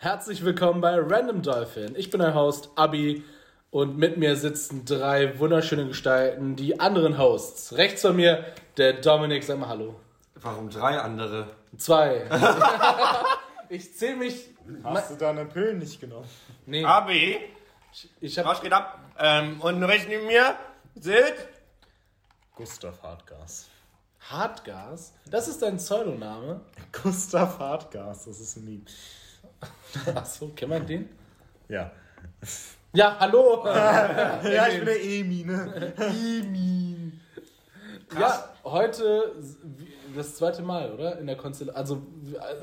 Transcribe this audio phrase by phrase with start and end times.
[0.00, 1.96] Herzlich willkommen bei Random Dolphin.
[1.96, 3.24] Ich bin euer Host Abi
[3.72, 7.72] und mit mir sitzen drei wunderschöne Gestalten, die anderen Hosts.
[7.76, 8.44] Rechts von mir
[8.76, 9.96] der Dominik, sag mal Hallo.
[10.36, 11.48] Warum drei andere?
[11.78, 12.28] Zwei.
[13.70, 14.50] ich zähle mich.
[14.84, 16.28] Hast du deine Pillen nicht genommen?
[16.64, 17.40] Nee, Abi,
[18.20, 18.46] ich hab.
[18.46, 19.00] was geht ab?
[19.18, 20.54] Ähm, und rechts neben mir
[20.94, 21.34] sind...
[22.54, 23.66] Gustav Hartgas.
[24.30, 25.12] Hartgas?
[25.28, 26.60] Das ist dein Pseudoname?
[27.02, 28.92] Gustav Hartgas, das ist ein Lied.
[30.14, 31.08] Achso, kennt man den?
[31.68, 31.90] Ja.
[32.92, 33.64] Ja, hallo!
[33.64, 35.92] Ja, ich bin der Emi, ne?
[35.98, 37.20] Emin.
[38.18, 39.32] Ja, heute
[40.16, 41.18] das zweite Mal, oder?
[41.18, 41.76] In der Konstellation.
[41.76, 42.02] Also,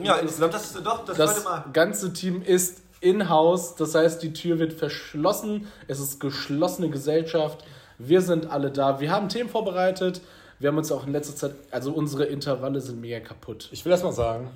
[0.01, 1.65] Ja, insgesamt, das ist doch das, das zweite Mal.
[1.73, 5.67] ganze Team ist in-house, das heißt, die Tür wird verschlossen.
[5.87, 7.63] Es ist geschlossene Gesellschaft.
[7.99, 8.99] Wir sind alle da.
[8.99, 10.21] Wir haben Themen vorbereitet.
[10.57, 13.69] Wir haben uns auch in letzter Zeit, also unsere Intervalle sind mega kaputt.
[13.71, 14.49] Ich will erst mal sagen,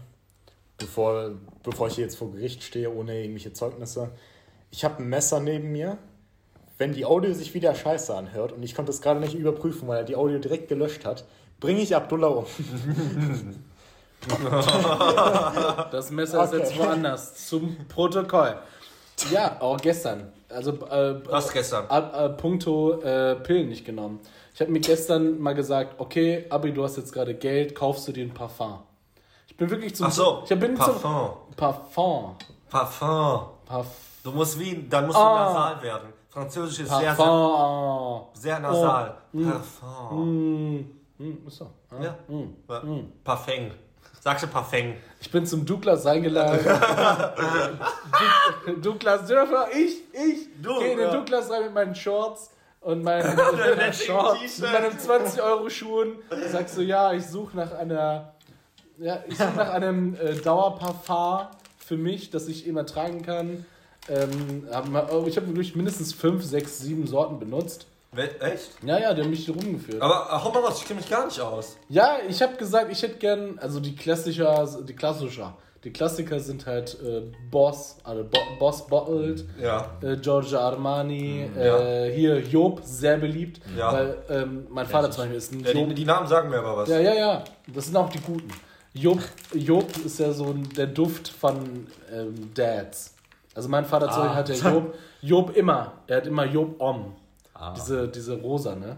[0.80, 1.32] bevor,
[1.64, 4.10] bevor ich hier jetzt vor Gericht stehe, ohne irgendwelche Zeugnisse,
[4.72, 5.98] ich habe ein Messer neben mir.
[6.78, 9.98] Wenn die Audio sich wieder scheiße anhört und ich konnte es gerade nicht überprüfen, weil
[9.98, 11.26] er die Audio direkt gelöscht hat,
[11.59, 12.45] bringe ich Abdullah um.
[15.92, 16.58] Das Messer ist Okay.
[16.59, 17.48] jetzt woanders.
[17.48, 18.56] Zum Protokoll.
[19.31, 20.31] Ja, auch gestern.
[20.50, 21.86] Also äh, Was gestern?
[21.88, 24.20] Ab, äh, puncto äh, Pillen nicht genommen.
[24.53, 28.12] Ich habe mir gestern mal gesagt, okay, Abi, du hast jetzt gerade Geld, kaufst du
[28.12, 28.80] dir ein Parfum.
[29.60, 30.06] Ich bin wirklich zum...
[30.08, 31.02] Ach so, ich bin Parfum.
[31.02, 32.36] Zum, Parfum.
[32.70, 33.42] Parfum.
[33.66, 33.88] Parf
[34.24, 35.44] Du musst wie, dann musst du Ah.
[35.54, 36.14] nasal werden.
[36.30, 38.22] Französisch ist sehr, sehr, Parfum.
[38.34, 39.18] sehr nasal.
[39.34, 39.38] Oh.
[39.44, 40.18] Parfum.
[40.18, 41.70] Hm, hm, ist so.
[41.92, 42.04] Ja.
[42.06, 42.16] Ja.
[42.30, 42.82] Ja.
[43.26, 43.72] Parfum.
[44.22, 44.94] Sagst du Parfum?
[45.20, 46.60] Ich bin zum Douglas eingeladen.
[48.82, 51.14] Douglas Dörfer, ich, ich, Du, gehe in den ja.
[51.14, 52.50] Douglas rein mit meinen Shorts
[52.80, 53.38] und meinen
[53.94, 56.16] Shorts, mit meinen 20 Euro Schuhen.
[56.50, 58.34] Sagst du, ja, ich suche nach einer,
[59.00, 61.47] ja, ich suche nach einem äh, Dauerparfum
[61.78, 63.66] für mich, das ich immer tragen kann.
[64.09, 67.86] Ähm, hab mal- ich habe wirklich mindestens 5, 6, 7 Sorten benutzt.
[68.39, 68.72] Echt?
[68.83, 70.02] Ja, ja, die haben mich hier rumgeführt.
[70.02, 71.78] Aber äh, hau mal raus, ich kenne mich gar nicht aus.
[71.90, 75.53] Ja, ich habe gesagt, ich hätte gern, also die Klassiker, die Klassiker,
[75.84, 79.91] die Klassiker sind halt äh, Boss, also Bo Boss Bottled, Ja.
[80.01, 81.79] äh, Giorgio Armani, ja.
[82.06, 83.94] äh, hier Job, sehr beliebt, Ja.
[83.94, 85.95] weil ähm, mein Vater zum Beispiel ist ein ja die, Job.
[85.95, 86.90] die Namen sagen mir aber was.
[86.90, 88.50] Ja, ja, ja, das sind auch die guten.
[89.00, 89.20] Job,
[89.54, 93.14] Job ist ja so der Duft von ähm, Dads.
[93.56, 94.36] Also mein Vater Ah.
[94.36, 97.16] Hat ja Job, Job immer, er hat immer Job Om.
[97.54, 97.74] Ah.
[97.74, 98.98] Diese, diese rosa, ne?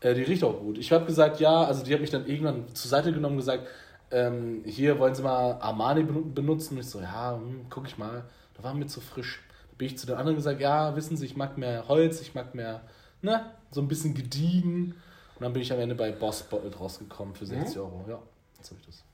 [0.00, 0.78] Äh, die riecht auch gut.
[0.78, 3.66] Ich habe gesagt, ja, also die hat mich dann irgendwann zur Seite genommen und gesagt,
[4.10, 6.74] ähm, hier wollen Sie mal Armani benu- benutzen.
[6.74, 8.24] Und ich so, ja, hm, guck ich mal.
[8.56, 9.40] Da war mir zu frisch.
[9.70, 12.34] Da bin ich zu den anderen gesagt, ja, wissen Sie, ich mag mehr Holz, ich
[12.34, 12.80] mag mehr,
[13.22, 14.94] ne, so ein bisschen gediegen.
[15.36, 18.04] Und dann bin ich am Ende bei Boss Bottled rausgekommen für 60 Euro.
[18.08, 18.18] Ja,
[18.56, 19.04] jetzt habe ich das.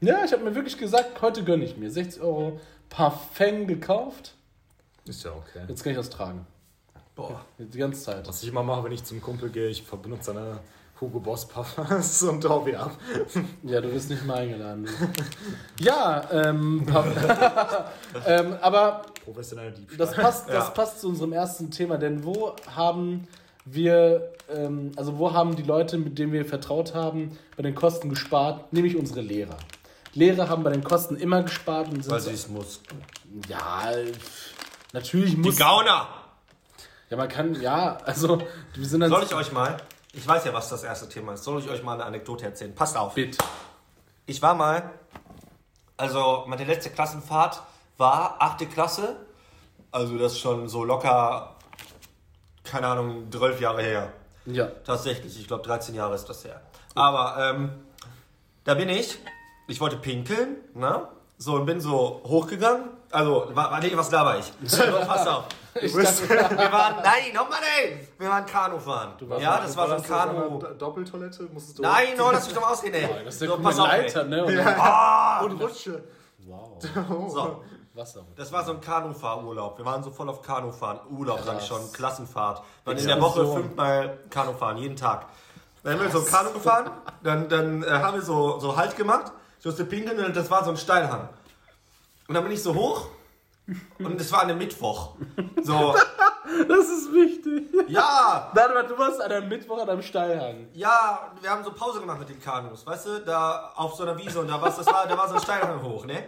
[0.00, 4.34] Ja, ich habe mir wirklich gesagt, heute gönne ich mir 60 Euro Parfum gekauft.
[5.06, 5.60] Ist ja okay.
[5.68, 6.46] Jetzt kann ich das tragen.
[7.14, 7.44] Boah.
[7.58, 8.28] Die ganze Zeit.
[8.28, 10.58] Was ich immer mache, wenn ich zum Kumpel gehe, ich benutze seine
[11.00, 12.92] Hugo Boss Parfums und hau wieder ab.
[13.62, 14.86] Ja, du bist nicht mal eingeladen.
[15.80, 16.86] ja, ähm,
[18.26, 19.98] ähm, aber Professioneller Diebstahl.
[20.06, 20.70] das passt, das Ja.
[20.70, 23.26] passt zu unserem ersten Thema, denn wo haben
[23.66, 28.08] wir, ähm, also wo haben die Leute, mit denen wir vertraut haben, bei den Kosten
[28.08, 28.72] gespart?
[28.72, 29.58] Nämlich unsere Lehrer.
[30.14, 32.80] Lehrer haben bei den Kosten immer gespart und sind Weil sie es muss.
[33.48, 33.90] ja,
[34.92, 36.08] natürlich Die muss, Gauner!
[37.10, 38.38] ja, man kann, ja, also
[38.74, 39.76] wir sind dann Soll ich euch mal,
[40.14, 42.74] ich weiß ja, was das erste Thema ist, soll ich euch mal eine Anekdote erzählen?
[42.74, 43.14] Passt auf.
[43.14, 43.36] Bitte.
[44.24, 44.90] Ich war mal,
[45.96, 47.62] also meine letzte Klassenfahrt
[47.98, 49.16] war achte Klasse,
[49.90, 51.55] also das ist schon so locker,
[52.66, 54.12] keine Ahnung, 12 Jahre her.
[54.46, 54.68] Ja.
[54.84, 56.60] Tatsächlich, ich glaube 13 Jahre ist das her.
[56.94, 57.70] Aber ähm,
[58.64, 59.18] da bin ich,
[59.68, 61.08] ich wollte pinkeln, ne?
[61.38, 62.84] So, und bin so hochgegangen.
[63.10, 64.50] Also, war, war nee, was da war ich?
[64.64, 65.44] So, pass auf.
[65.80, 68.08] Ich dachte, Wir waren, nein, nochmal ey!
[68.18, 69.12] Wir waren Kanu fahren.
[69.20, 70.58] warst Ja, das war so ein Kanu.
[70.78, 71.82] Doppeltoilette musstest du.
[71.82, 73.24] Nein, no, lass mich doch mal ausreden, ey.
[73.26, 74.28] das ist so, pass auf, Leiter, ey.
[74.28, 74.44] ne?
[74.44, 76.02] Und Ah, Und Rutsche.
[76.46, 76.82] wow.
[77.28, 77.64] so.
[77.96, 78.24] Wasser.
[78.36, 79.78] Das war so ein Kanufahrurlaub.
[79.78, 81.00] Wir waren so voll auf Kanufahren.
[81.10, 81.92] Urlaub, sag ich schon.
[81.92, 82.62] Klassenfahrt.
[82.84, 83.14] Wir waren in Ja.
[83.14, 83.54] der Woche So.
[83.54, 85.26] fünfmal Kanu fahren, jeden Tag.
[85.82, 86.90] Dann haben wir so Kanu gefahren,
[87.22, 89.32] dann, dann äh, haben wir so, so Halt gemacht.
[89.60, 91.28] Ich musste pinkeln und das war so ein Steilhang.
[92.28, 93.06] Und dann bin ich so hoch
[93.98, 95.14] und es war an einem Mittwoch.
[95.62, 95.94] So,
[96.68, 97.68] Das ist wichtig.
[97.88, 100.68] ja, Warte mal, du warst an einem Mittwoch an einem Steilhang.
[100.74, 104.16] ja, wir haben so Pause gemacht mit den Kanus, weißt du, da auf so einer
[104.16, 106.24] Wiese und da, das war, da war so ein Steilhang hoch, ne?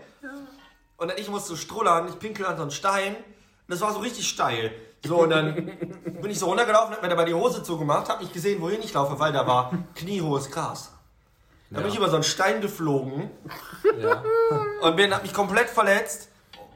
[0.98, 3.24] Und dann ich musste strullern, ich pinkel an so einen Stein und
[3.68, 4.72] das war so richtig steil.
[5.06, 5.54] So, und dann
[6.20, 8.92] bin ich so runtergelaufen, hab mir dabei die Hose zugemacht, hab nicht gesehen, wohin ich
[8.92, 10.92] laufe, weil da war kniehohes Gras.
[11.70, 13.30] Dann bin ich über so einen Stein geflogen
[14.00, 14.22] Ja.
[14.82, 16.28] und bin, hab mich komplett verletzt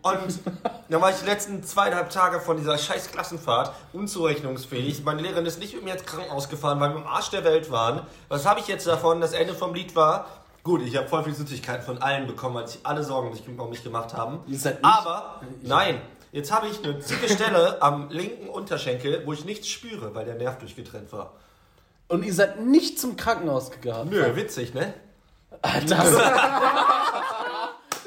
[0.03, 0.41] Und
[0.89, 5.03] dann war ich die letzten zweieinhalb Tage von dieser scheiß Klassenfahrt unzurechnungsfähig.
[5.05, 7.71] Meine Lehrerin ist nicht mit mir ins Krankenhaus gefahren, weil wir am Arsch der Welt
[7.71, 8.07] waren.
[8.29, 9.21] Was habe ich jetzt davon?
[9.21, 10.27] Das Ende vom Lied war,
[10.63, 13.83] gut, ich habe voll viel Süßigkeiten von allen bekommen, weil sich alle Sorgen um mich
[13.85, 14.41] gemacht haben.
[14.83, 16.01] Aber, nein,
[16.33, 20.35] jetzt habe ich eine dicke Stelle am linken Unterschenkel, wo ich nichts spüre, weil der
[20.35, 21.35] Nerv durchgetrennt war.
[22.09, 24.11] Und ihr seid nicht zum Krankenhaus gegangen.
[24.11, 24.93] Nö, witzig, ne?
[25.89, 26.15] Das.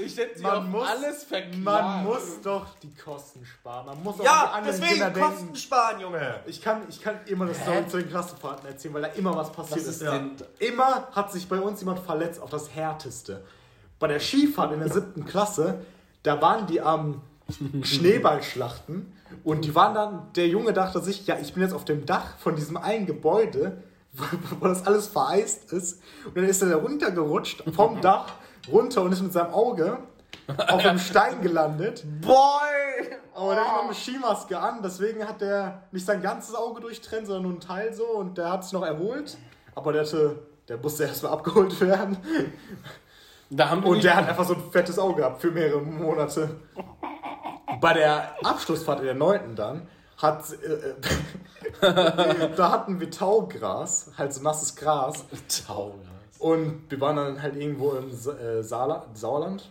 [0.05, 1.63] ich hätte Man muss- alles verklagt.
[1.63, 3.85] Man muss doch die Kosten sparen.
[3.87, 5.55] Man muss auch an die Ja, anderen deswegen Kinder Kosten denken.
[5.55, 6.39] sparen, Junge.
[6.45, 9.51] Ich kann, ich kann immer das Story zu den Klassenfahrten erzählen, weil da immer was
[9.51, 10.01] passiert Was ist.
[10.01, 13.43] denn- Immer hat sich bei uns jemand verletzt, auf das Härteste.
[13.99, 15.79] Bei der Skifahrt in der siebten Klasse,
[16.23, 17.21] da waren die am
[17.83, 19.11] Schneeballschlachten
[19.43, 22.37] und die waren dann, der Junge dachte sich, ja, ich bin jetzt auf dem Dach
[22.39, 23.81] von diesem einen Gebäude,
[24.13, 24.23] wo,
[24.59, 26.01] wo das alles vereist ist.
[26.25, 28.33] Und dann ist er da runtergerutscht vom Dach
[28.71, 29.99] runter und ist mit seinem Auge
[30.67, 32.03] auf einem Stein gelandet.
[32.21, 33.15] Boy!
[33.33, 37.27] Aber der hat noch eine Skimaske an, deswegen hat der nicht sein ganzes Auge durchtrennt,
[37.27, 39.37] sondern nur ein Teil so und der hat sich noch erholt.
[39.73, 40.39] Aber der hatte,
[40.69, 42.17] der musste erstmal abgeholt werden.
[43.89, 46.49] Und der hat einfach so ein fettes Auge gehabt für mehrere Monate.
[47.81, 49.55] Bei der Abschlussfahrt in der 9.
[49.55, 55.25] dann hat, äh, äh, da hatten wir Taugras, halt so nasses Gras.
[55.67, 56.14] Tauger.
[56.45, 59.67] Und wir waren dann halt irgendwo im äh, Saarla Sauerland.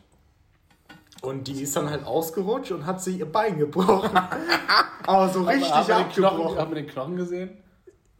[1.23, 4.11] Und die ist dann halt ausgerutscht und hat sich ihr Bein gebrochen.
[5.07, 6.59] Aber so richtig haben wir, den Knochen, abgebrochen.
[6.59, 7.51] haben wir den Knochen gesehen?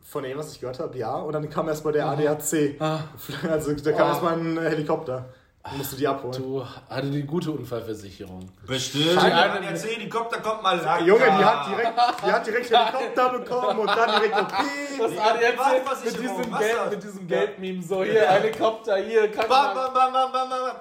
[0.05, 1.17] Von dem, was ich gehört habe, ja.
[1.17, 2.77] Und dann kam erst mal der ADAC.
[2.79, 3.01] Ah.
[3.51, 4.11] Also da kam Ah.
[4.11, 5.25] erst mal ein Helikopter.
[5.73, 6.35] Musst du die abholen.
[6.43, 8.51] Du hatte die gute Unfallversicherung.
[8.67, 9.19] Bestimmt.
[9.19, 9.61] Scheiße.
[9.63, 11.07] Der C-Helikopter kommt mal lang.
[11.07, 11.93] Junge, die hat direkt,
[12.27, 14.99] die hat direkt Helikopter bekommen und dann direkt piep.
[14.99, 19.95] Das Nee, ADAC mit diesem Geld, mit diesem Geldmeme so hier Helikopter hier Bam, Krankenwagen.
[19.95, 20.77] bam, bam, bam, bam, bam.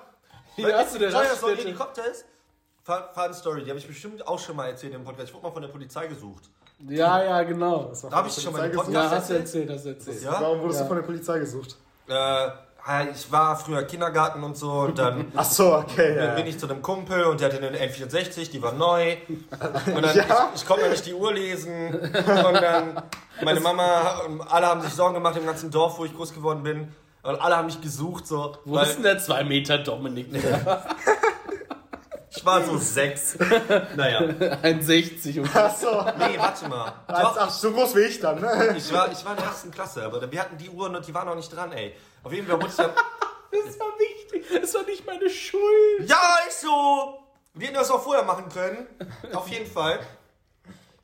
[0.56, 1.56] Hier hast du den Teuer so ein.
[1.56, 2.26] Helikopter ist?
[2.84, 5.30] Fun Fun Story, die habe ich bestimmt auch schon mal erzählt im Podcast.
[5.30, 6.44] Ich wurde mal von der Polizei gesucht.
[6.90, 7.86] Ja, ja, genau.
[7.86, 9.90] Das war Da hab von ich schon mal Polizei Ja, hast du erzählt, hast du
[9.92, 10.22] erzählt.
[10.22, 10.30] Ja?
[10.32, 10.42] gesucht.
[10.44, 10.84] Warum wurdest Ja.
[10.84, 11.78] du von der Polizei gesucht?
[12.10, 12.48] Äh,
[13.14, 16.18] ich war früher Kindergarten und so und dann Ach so, okay.
[16.18, 16.50] Ja, bin ja.
[16.52, 19.16] ich zu einem Kumpel und der hatte eine N64, die war neu.
[19.96, 20.50] Und dann, Ja.
[20.54, 21.94] ich, ich konnte nicht die Uhr lesen.
[21.96, 22.14] Und
[22.62, 23.02] dann,
[23.44, 26.64] meine Mama, und alle haben sich Sorgen gemacht im ganzen Dorf, wo ich groß geworden
[26.64, 26.94] bin.
[27.24, 28.58] Und alle haben mich gesucht, so.
[28.66, 30.28] Wo weil ist denn der 2 Meter Dominik?
[32.36, 33.38] ich war so sechs.
[33.96, 34.20] Naja.
[34.22, 35.88] 1,60 und Ach so.
[36.18, 36.94] Nee, warte mal.
[37.08, 38.76] Ach, Doch, ach, so groß wie ich dann, ne?
[38.78, 41.14] ich war, ich war in der ersten Klasse, aber wir hatten die Uhren und die
[41.14, 41.96] waren noch nicht dran, ey.
[42.24, 42.92] Auf jeden Fall wurde ich dann.
[43.66, 44.46] Das war wichtig.
[44.62, 46.10] Das war nicht meine Schuld.
[46.10, 47.20] Ja, ist so!
[47.54, 48.88] Wir hätten das auch vorher machen können.
[49.32, 50.00] Auf jeden Fall.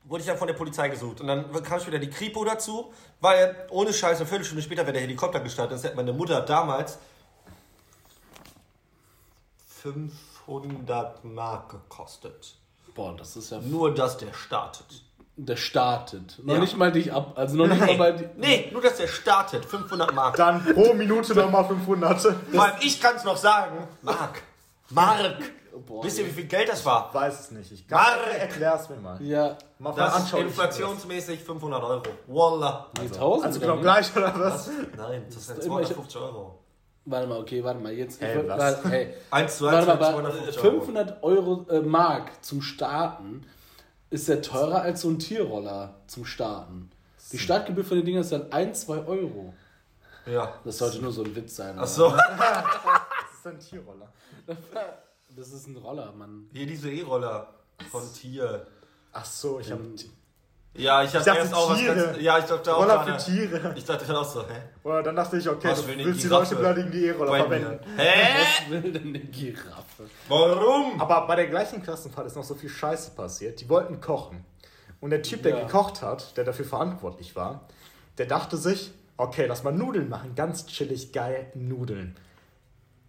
[0.02, 1.20] Wurde ich dann von der Polizei gesucht.
[1.20, 5.02] Und dann kam später die Kripo dazu, weil ohne Scheiß eine Viertelstunde später wäre der
[5.02, 5.76] Helikopter gestartet.
[5.76, 6.98] Das hätte meine Mutter damals
[10.46, 12.54] 500 Mark gekostet.
[12.94, 13.60] Boah, das ist ja.
[13.60, 15.02] Nur, dass der startet.
[15.36, 16.38] Der startet.
[16.44, 16.60] Noch Ja.
[16.60, 17.32] nicht mal dich ab.
[17.36, 18.12] Also noch nicht mal bei.
[18.12, 19.64] Nee, nee, nur, dass der startet.
[19.64, 20.36] 500 Mark.
[20.36, 22.20] Dann pro Minute nochmal 500.
[22.20, 23.86] Vor allem, ich kann es noch sagen.
[24.02, 24.42] Mark.
[24.90, 25.36] Mark.
[25.86, 27.14] Boah, Wisst ihr, wie viel Geld das war?
[27.14, 27.70] Weiß es nicht.
[27.72, 28.18] Ich Mark.
[28.38, 29.22] erklär's mir mal.
[29.22, 29.56] Ja.
[29.78, 30.48] Mal Das ist veranschaulichen.
[30.50, 32.02] inflationsmäßig 500 Euro.
[32.26, 32.86] Wallah.
[32.98, 33.46] Nee, 1000.
[33.46, 33.82] Also oder genau wie?
[33.82, 34.68] gleich, oder was?
[34.96, 36.58] Nein, das sind immer- 250 Euro.
[37.06, 37.92] Warte mal, okay, warte mal.
[37.92, 38.20] Jetzt.
[38.20, 38.58] Hey, ich, was?
[38.58, 39.14] warte, hey.
[39.30, 40.80] 1 zu 1 Warte mal, für aber 250 Euro.
[40.80, 43.46] 500 Euro äh, Mark zum Starten
[44.10, 46.90] ist ja teurer als so ein Tierroller zum Starten.
[47.32, 49.54] Die Startgebühr für den Ding ist dann 1, 2 Euro.
[50.26, 50.54] Ja.
[50.64, 51.76] Das sollte nur so ein Witz sein.
[51.78, 52.12] Ach so.
[53.42, 54.12] Das ist ein Tierroller.
[55.36, 56.50] Das ist ein Roller, Mann.
[56.52, 57.54] Hier diese E-Roller
[57.90, 58.66] von Tier.
[59.12, 59.78] Ach so, ich hab
[60.74, 61.94] Ja, ich dachte erst auch was Tiere.
[61.96, 62.20] ganz.
[62.20, 63.24] Ja, ich dachte auch Roller für gerade.
[63.24, 63.74] Tiere.
[63.76, 64.54] Ich dachte dann auch so, hä?
[64.84, 66.28] Oder dann dachte ich, okay, Was du willst die?
[66.28, 67.80] Leute beleidigen, die E-Roller Bei verwenden.
[67.96, 68.08] Hä?
[68.70, 70.04] Was will denn eine Giraffe?
[70.28, 71.00] Warum?
[71.00, 73.60] Aber bei der gleichen Klassenfahrt ist noch so viel Scheiße passiert.
[73.60, 74.44] Die wollten kochen.
[75.00, 75.64] Und der Typ, der Ja.
[75.66, 77.62] gekocht hat, der dafür verantwortlich war,
[78.18, 80.34] der dachte sich, okay, lass mal Nudeln machen.
[80.36, 82.16] Ganz chillig, geil, Nudeln.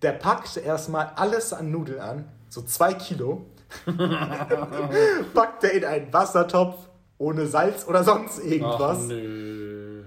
[0.01, 3.45] Der packt erstmal alles an Nudeln an, so zwei Kilo,
[5.33, 6.87] packt er in einen Wassertopf
[7.21, 8.99] ohne Salz oder sonst Ach, irgendwas.
[9.03, 10.03] nö.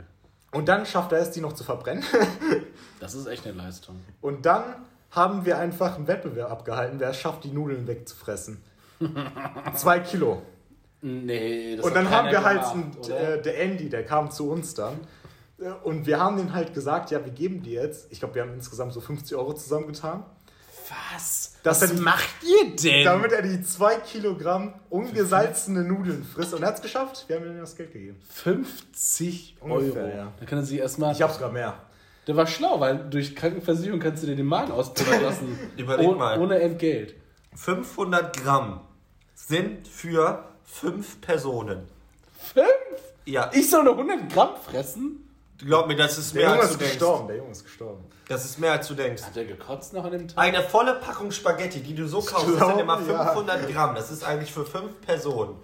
[0.50, 2.04] Und dann schafft er es, die noch zu verbrennen.
[3.00, 3.96] Das ist echt eine Leistung.
[4.22, 4.62] Und dann
[5.10, 8.62] haben wir einfach einen Wettbewerb abgehalten, wer es schafft, die Nudeln wegzufressen.
[9.74, 10.40] Zwei Kilo.
[11.02, 14.72] Nee, das Und dann haben wir halt einen, äh, der Andy, der kam zu uns
[14.72, 14.94] dann.
[15.58, 18.42] Äh, Und wir haben den halt gesagt, ja, wir geben dir jetzt, ich glaube, wir
[18.42, 20.24] haben insgesamt so 50 Euro zusammengetan,
[21.12, 21.53] Was?
[21.64, 23.04] Dass Was er macht ihr denn?
[23.04, 26.54] damit er die zwei Kilogramm ungesalzene Nudeln frisst.
[26.54, 28.20] Und er hat es geschafft, wir haben ihm das Geld gegeben.
[28.30, 30.16] 50 Ungefähr, Euro.
[30.16, 30.32] ja.
[30.38, 31.12] Da kann er sich erstmal.
[31.12, 31.74] Ich habe sogar mehr.
[32.26, 35.58] Der war schlau, weil durch Krankenversicherung kannst du dir den Magen auspullern lassen.
[35.76, 36.38] Überleg Oh- mal.
[36.38, 37.14] Ohne Entgelt.
[37.56, 38.80] 500 Gramm
[39.34, 41.88] sind für fünf Personen.
[42.38, 42.66] Fünf?
[43.26, 45.23] Ja, Ich soll nur 100 Gramm fressen?
[45.58, 46.98] Glaub mir, das ist Der mehr Junge als ist du denkst.
[46.98, 48.04] gestorben, der Junge ist gestorben.
[48.28, 49.22] Das ist mehr als du denkst.
[49.22, 50.38] Hat der gekotzt noch an dem Tag?
[50.38, 53.26] Eine volle Packung Spaghetti, die du so kaufst, das sind immer ja.
[53.34, 53.94] 500 Gramm.
[53.94, 55.56] Das ist eigentlich für fünf Personen.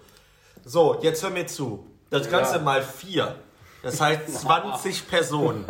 [0.63, 1.87] So, jetzt hör mir zu.
[2.09, 2.61] Das Ganze Ja.
[2.61, 3.35] mal vier.
[3.83, 5.65] Das heißt 20 Personen.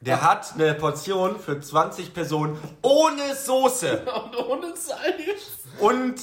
[0.00, 5.58] Der hat eine Portion für 20 Personen ohne Soße Und ohne Salz.
[5.78, 6.14] und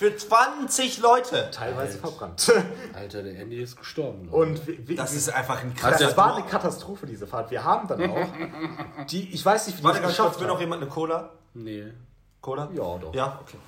[0.00, 1.50] für 20 Leute.
[1.52, 2.50] Teilweise verbrannt.
[2.94, 4.30] Alter, der Andy ist gestorben.
[4.30, 7.50] Und wie, wie, Das ist einfach ein das krasser war eine Katastrophe, diese Fahrt.
[7.50, 8.28] Wir haben dann auch
[9.10, 11.28] die, ich weiß nicht, wie die Warte es ganz kurz, will noch jemand eine Cola?
[11.52, 11.84] Nee.
[12.40, 12.70] Cola?
[12.72, 13.14] Ja, doch.
[13.14, 13.58] Ja, okay.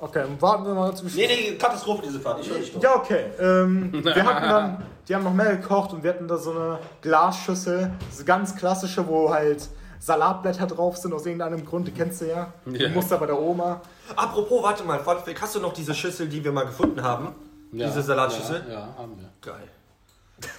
[0.00, 1.24] Okay, warten wir mal zum Schluss.
[1.24, 2.40] Nee, nee, Katastrophe diese Fahrt.
[2.40, 2.82] Ich höre.
[2.82, 3.26] Ja, okay.
[3.38, 6.80] Ähm, wir hatten dann, die haben noch mehr gekocht und wir hatten da so eine
[7.00, 9.68] Glasschüssel, so ganz klassische, wo halt
[10.00, 12.52] Salatblätter drauf sind aus irgendeinem Grund, die kennst du ja.
[12.64, 13.82] Du musst da bei der Oma.
[14.16, 17.34] Apropos, warte mal, Fact, hast du noch diese Schüssel, die wir mal gefunden haben?
[17.72, 18.64] Ja, Diese Salatschüssel?
[18.66, 19.28] Ja, ja, haben wir.
[19.40, 19.68] Geil.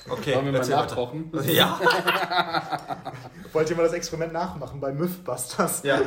[0.07, 1.31] Okay, Wollen wir mal nachkochen?
[1.45, 1.79] Ja.
[3.53, 5.81] Wollt ihr mal das Experiment nachmachen bei Mythbusters?
[5.83, 5.99] ja.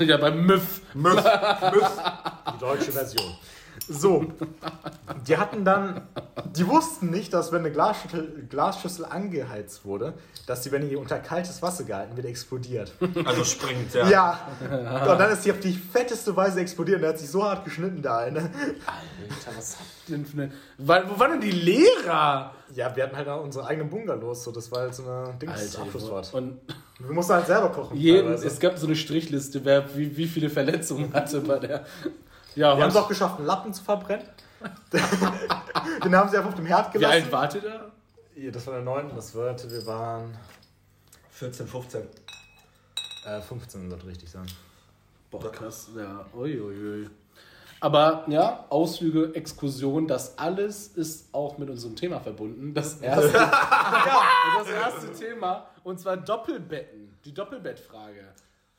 [0.00, 0.82] ja, beim Müff.
[0.94, 1.14] Müff.
[1.14, 2.02] Müff.
[2.54, 3.36] Die deutsche Version.
[3.88, 4.24] So,
[5.26, 6.02] die hatten dann,
[6.56, 10.14] die wussten nicht, dass wenn eine Glasschüssel, Glasschüssel angeheizt wurde,
[10.46, 12.92] dass die, wenn die unter kaltes Wasser gehalten wird, explodiert.
[13.24, 14.08] Also springt, ja.
[14.08, 14.40] Ja,
[15.12, 17.64] und dann ist die auf die fetteste Weise explodiert und der hat sich so hart
[17.64, 18.38] geschnitten, der eine.
[18.40, 20.52] Alter, was habt ihr denn für eine.
[20.78, 22.54] Wo waren denn die Lehrer?
[22.74, 25.36] Ja, wir hatten halt auch unsere eigenen Bungalows, so das war halt so eine Alter,
[25.40, 26.34] Dings-Abschlussfahrt.
[26.34, 26.58] und
[26.98, 27.96] Wir mussten halt selber kochen.
[27.96, 28.46] jeden, teilweise.
[28.46, 31.84] es gab so eine Strichliste, wer wie, wie viele Verletzungen hatte bei der.
[32.54, 34.26] Ja, wir haben es auch geschafft, einen Lappen zu verbrennen.
[36.04, 37.22] Den haben sie einfach auf dem Herd wie gelassen.
[37.22, 37.92] alt wart ihr da?
[38.34, 39.10] Ja, das war der 9.
[39.14, 40.36] Das wird, wir waren
[41.30, 42.02] 14, 15.
[43.26, 44.46] äh, 15, sollte richtig sein.
[45.30, 46.24] Boah, krass, ja.
[46.34, 47.08] Uiuiui.
[47.80, 52.74] Aber ja, Ausflüge, Exkursion, das alles ist auch mit unserem Thema verbunden.
[52.74, 53.50] Das erste, ja,
[54.58, 57.16] das erste Thema, und zwar Doppelbetten.
[57.24, 58.24] Die Doppelbettfrage.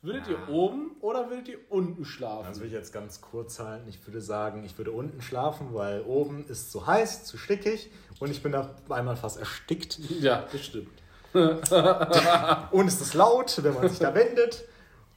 [0.02, 2.48] Würdet ihr oben oder würdet ihr unten schlafen?
[2.48, 3.90] Das will ich jetzt ganz kurz halten.
[3.90, 8.32] Ich würde sagen, ich würde unten schlafen, weil oben ist zu heiß, zu stickig und
[8.32, 10.00] ich bin da einmal fast erstickt.
[10.22, 10.90] ja, bestimmt.
[11.34, 14.66] Und es ist laut, wenn man sich da wendet.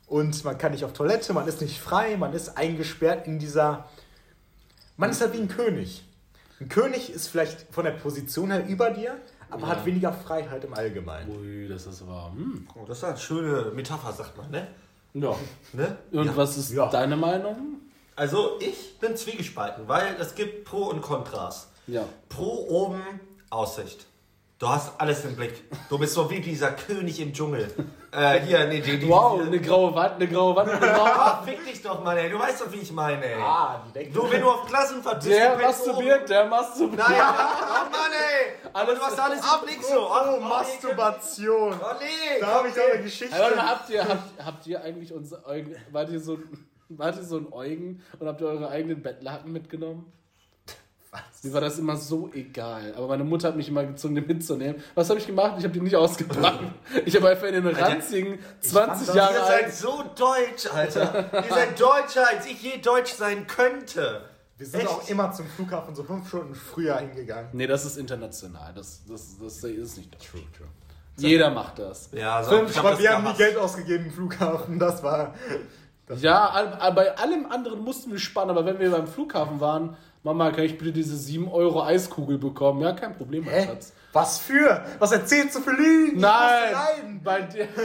[0.06, 3.88] Und man kann nicht auf Toilette, man ist nicht frei, man ist eingesperrt in dieser.
[4.98, 6.04] Man ist halt wie ein König.
[6.60, 9.16] Ein König ist vielleicht von der Position her über dir,
[9.52, 9.68] aber Ja.
[9.68, 11.30] hat weniger Freiheit im Allgemeinen.
[11.36, 12.32] Ui, das ist aber.
[12.34, 12.66] Hm.
[12.74, 14.66] Oh, das ist eine schöne Metapher, sagt man, ne?
[15.14, 15.34] Ja.
[15.74, 15.96] ne?
[16.10, 16.36] Und Ja.
[16.36, 16.86] was ist Ja.
[16.88, 17.80] deine Meinung?
[18.16, 21.68] Also, ich bin zwiegespalten, weil es gibt Pro und Kontras.
[21.86, 22.04] Ja.
[22.28, 23.02] Pro oben
[23.50, 24.06] Aussicht.
[24.62, 25.64] Du hast alles im Blick.
[25.88, 27.68] Du bist so wie dieser König im Dschungel.
[28.12, 31.00] Äh, hier, nee, die, die, Wow, die, eine graue Wand, eine graue Wand, eine graue
[31.04, 31.16] Wand.
[31.18, 32.30] Ah, fick dich doch mal, ey.
[32.30, 33.40] Du weißt doch, wie ich meine, ey.
[33.42, 34.14] Ah, die denken.
[34.14, 37.08] Du, wenn du auf Klassenfahrt bist, Der masturbiert, der masturbiert.
[37.08, 38.70] Naja, oh Mann, ey.
[38.72, 40.08] Aber du hast alles im Blick so.
[40.08, 41.72] Ach, Oh, oh, Masturbation.
[41.72, 42.40] Oh, nee.
[42.40, 43.36] Da habe ich doch eine Geschichte.
[43.36, 46.38] Mal, habt ihr, habt, habt ihr eigentlich unser Eugen, wart ihr so,
[46.88, 50.12] wart ihr so ein Eugen und habt ihr eure eigenen Bettlaken mitgenommen?
[51.12, 51.20] Was?
[51.42, 52.94] Mir war das immer so egal.
[52.96, 54.82] Aber meine Mutter hat mich immer gezwungen, den mitzunehmen.
[54.94, 55.56] Was habe ich gemacht?
[55.58, 56.60] Ich habe die nicht ausgepackt.
[57.04, 61.26] Ich habe einfach in den ranzigen 20 das- Jahre Ihr seid so deutsch, Alter.
[61.34, 64.22] Ihr seid deutscher, als ich je deutsch sein könnte.
[64.56, 64.88] Wir sind Echt?
[64.88, 67.48] auch immer zum Flughafen so fünf Stunden früher hingegangen.
[67.52, 68.72] Nee, das ist international.
[68.74, 70.30] Das, das, das ist nicht deutsch.
[70.30, 70.68] True, true.
[71.18, 72.08] Jeder macht das.
[72.12, 73.34] Ja, so, Fünf, ich hab aber das wir haben nie.
[73.34, 74.78] Geld ausgegeben im Flughafen.
[74.78, 75.34] Das war.
[76.16, 79.96] Ja, all- all- bei allem anderen mussten wir sparen, aber wenn wir beim Flughafen waren,
[80.24, 82.80] Mama, kann ich bitte diese 7 Euro Eiskugel bekommen?
[82.80, 83.66] Ja, kein Problem, mein Hä?
[83.66, 83.92] Schatz.
[84.12, 84.84] Was für?
[85.00, 86.16] Was erzählst du für Lügen?
[86.16, 86.72] Ich Nein!
[86.72, 87.20] leiden.
[87.24, 87.66] Bei dir.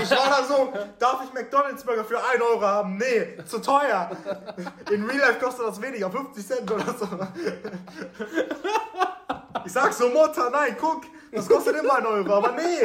[0.00, 2.96] Ich war da so, darf ich McDonalds Burger für 1 Euro haben?
[2.98, 4.10] Nee, zu teuer.
[4.92, 7.08] In Real Life kostet das weniger, 50 Cent oder so.
[9.64, 12.82] Ich sag so, Mutter, nein, guck, das kostet immer 1 Euro, aber nee.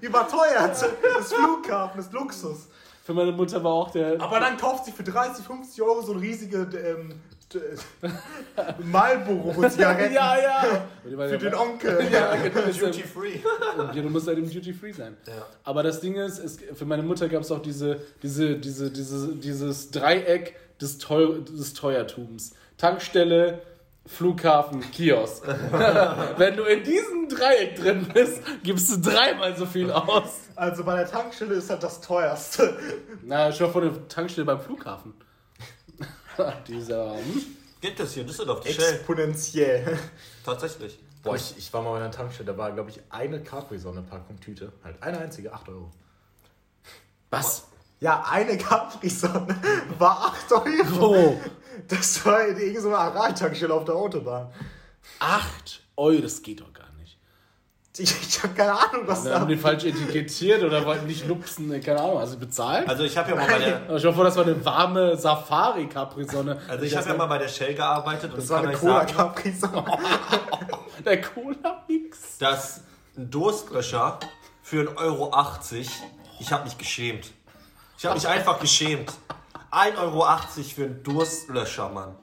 [0.00, 0.76] Überteuert.
[1.16, 2.68] Das Flughafen, das Luxus.
[3.10, 4.20] Für meine Mutter war auch der.
[4.20, 7.14] Aber dann kauft sie für 30, 50 Euro so eine riesige ähm,
[8.84, 10.86] Marlboro-Zigaretten ja, ja.
[11.02, 12.06] Für ja- den Onkel.
[12.12, 12.66] Ja, genau.
[12.66, 13.40] Duty free.
[13.76, 15.16] Ja, du musst halt im Duty Free sein.
[15.26, 15.44] Ja.
[15.64, 19.34] Aber das Ding ist, es, für meine Mutter gab es auch diese, diese, diese, diese,
[19.34, 22.52] dieses Dreieck des, Teu des Teuertums.
[22.78, 23.60] Tankstelle,
[24.10, 25.46] Flughafen, Kiosk.
[26.36, 30.48] Wenn du in diesem Dreieck drin bist, gibst du dreimal so viel aus.
[30.56, 32.76] Also bei der Tankstelle ist halt das teuerste.
[33.22, 35.14] Na, schau vor der Tankstelle beim Flughafen.
[36.68, 37.14] Dieser.
[37.14, 37.46] Hm?
[37.80, 38.94] Gibt es hier in Düsseldorf, die Shell.
[38.94, 39.98] Exponentiell.
[40.44, 40.98] Tatsächlich.
[41.22, 44.72] Boah, ich, ich war mal bei einer Tankstelle, da war, glaube ich, eine Capri-Sonne-Packung Tüte.
[44.82, 45.90] Halt eine einzige, 8 Euro.
[47.30, 47.68] Was?
[48.00, 49.56] Ja, eine Capri-Sonne
[49.98, 51.16] war 8 Euro.
[51.16, 51.40] Oh,
[51.88, 54.52] Das war in irgendeiner Aral-Tankstelle auf der Autobahn.
[55.18, 57.18] 8 Euro, das geht doch gar nicht.
[57.98, 59.40] Ich, ich habe keine Ahnung, was Wir da...
[59.40, 62.88] haben den falsch etikettiert oder wollten nicht lupsen, ne, keine Ahnung, also bezahlt?
[62.88, 66.60] Also ich habe ja mal bei der, ich hoffe, das war eine warme Safari-Capri-Sonne.
[66.68, 68.82] also ich habe ja mal bei der Shell gearbeitet und Das war kann eine euch
[68.82, 69.84] sagen, Cola-Capri-Sonne.
[71.04, 72.38] Der Cola-Mix.
[72.38, 72.82] dass
[73.16, 74.20] ein Durstlöscher
[74.62, 75.30] für 1,80 Euro,
[76.38, 77.32] ich habe mich geschämt.
[77.98, 79.12] Ich habe mich einfach geschämt.
[79.70, 80.26] 1,80 Euro
[80.74, 82.16] für einen Durstlöscher, Mann.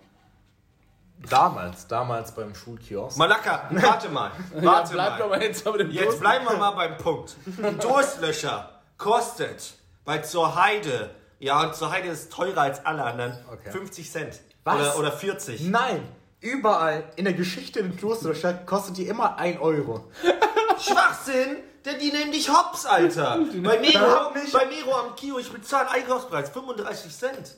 [1.29, 3.17] Damals, damals beim Schulkiosk.
[3.17, 4.31] Malaka, warte mal.
[4.55, 5.41] Ja, Warte bleib mal.
[5.41, 6.19] jetzt mit dem Jetzt Durst.
[6.19, 7.35] bleiben wir mal beim Punkt.
[7.61, 9.73] Ein Durstlöscher kostet
[10.05, 13.71] bei zur Heide, ja, und zur Heide ist teurer als alle anderen, Okay.
[13.71, 14.39] 50 Cent.
[14.63, 14.75] Was?
[14.75, 15.61] Oder, oder 40.
[15.69, 16.07] Nein,
[16.39, 20.11] überall in der Geschichte in Klosterlöscher kostet die immer 1 Euro.
[20.79, 21.57] Schwachsinn!
[21.87, 23.39] Denn die nehmen dich hops, Alter.
[23.63, 23.93] Bei nicht.
[23.93, 27.55] bei Mero am Kio, ich bezahle Einkaufspreis 35 Cent.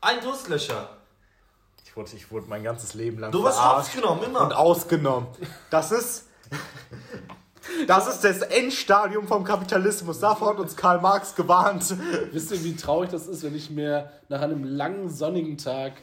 [0.00, 0.90] Ein Durstlöscher.
[1.84, 4.56] Ich wurde, ich wurde mein ganzes Leben lang Du wirst hops genommen, und immer.
[4.56, 5.26] ausgenommen.
[5.70, 6.28] Das ist...
[7.86, 10.18] Das ist das Endstadium vom Kapitalismus.
[10.18, 11.94] Davor hat uns Karl Marx gewarnt.
[12.32, 15.94] Wisst ihr, wie traurig das ist, wenn ich mir nach einem langen sonnigen Tag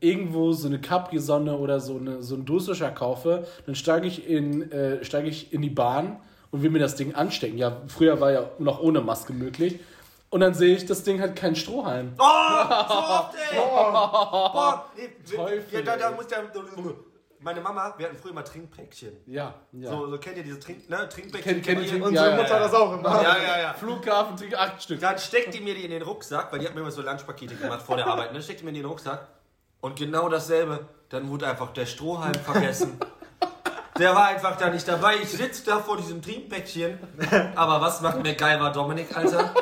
[0.00, 4.70] irgendwo so eine Capri-Sonne oder so, eine, so einen Durstlöscher kaufe, dann steige ich, in,
[4.72, 6.20] äh, steige ich in die Bahn
[6.54, 7.58] und will mir das Ding anstecken.
[7.58, 9.80] Ja, früher war ja noch ohne Maske möglich.
[10.30, 12.12] Und dann sehe ich, das Ding hat keinen Strohhalm.
[12.16, 13.58] Oh, so oft, ey.
[13.58, 16.44] Boah, nee, Teufel, ja, da, da muss der,
[17.40, 19.16] meine Mama, wir hatten früher mal Trinkpäckchen.
[19.26, 19.90] Ja, ja.
[19.90, 21.54] So, so kennt ihr diese Trink, ne, Trinkpäckchen?
[21.56, 22.04] Kenn- kenn ich, Kennt ihr?
[22.04, 23.20] Trink- Unsere Ja, Mutter ja, hat das auch immer.
[23.20, 23.72] Ja, ja, ja.
[23.74, 25.00] Flughafen, trinke acht Stück.
[25.00, 27.56] Dann steckt die mir die in den Rucksack, weil die hat mir immer so Lunchpakete
[27.56, 28.32] gemacht vor der Arbeit.
[28.32, 28.40] Ne?
[28.40, 29.26] Steckt die mir in den Rucksack
[29.80, 30.86] und genau dasselbe.
[31.08, 32.96] Dann wurde einfach der Strohhalm vergessen.
[33.98, 35.16] Der war einfach da nicht dabei.
[35.22, 36.98] Ich sitze da vor diesem Trinkpäckchen.
[37.54, 39.54] Aber was macht MacGyver Dominik, Alter?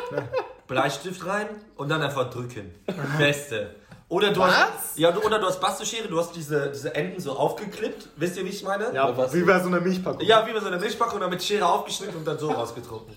[0.66, 2.74] Bleistift rein und dann einfach drücken.
[3.18, 3.74] Beste.
[4.08, 7.32] Oder du hast, ja, du, oder du hast Basteschere, du hast diese, diese Enden so
[7.32, 8.08] aufgeklippt.
[8.16, 8.92] Wisst ihr, wie ich meine?
[8.94, 10.20] Ja, was- wie bei so einer Milchpackung.
[10.22, 13.16] Ja, wie bei so einer Milchpackung, dann mit Schere aufgeschnitten und dann so rausgetrunken.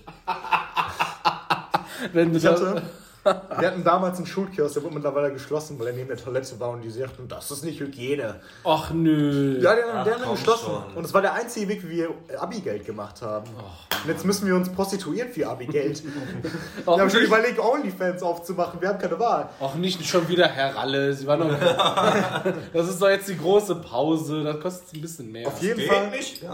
[2.12, 2.82] Wenn du Ich hatte,
[3.58, 6.70] wir hatten damals einen Schulkiosk, der wurde mittlerweile geschlossen, weil er neben der Toilette war
[6.70, 8.40] und die sagten, das ist nicht Hygiene.
[8.64, 9.58] Ach nö.
[9.60, 10.66] Ja, der, Ach, der hat dann komm geschlossen.
[10.66, 10.96] schon.
[10.96, 13.46] Und es war der einzige Weg, wie wir Abi-Geld gemacht haben.
[13.50, 16.02] und jetzt müssen wir uns prostituieren für Abi-Geld.
[16.84, 18.80] wir haben schon überlegt, Onlyfans aufzumachen.
[18.80, 19.48] Wir haben keine Wahl.
[19.60, 21.12] auch nicht schon wieder Herr Ralle.
[21.12, 21.50] Sie war noch.
[22.72, 24.44] das ist doch jetzt die große Pause.
[24.44, 25.48] Das kostet ein bisschen mehr.
[25.48, 26.42] Auf jeden, Fall, nicht?
[26.42, 26.50] Ja.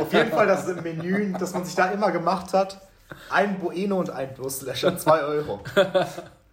[0.00, 2.80] auf jeden Fall das Menü, das man sich da immer gemacht hat.
[3.30, 5.60] Ein Bueno und ein Durstlöscher, 2 Euro.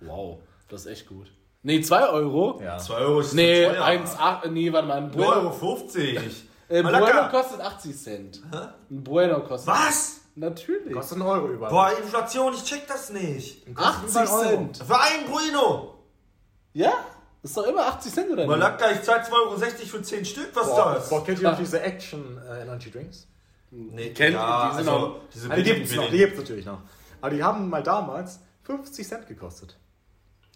[0.02, 0.40] Wow,
[0.70, 1.28] das ist echt gut.
[1.64, 2.62] Nee, 2 Euro?
[2.64, 2.78] Ja.
[2.78, 3.86] 2 Euro ist Nee, zu teuer.
[3.86, 4.48] 1,8.
[4.50, 4.98] Nee, warte mal.
[4.98, 5.52] Ein 9,50 Bueno, Euro.
[5.52, 6.48] 50.
[6.70, 7.06] äh, Malaka.
[7.06, 8.42] Bueno kostet 80 Cent.
[8.52, 9.68] Ein Bueno kostet.
[9.74, 10.22] Was?
[10.36, 10.94] Natürlich.
[10.94, 11.72] Kostet einen Euro überall.
[11.72, 13.66] Boah, Inflation, ich check das nicht.
[13.76, 14.44] 80 überall Euro.
[14.50, 14.78] Cent.
[14.78, 15.96] Für ein Bueno.
[16.74, 16.94] Ja?
[17.42, 18.50] Ist doch immer 80 Cent oder nicht?
[18.50, 21.10] Malaka, ich zahl 2,60 Euro für 10 Stück, was Boah, das?
[21.10, 23.28] boah, kennt ihr noch diese Action äh, Energy Drinks?
[23.72, 26.38] Nee, Kennt- ja, die sind also, auch- diese Ah, die billigen, gibt's noch, die gibt's
[26.40, 26.80] natürlich noch.
[27.22, 29.76] Aber die haben mal damals 50 Cent gekostet.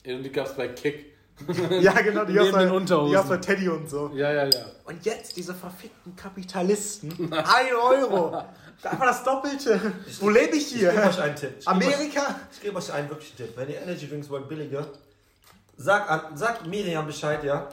[0.06, 1.14] Ja, die gab's bei Kick.
[1.82, 3.08] Ja, genau, die Neben gab's bei, den Unterhosen.
[3.10, 4.12] die gab's bei Teddy und so.
[4.14, 4.66] Ja, ja, ja.
[4.86, 7.12] Und jetzt diese verfickten Kapitalisten.
[7.34, 7.48] 1
[7.82, 8.36] Euro.
[8.84, 9.80] Einfach das Doppelte.
[10.20, 11.04] Wo lebe ich Ich gebe hier?
[11.10, 11.56] euch einen Tipp.
[11.60, 12.36] Ich gebe euch, Amerika?
[12.52, 13.54] ich gebe euch einen wirklichen Tipp.
[13.56, 14.86] Wenn ihr Energy Drinks wollt, billiger,
[15.78, 17.70] sag, an, sag Miriam Bescheid, ja?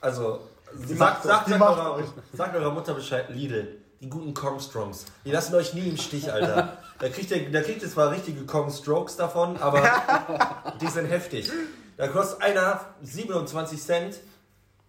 [0.00, 0.40] Also,
[0.74, 3.80] sagt, sagt, sagt, eurer, sagt eurer Mutter Bescheid, Lidl.
[4.04, 5.06] Die guten Kong Strongs.
[5.24, 6.76] Die lassen euch nie im Stich, Alter.
[6.98, 9.80] Da kriegt ihr, da kriegt ihr zwar richtige Kong Strokes davon, aber
[10.82, 11.50] die sind heftig.
[11.96, 14.16] Da kostet einer 27 Cent.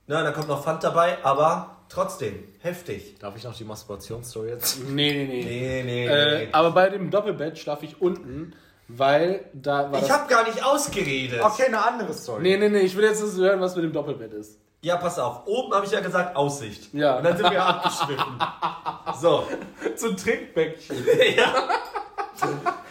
[0.08, 3.16] Na, da kommt noch Pfand dabei, aber trotzdem, heftig.
[3.20, 4.80] Darf ich noch die Masturbationsstory jetzt?
[4.84, 5.44] Nee, nee, nee.
[5.46, 6.50] Nee, nee, Äh, nee.
[6.52, 8.54] aber bei dem Doppelbett schlaf ich unten,
[8.90, 10.12] weil da war Ich das...
[10.12, 11.40] hab gar nicht ausgeredet.
[11.42, 12.42] Okay, eine andere Story.
[12.44, 14.60] Nee, nee, nee, ich will jetzt hören, was mit dem Doppelbett ist.
[14.86, 15.48] Ja, pass auf.
[15.48, 16.94] Oben habe ich ja gesagt Aussicht.
[16.94, 17.18] Ja.
[17.18, 18.38] Und dann sind wir abgeschwiffen.
[19.20, 19.48] So.
[19.96, 20.98] Zum Trinkbäckchen.
[21.38, 21.70] ja.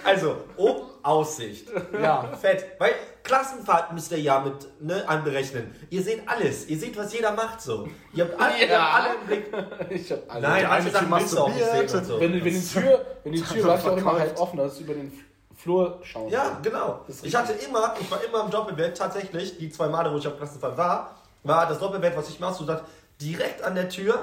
[0.02, 1.68] Also, oben Aussicht.
[1.92, 2.24] Ja.
[2.40, 2.64] Fett.
[2.80, 5.72] Weil Klassenfahrt müsst ihr ja mit ne, anberechnen.
[5.90, 6.66] Ihr seht alles.
[6.66, 7.88] Ihr seht, was jeder macht so.
[8.12, 8.92] Ihr habt alle, ihr Ja.
[8.92, 9.52] habt alle im Blick.
[9.90, 10.42] Ich hab alle.
[10.42, 12.20] Nein, manche Sachen willst du auch nicht sehen und so.
[12.20, 14.82] Wenn, wenn die Tür, wenn die Tür war, ich auch immer halb offen, dass du
[14.82, 15.12] über den
[15.54, 17.04] Flur schauen Ja, genau.
[17.22, 20.36] Ich hatte immer, ich war immer im Doppelbett, tatsächlich, die zwei Male, wo ich auf
[20.36, 22.84] Klassenfahrt war, war das Doppelbett, was ich mir ausgesucht habe,
[23.20, 24.18] direkt an der Tür,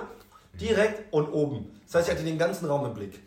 [0.60, 1.80] direkt und oben.
[1.86, 3.22] Das heißt, ich hatte den ganzen Raum im Blick.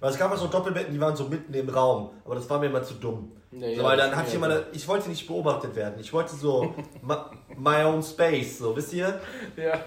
[0.00, 2.58] Weil es gab auch so Doppelbetten, die waren so mitten im Raum, aber das war
[2.58, 3.32] mir immer zu dumm.
[3.52, 5.94] Ja, ja, so, weil dann hatte ich immer, eine, ich wollte nicht beobachtet werden.
[5.98, 6.74] Ich wollte so
[7.56, 9.18] my own space, so, wisst ihr?
[9.56, 9.80] Ja.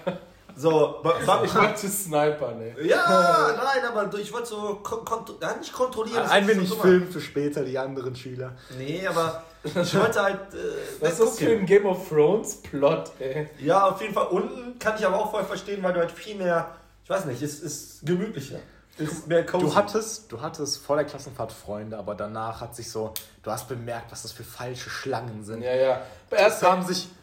[0.56, 2.74] So, Ich wollte Sniper, ne?
[2.82, 6.22] ja, nein, aber ich wollte so kon kont nicht kontrollieren.
[6.22, 6.82] das Ein so wenig dummer.
[6.82, 8.56] Film für später, die anderen Schüler.
[8.76, 10.54] Nee, aber ich wollte halt.
[10.54, 13.48] Äh, Was ist das für ein Game of Thrones Plot, ey?
[13.58, 16.36] Ja, auf jeden Fall unten kann ich aber auch voll verstehen, weil du halt viel
[16.36, 18.58] mehr, ich weiß nicht, es ist gemütlicher.
[18.98, 19.64] Ist mehr cozy.
[19.64, 23.68] Du hattest, du hattest vor der Klassenfahrt Freunde, aber danach hat sich so, du hast
[23.68, 25.62] bemerkt, was das für falsche Schlangen sind.
[25.62, 26.02] Ja, ja.
[26.30, 27.08] Erst haben sich.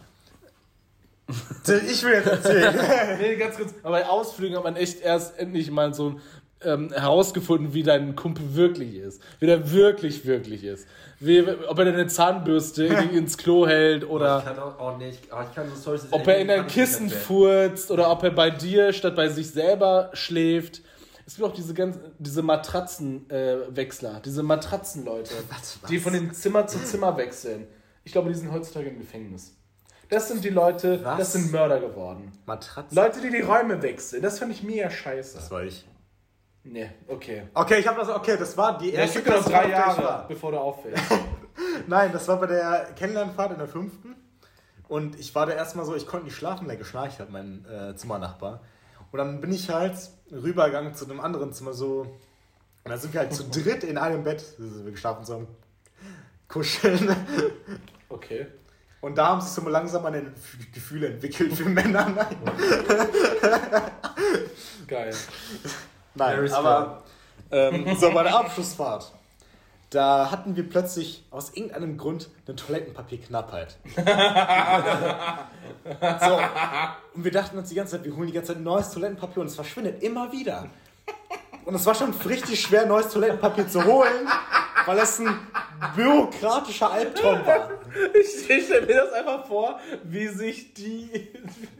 [1.67, 2.79] Ich will jetzt erzählen.
[3.19, 3.73] nee, ganz kurz.
[3.83, 6.21] Aber bei Ausflügen hat man echt erst endlich mal so
[6.63, 9.21] ähm, herausgefunden, wie dein Kumpel wirklich ist.
[9.39, 10.87] Wie der wirklich, wirklich ist.
[11.19, 15.09] Wie, ob er deine Zahnbürste in- ins Klo hält Ich oder kann auch, oh nee,
[15.09, 18.31] ich, oh, ich kann so Stories ob er in dein Kissen furzt oder ob er
[18.31, 20.81] bei dir statt bei sich selber schläft.
[21.25, 25.89] Es gibt auch diese ganzen, diese Matratzenwechsler, äh, diese Matratzenleute, Was, was?
[25.89, 27.67] die von den Zimmer zu Zimmer wechseln.
[28.03, 29.53] Ich glaube, die sind heutzutage im Gefängnis.
[30.09, 31.17] Das sind die Leute, Was?
[31.17, 32.31] das sind Mörder geworden.
[32.45, 32.95] Matratzen.
[32.95, 35.35] Leute, die die Räume wechseln, das fand ich mega scheiße.
[35.35, 35.85] Das war ich.
[36.69, 37.43] Nee, okay.
[37.53, 38.09] Okay, ich habe das.
[38.09, 40.59] Okay, das war die Ja, ich erste gebe dir noch drei ich Jahre, bevor du
[40.59, 41.03] auffällst.
[41.87, 44.15] Nein, das war bei der Kennenlernfahrt in der fünften.
[44.87, 47.95] Und ich war da erstmal so, ich konnte nicht schlafen, weil geschnarcht hat, mein äh,
[47.95, 48.61] Zimmernachbar.
[49.11, 49.95] Und dann bin ich halt
[50.31, 52.01] rübergegangen zu einem anderen Zimmer so.
[52.01, 54.43] Und dann sind wir halt zu dritt in einem Bett.
[54.59, 55.47] Also wir geschlafen so am
[56.47, 57.15] Kuscheln.
[58.09, 58.47] Okay.
[58.99, 60.33] Und da haben sich so langsam meine
[60.73, 62.27] Gefühle entwickelt für Männer.
[64.87, 65.13] Geil.
[66.17, 67.03] Nein aber
[67.51, 69.11] ähm, so bei der Abschlussfahrt.
[69.89, 73.77] Da hatten wir plötzlich aus irgendeinem Grund eine Toilettenpapierknappheit.
[73.95, 74.01] so,
[77.13, 79.47] und wir dachten uns die ganze Zeit, wir holen die ganze Zeit neues Toilettenpapier und
[79.47, 80.65] es verschwindet immer wieder.
[81.63, 84.27] Und es war schon richtig schwer, neues Toilettenpapier zu holen,
[84.87, 85.39] weil es ein
[85.95, 87.69] bürokratischer Albtraum war.
[88.13, 91.29] Ich, ich stelle mir das einfach vor, wie sich die.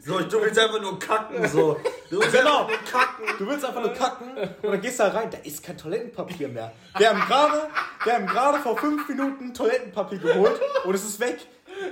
[0.04, 1.78] So, du willst einfach nur kacken, so.
[2.10, 2.66] Du willst Genau.
[2.66, 3.24] einfach nur kacken.
[3.38, 4.26] Du willst einfach nur kacken
[4.62, 6.72] und dann gehst du da rein, da ist kein Toilettenpapier mehr.
[6.96, 7.68] Wir haben gerade,
[8.04, 11.38] wir haben gerade vor fünf Minuten Toilettenpapier geholt und es ist weg.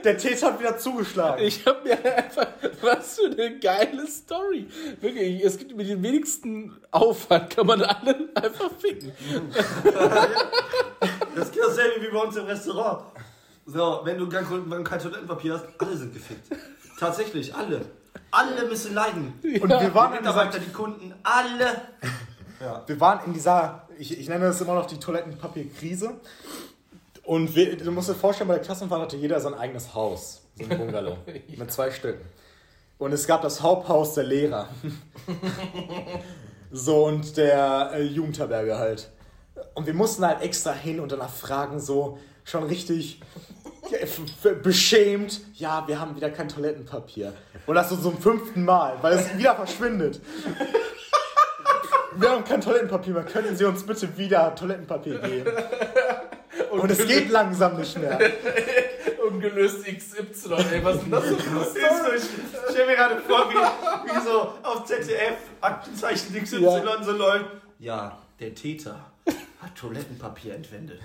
[0.04, 1.44] Der Täter hat wieder zugeschlagen.
[1.44, 2.46] Ich habe mir einfach.
[2.82, 4.66] Was für eine geile Story.
[5.00, 9.12] Wirklich, es gibt mit dem wenigsten Aufwand, kann man alle einfach ficken.
[11.34, 13.04] Das ist dasselbe wie bei uns im Restaurant.
[13.66, 14.44] So, wenn du kein,
[14.84, 16.48] kein Toilettenpapier hast, alle sind gefickt.
[16.98, 17.80] Tatsächlich, alle.
[18.30, 19.34] Alle müssen leiden.
[19.42, 21.82] und wir Die waren in dieser, Mitarbeiter, die Kunden, alle.
[22.86, 26.20] wir waren in dieser, ich, ich nenne das immer noch die Toilettenpapierkrise.
[27.26, 30.42] Und wir, du musst dir vorstellen, bei der Klassenfahrt hatte jeder sein eigenes Haus.
[30.54, 31.18] So ein Bungalow.
[31.56, 32.24] Mit zwei Stücken.
[32.98, 34.68] Und es gab das Haupthaus der Lehrer.
[36.70, 39.10] so, und der äh, Jugendherberge halt.
[39.74, 43.20] Und wir mussten halt extra hin und danach fragen, so schon richtig
[43.90, 43.98] ja,
[44.62, 47.32] beschämt, ja, wir haben wieder kein Toilettenpapier.
[47.66, 50.20] Und das so zum fünften Mal, weil es wieder verschwindet.
[52.18, 55.52] Wir haben kein Toilettenpapier mehr, können Sie uns bitte wieder Toilettenpapier geben?
[56.80, 58.18] Und es geht langsam nicht mehr.
[59.28, 63.20] Ungelöst XY, ey, was ist denn das für eine Ist so, ich stell mir gerade
[63.20, 67.02] vor, wie, wie so auf ZDF, Aktenzeichen XY Ja.
[67.02, 67.46] so läuft.
[67.78, 68.96] Ja, der Täter
[69.60, 71.00] hat Toilettenpapier entwendet.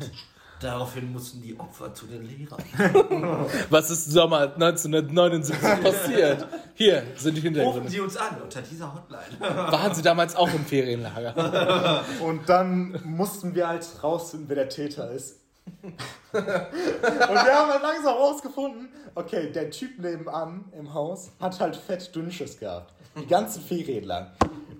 [0.61, 2.63] Daraufhin mussten die Opfer zu den Lehrern.
[3.71, 6.47] Was ist Sommer 1979 passiert?
[6.75, 7.89] Hier sind die Rufen Hintergründe.
[7.89, 9.39] Sie uns an unter dieser Hotline.
[9.71, 12.03] Waren Sie damals auch im Ferienlager?
[12.21, 15.37] Und dann mussten wir halt rausfinden, wer der Täter ist.
[15.75, 15.93] Und
[16.33, 22.59] wir haben halt langsam rausgefunden, okay, der Typ nebenan im Haus hat halt fett Dünnschiss
[22.59, 22.93] gehabt.
[23.17, 24.31] Die ganzen Ferien lang.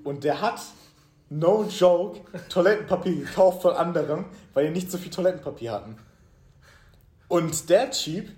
[0.04, 0.62] Und der hat,
[1.30, 5.98] no joke, Toilettenpapier gekauft von anderen, weil die nicht so viel Toilettenpapier hatten.
[7.28, 8.30] Und der Typ,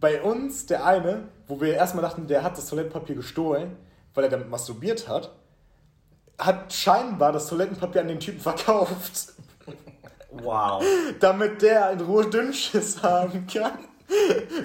[0.00, 3.76] bei uns, der eine, wo wir erstmal dachten, der hat das Toilettenpapier gestohlen,
[4.14, 5.30] weil er damit masturbiert hat,
[6.38, 9.34] hat scheinbar das Toilettenpapier an den Typen verkauft,
[10.42, 10.84] Wow.
[11.20, 13.78] damit der in Ruhe Dünnschiss haben kann.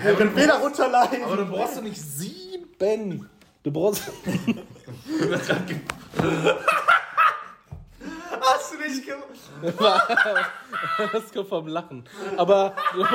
[0.01, 1.23] Während wir darunter leiden.
[1.23, 3.29] Aber du brauchst doch nicht sieben.
[3.63, 4.03] Du brauchst.
[8.41, 9.27] Hast du nicht gemacht?
[11.11, 12.05] Das kommt vom Lachen.
[12.37, 13.05] Aber du,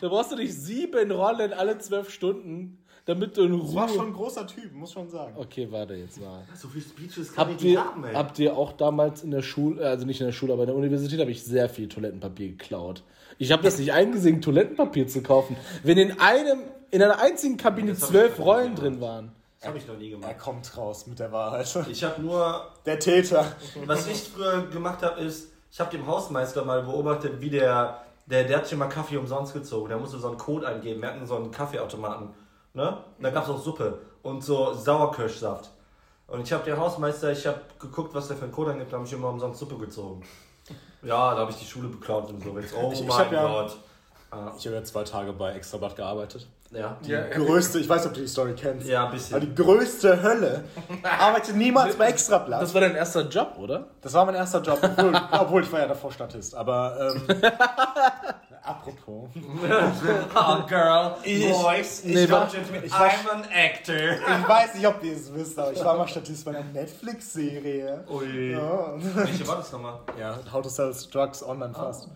[0.00, 3.96] du brauchst doch nicht sieben Rollen alle zwölf Stunden, damit du in Das war Ruhe.
[3.96, 5.34] schon ein großer Typ, muss schon sagen.
[5.36, 6.42] Okay, warte jetzt mal.
[6.56, 8.14] So viel Speeches kann Habt ich nicht ihr, haben, ey.
[8.14, 10.76] habt ihr auch damals in der Schule, also nicht in der Schule, aber in der
[10.76, 13.02] Universität habe ich sehr viel Toilettenpapier geklaut.
[13.38, 15.56] Ich habe das nicht eingesehen, Toilettenpapier zu kaufen.
[15.82, 18.82] Wenn in einem, in einer einzigen Kabine zwölf Rollen gemacht.
[18.82, 19.32] drin waren.
[19.58, 20.38] Das habe ich noch nie Er gemacht.
[20.38, 21.66] kommt raus mit der Wahrheit.
[21.90, 23.44] Ich habe nur Der Täter.
[23.86, 28.44] Was ich früher gemacht habe, ist, ich habe dem Hausmeister mal beobachtet, wie der, der,
[28.44, 29.88] der hat sich mal Kaffee umsonst gezogen.
[29.88, 31.02] Der musste so einen Code eingeben.
[31.02, 32.28] Wir hatten so einen Kaffeeautomaten.
[32.74, 32.88] Ne?
[33.18, 35.70] Und da gab es auch Suppe und so Sauerkirschsaft.
[36.26, 38.96] Und ich habe den Hausmeister, ich habe geguckt, was der für einen Code angibt, da
[38.96, 40.22] habe ich immer umsonst Suppe gezogen.
[41.02, 42.58] Ja, da habe ich die Schule beklaut und so.
[42.58, 43.76] Jetzt, oh Ich- ich mein hab ja- Gott.
[44.30, 46.48] Ah, Ich habe ja zwei Tage bei Extrablatt gearbeitet.
[46.72, 46.96] ja.
[47.04, 48.88] Die Ja, größte, ich weiß nicht, ob du die Story kennst.
[48.88, 49.38] Ja, ein Aber bisschen.
[49.40, 50.64] die größte Hölle.
[51.20, 52.60] Arbeitet niemals bei Extrablatt.
[52.62, 53.86] Das war dein erster Job, oder?
[54.00, 56.54] Das war mein erster Job, obwohl, obwohl ich war ja davor Statist.
[56.56, 57.22] Aber ähm,
[58.64, 59.28] apropos.
[60.34, 63.94] Oh, girl, Ich- boys, nee, ich, wa- ich, ich war- I'm an actor.
[63.94, 68.04] Ich weiß nicht, ob ihr es wisst, aber ich war mal Statist bei einer Netflix-Serie.
[68.10, 68.52] Ui.
[68.52, 68.94] Ja.
[68.96, 70.00] Welche war das nochmal?
[70.18, 72.08] ja, How to Sell Drugs Online Fast.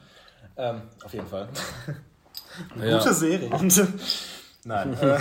[0.57, 1.49] Ähm, auf jeden Fall.
[2.83, 2.99] Ja.
[2.99, 3.51] Gute Serie.
[4.65, 4.97] Nein.
[5.01, 5.17] Äh,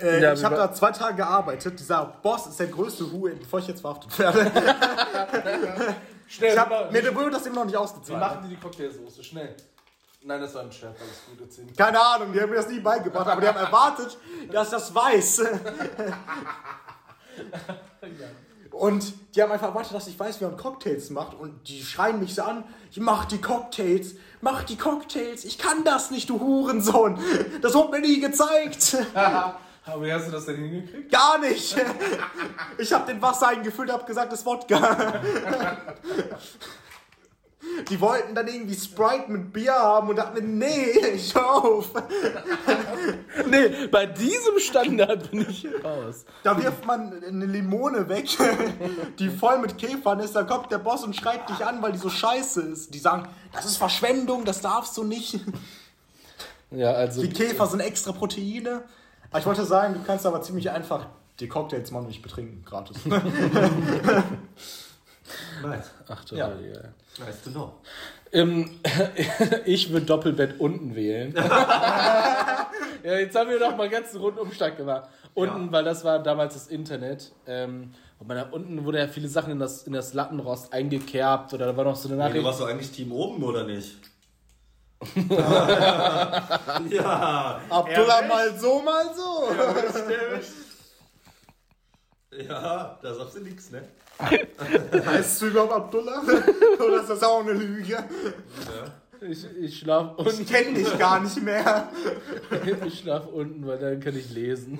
[0.00, 1.78] äh, Ja, ich habe da zwei Tage gearbeitet.
[1.78, 4.50] Dieser Boss ist der größte Ruhe, bevor ich jetzt verhaftet werde.
[6.32, 8.18] Schnell, Ich hab, mir wurde das immer noch nicht Wie ausgezahlt.
[8.18, 9.22] machen die die Cocktailsoße?
[9.22, 9.54] Schnell.
[10.22, 11.76] Nein, das war ein Scherz, alles gut, erzählen.
[11.76, 14.16] Keine Ahnung, die haben mir das nie beigebracht, aber die haben erwartet,
[14.50, 15.42] dass ich das weiß.
[18.70, 21.34] Und die haben einfach erwartet, dass ich weiß, wie man Cocktails macht.
[21.34, 25.84] Und die schreien mich so an, ich mach die Cocktails, mach die Cocktails, ich kann
[25.84, 27.18] das nicht, du Hurensohn.
[27.60, 28.96] Das wurde mir nie gezeigt.
[29.84, 31.10] Aber wie hast du das denn hingekriegt?
[31.10, 31.76] Gar nicht.
[32.78, 35.20] Ich habe den Wasser eingefüllt, hab gesagt, das ist Wodka.
[37.88, 41.90] Die wollten dann irgendwie Sprite mit Bier haben und dachten, mir, nee, ich auf.
[43.46, 46.26] Nee, bei diesem Standard bin ich raus.
[46.42, 48.28] Da wirft man eine Limone weg,
[49.18, 50.34] die voll mit Käfern ist.
[50.34, 52.94] Dann kommt der Boss und schreit dich an, weil die so scheiße ist.
[52.94, 55.40] Die sagen, das ist Verschwendung, das darfst du nicht.
[56.70, 57.22] Ja, also.
[57.22, 58.82] Die Käfer sind extra Proteine.
[59.32, 61.06] Aber ich wollte sagen, du kannst aber ziemlich einfach
[61.40, 62.98] die Cocktails mal nicht betrinken, gratis.
[65.62, 65.90] Nice.
[66.08, 66.48] Ach, Ja.
[66.48, 67.24] total, ja.
[67.24, 67.72] Nice to know.
[68.32, 68.70] Ähm,
[69.64, 71.32] ich würde Doppelbett unten wählen.
[71.36, 72.68] ja,
[73.04, 75.08] jetzt haben wir noch mal ganz einen Rundumschlag gemacht.
[75.34, 75.72] Unten, Ja.
[75.72, 77.32] weil das war damals das Internet.
[77.46, 81.66] Ähm, und da unten wurde ja viele Sachen in das, in das Lattenrost eingekerbt oder
[81.66, 82.44] da war noch so eine Nee, du Nachricht.
[82.44, 83.96] warst doch eigentlich Team oben, oder nicht?
[86.90, 87.60] ja.
[87.68, 89.48] Abdullah mal so, mal so.
[92.36, 93.82] Ja, da sagst du nichts, ne?
[95.06, 96.22] Heißt du überhaupt Abdullah?
[96.78, 98.04] Oder ist das auch eine Lüge?
[99.20, 101.88] ich, ich schlaf Ich unten, kenne dich gar nicht mehr.
[102.86, 104.78] ich schlaf unten, weil dann kann ich lesen.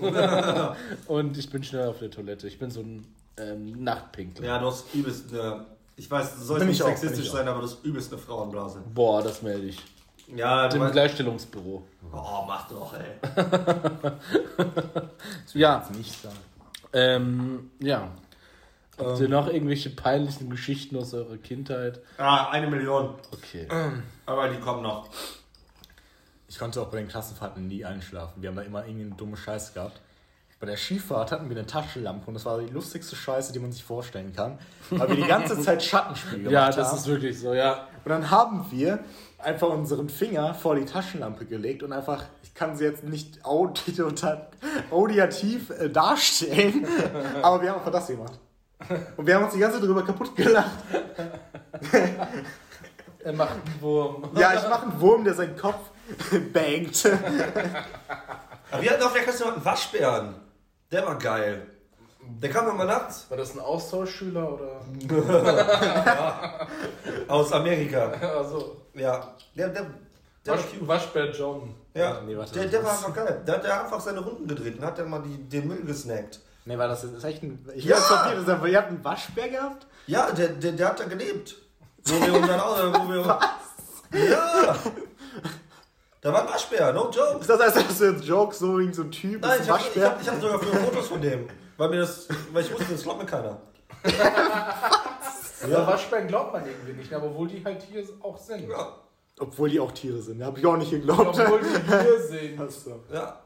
[1.06, 2.46] und ich bin schnell auf der Toilette.
[2.46, 3.06] Ich bin so ein
[3.36, 4.46] ähm, Nachtpinkler.
[4.46, 5.66] Ja, du hast übelst eine.
[5.96, 8.82] Ich weiß, du sollst nicht ich sexistisch ich sein, aber du hast übelst eine Frauenblase.
[8.94, 9.78] Boah, das melde ich.
[10.34, 11.86] Ja, weißt, Gleichstellungsbüro.
[12.12, 13.18] Oh, mach doch, ey.
[15.54, 16.36] Ja, Nicht sagen.
[16.92, 18.08] ähm, ja.
[18.98, 22.00] Habt ihr noch irgendwelche peinlichen Geschichten aus eurer Kindheit?
[22.18, 23.14] Ah, eine Million.
[23.32, 23.66] Okay.
[24.26, 25.08] Aber die kommen noch.
[26.48, 28.42] Ich konnte auch bei den Klassenfahrten nie einschlafen.
[28.42, 30.00] Wir haben da immer irgendeine dumme Scheiße gehabt.
[30.62, 33.72] Bei der Skifahrt hatten wir eine Taschenlampe und das war die lustigste Scheiße, die man
[33.72, 34.60] sich vorstellen kann.
[34.90, 36.76] Weil wir die ganze Zeit Schattenspiel gemacht Ja, haben.
[36.76, 37.88] das ist wirklich so, ja.
[38.04, 39.00] Und dann haben wir
[39.40, 44.36] einfach unseren Finger vor die Taschenlampe gelegt und einfach, ich kann sie jetzt nicht audi-
[44.92, 46.86] audiativ äh, darstellen,
[47.42, 48.38] aber wir haben einfach das gemacht.
[49.16, 50.70] Und wir haben uns die ganze Zeit darüber kaputt gelacht.
[53.24, 54.30] Er macht einen Wurm.
[54.36, 55.90] Ja, ich mache einen Wurm, der seinen Kopf
[56.52, 57.06] bangt.
[58.70, 60.34] Aber wir hatten auf der Klasse einen Waschbären.
[60.92, 61.66] Der war geil.
[62.40, 64.80] Der kam immer nachts War das ein Austauschschüler oder?
[67.28, 68.10] aus Amerika.
[68.36, 69.86] Also, Ja, der, der,
[70.46, 70.88] der war Wasch, cute.
[70.88, 71.74] Waschbär John.
[71.94, 73.42] Ja, Nee, warte, der, das der war ist- einfach geil.
[73.46, 76.40] Der hat einfach seine Runden gedreht und hat dann mal die, den Müll gesnackt.
[76.64, 77.66] Nee, war das ist echt ein.
[77.74, 77.96] Ich Ja!
[77.96, 79.86] weiß nicht, ob ihr das ihr habt einen Waschbär gehabt?
[80.06, 81.56] Ja, der, der, der hat da gelebt.
[82.04, 83.38] Wo wir unseren Auto, wo wir.
[84.30, 84.76] Ja!
[86.22, 87.40] Da war ein Waschbär, no joke.
[87.40, 89.72] Ist das heißt, dass du jetzt Joke so wegen so ein Typ Nein, ist ich
[89.72, 90.10] ein habe ich Waschbär?
[90.10, 91.48] hab, ich hab sogar früher Fotos von dem.
[91.76, 92.28] Weil mir das.
[92.52, 93.60] Weil ich wusste, das glaubt mir keiner.
[95.68, 98.68] Ja, Waschbären glaubt man irgendwie nicht, aber obwohl die halt hier auch sind.
[98.68, 98.96] Ja.
[99.40, 100.38] Obwohl die auch Tiere sind.
[100.38, 101.38] Da habe ich auch nicht geglaubt.
[101.38, 102.60] Obwohl die hier sind.
[102.60, 103.00] Achso.
[103.12, 103.40] Ja.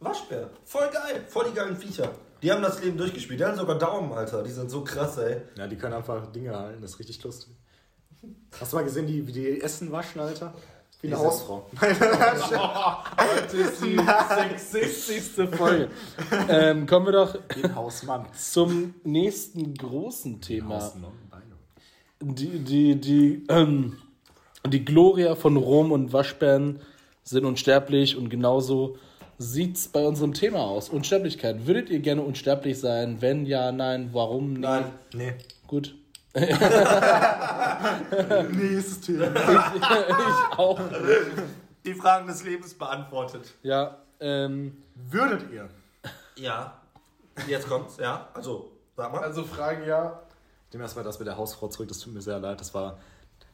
[0.00, 0.48] Waschbär.
[0.64, 1.24] Voll geil.
[1.28, 2.10] Voll die geilen Viecher.
[2.42, 3.40] Die haben das Leben durchgespielt.
[3.40, 4.42] Die haben sogar Daumen, Alter.
[4.42, 5.42] Die sind so krass, ey.
[5.56, 7.54] Ja, die können einfach Dinge halten, das ist richtig lustig.
[8.58, 10.54] Hast du mal gesehen, die, wie die Essen waschen, Alter?
[11.04, 11.66] Wie eine Hausfrau.
[11.78, 15.90] Heute ist die sexistischste Folge.
[16.48, 17.38] Ähm, kommen wir doch
[17.74, 18.26] Hausmann.
[18.34, 20.92] zum nächsten großen Thema.
[22.20, 23.98] Die, die, die, ähm,
[24.66, 26.80] die Gloria von Rom und Waschbären
[27.22, 28.96] sind unsterblich und genauso
[29.36, 30.88] sieht's bei unserem Thema aus.
[30.88, 31.66] Unsterblichkeit.
[31.66, 33.20] Würdet ihr gerne unsterblich sein?
[33.20, 34.54] Wenn ja, nein, warum?
[34.54, 34.60] Nee.
[34.60, 34.84] Nein.
[35.12, 35.34] Nee.
[35.66, 35.94] Gut.
[38.50, 39.26] Nächstes Thema.
[39.26, 40.80] ich auch.
[41.84, 43.54] Die Fragen des Lebens beantwortet.
[43.62, 45.68] Ja, ähm, Würdet ihr
[46.36, 46.80] Ja.
[47.46, 48.28] Jetzt kommt's, ja.
[48.34, 49.22] Also, sag mal.
[49.22, 50.20] Also Frage ja.
[50.68, 52.58] Ich nehme erstmal das mit der Hausfrau zurück, das tut mir sehr leid.
[52.58, 52.98] Das war,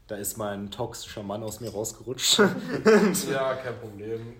[0.06, 2.38] da ist mein toxischer Mann aus mir rausgerutscht.
[3.30, 4.36] Ja, kein Problem.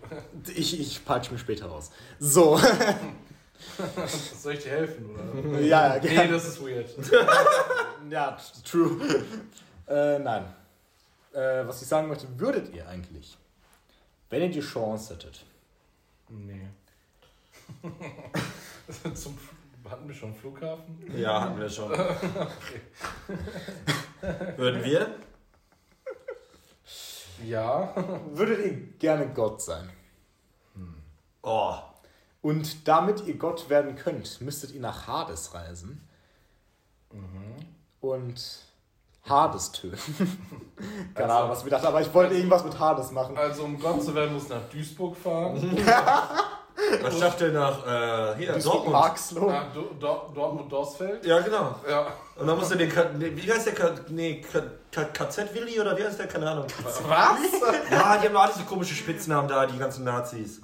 [0.55, 1.91] Ich, ich peitsche mir später raus.
[2.19, 2.59] So.
[4.37, 5.61] Soll ich dir helfen, oder?
[5.61, 6.33] ja, ja, Nee, gerne.
[6.33, 6.89] das ist weird.
[8.11, 8.99] Ja, true.
[9.87, 10.45] äh, nein.
[11.33, 13.37] Äh, was ich sagen möchte, würdet ihr eigentlich,
[14.31, 15.45] wenn ihr die Chance hättet,
[16.29, 16.67] Nee.
[19.15, 19.39] Zum,
[19.89, 20.99] hatten wir schon einen Flughafen?
[21.17, 21.91] Ja, hatten wir schon.
[24.57, 25.15] Würden wir?
[27.45, 27.95] Ja.
[28.33, 29.89] würdet ihr gerne Gott sein?
[31.43, 31.75] Oh.
[32.43, 36.09] Und damit ihr Gott werden könnt, müsstet ihr nach Hades reisen
[38.01, 38.41] und
[39.29, 40.39] Hades töten.
[41.15, 43.37] Keine Ahnung, was ich mir dachte, aber ich wollte irgendwas mit Hades machen.
[43.37, 45.79] Also um Gott zu werden, muss nach Duisburg fahren.
[47.03, 48.91] Was schafft ihr nach äh, hier, Dortmund?
[48.91, 49.51] Marxloh.
[49.51, 51.25] Nach Do Do Dortmund Dorsfeld.
[51.25, 51.75] Ja, genau.
[51.89, 52.07] Ja.
[52.37, 55.97] Und dann musst du den, K wie heißt der, K nee, K K KZ-Willi oder
[55.97, 56.27] wie heißt der?
[56.27, 56.67] Keine Ahnung.
[56.83, 57.39] Was?
[57.91, 60.61] Ja, die haben alle so komische Spitznamen da, die ganzen Nazis.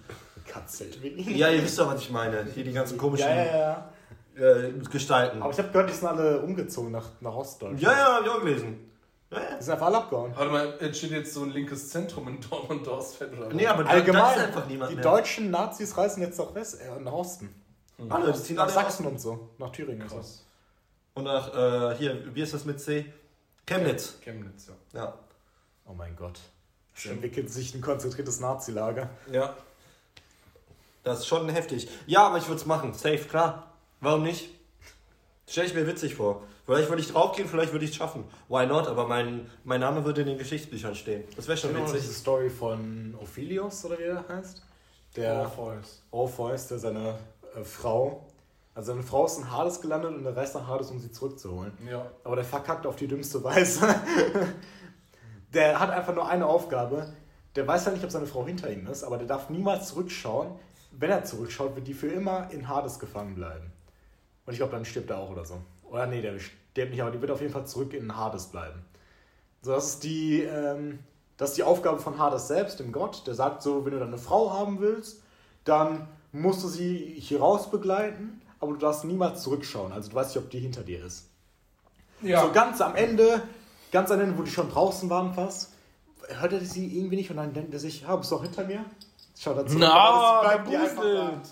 [0.60, 1.36] Katzelwilli.
[1.36, 2.44] Ja, ihr wisst doch, was ich meine.
[2.54, 3.90] Hier die ganzen komischen Ja, ja,
[4.36, 4.58] ja.
[4.66, 5.40] Äh, Gestalten.
[5.42, 7.80] Aber ich habe gehört, die sind alle umgezogen nach, nach Ostdeutschland.
[7.80, 8.90] Ja, ja, hab ich auch gelesen.
[9.30, 9.56] Ja, ja.
[9.58, 10.32] Die sind einfach alle abgehauen.
[10.36, 13.90] Warte mal, entsteht jetzt so ein linkes Zentrum in Dortmund Dorsfeld oder Nee, aber da
[13.90, 15.04] Allgemein, ist einfach niemand die mehr.
[15.04, 17.48] deutschen Nazis reisen jetzt nach West, äh, nach Osten.
[18.08, 19.48] Alle, die ziehen Nach alle Sachsen und so.
[19.58, 20.16] Nach Thüringen und so.
[20.16, 20.44] Krass.
[21.14, 23.06] Und nach, äh, hier, wie ist das mit C?
[23.66, 24.18] Chemnitz.
[24.20, 25.00] Chemnitz, ja.
[25.00, 25.14] Ja.
[25.86, 26.38] Oh mein Gott.
[26.94, 29.10] Es entwickelt sich ein konzentriertes Nazi-Lager.
[29.32, 29.54] Ja.
[31.06, 31.88] Das ist schon heftig.
[32.08, 32.92] Ja, aber ich würde es machen.
[32.92, 33.70] Safe, klar.
[34.00, 34.50] Warum nicht?
[35.46, 36.42] Stell ich mir witzig vor.
[36.64, 38.24] Vielleicht würde ich draufgehen, vielleicht würde ich es schaffen.
[38.48, 38.88] Why not?
[38.88, 41.22] Aber mein, mein Name würde in den Geschichtsbüchern stehen.
[41.36, 42.00] Das wäre schon Genau, witzig.
[42.00, 44.64] diese Story von Ophilios, oder wie er heißt?
[45.14, 46.02] Der Orpheus.
[46.10, 47.14] Orpheus, der seine
[47.54, 48.26] äh, Frau,
[48.74, 51.72] also seine Frau ist in Hades gelandet und er reist nach Hades, um sie zurückzuholen.
[51.88, 52.10] Ja.
[52.24, 53.94] Aber der verkackt auf die dümmste Weise.
[55.54, 57.06] der hat einfach nur eine Aufgabe.
[57.54, 60.58] Der weiß ja nicht, ob seine Frau hinter ihm ist, aber der darf niemals zurückschauen.
[60.98, 63.72] Wenn er zurückschaut, wird die für immer in Hades gefangen bleiben.
[64.46, 65.60] Und ich glaube, dann stirbt er auch oder so.
[65.84, 68.84] Oder nee, der stirbt nicht, aber die wird auf jeden Fall zurück in Hades bleiben.
[69.62, 71.00] So, das ist die, ähm,
[71.36, 73.26] das ist die Aufgabe von Hades selbst, dem Gott.
[73.26, 75.22] Der sagt so, wenn du deine Frau haben willst,
[75.64, 79.92] dann musst du sie hier raus begleiten, aber du darfst niemals zurückschauen.
[79.92, 81.28] Also du weißt nicht, ob die hinter dir ist.
[82.22, 82.42] Ja.
[82.42, 83.42] So ganz am Ende,
[83.92, 85.72] ganz am Ende, wo die schon draußen waren fast,
[86.28, 88.64] hört er sie irgendwie nicht und dann denkt er sich, ja, bist du auch hinter
[88.64, 88.84] mir?
[89.38, 91.48] Schaut zurück, Na, gebustelt.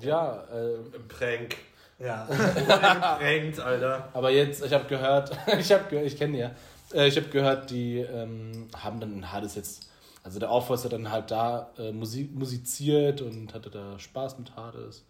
[0.00, 1.56] Ja, äh, Prank.
[1.98, 2.26] Ja.
[2.30, 4.08] Geprankt, Alter.
[4.14, 6.50] aber jetzt, ich habe gehört, ich habe gehört, ich kenne ja,
[6.94, 9.90] äh, ich habe gehört, die ähm, haben dann in Hades jetzt,
[10.22, 14.56] also der Orpheus hat dann halt da äh, Musik, musiziert und hatte da Spaß mit
[14.56, 15.04] Hades.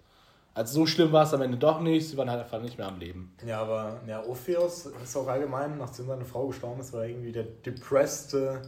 [0.52, 2.88] Also so schlimm war es am Ende doch nicht, sie waren halt einfach nicht mehr
[2.88, 3.36] am Leben.
[3.46, 7.44] Ja, aber ja, Orpheus ist auch allgemein, nachdem seine Frau gestorben ist, war irgendwie der
[7.44, 8.62] depresste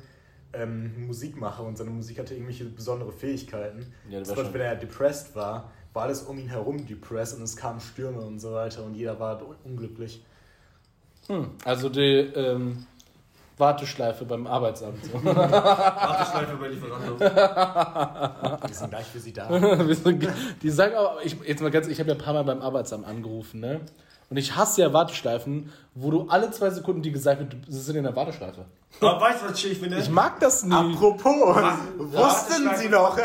[0.52, 3.92] ähm, Musikmacher und seine Musik hatte irgendwelche besondere Fähigkeiten.
[4.08, 7.44] Ja, das Zum Beispiel, wenn er depressed war, war alles um ihn herum depressed und
[7.44, 10.24] es kamen Stürme und so weiter und jeder war unglücklich.
[11.28, 11.50] Hm.
[11.64, 12.86] Also die ähm,
[13.58, 15.04] Warteschleife beim Arbeitsamt.
[15.04, 15.12] So.
[15.24, 17.20] Warteschleife bei Lieferando.
[18.68, 19.48] Wir sind gleich für sie da.
[20.62, 23.06] Die sagen aber, ich, jetzt mal ganz, ich habe ja ein paar Mal beim Arbeitsamt
[23.06, 23.80] angerufen, ne?
[24.32, 27.96] Und ich hasse ja Warteschleifen, wo du alle zwei Sekunden die gesagt wird, sie sind
[27.96, 28.64] in der Warteschleife.
[28.98, 29.98] Aber weißt du, was ich finde?
[29.98, 30.74] Ich mag das nicht.
[30.74, 31.54] Apropos,
[31.98, 33.18] wussten Warteschleife- Sie noch?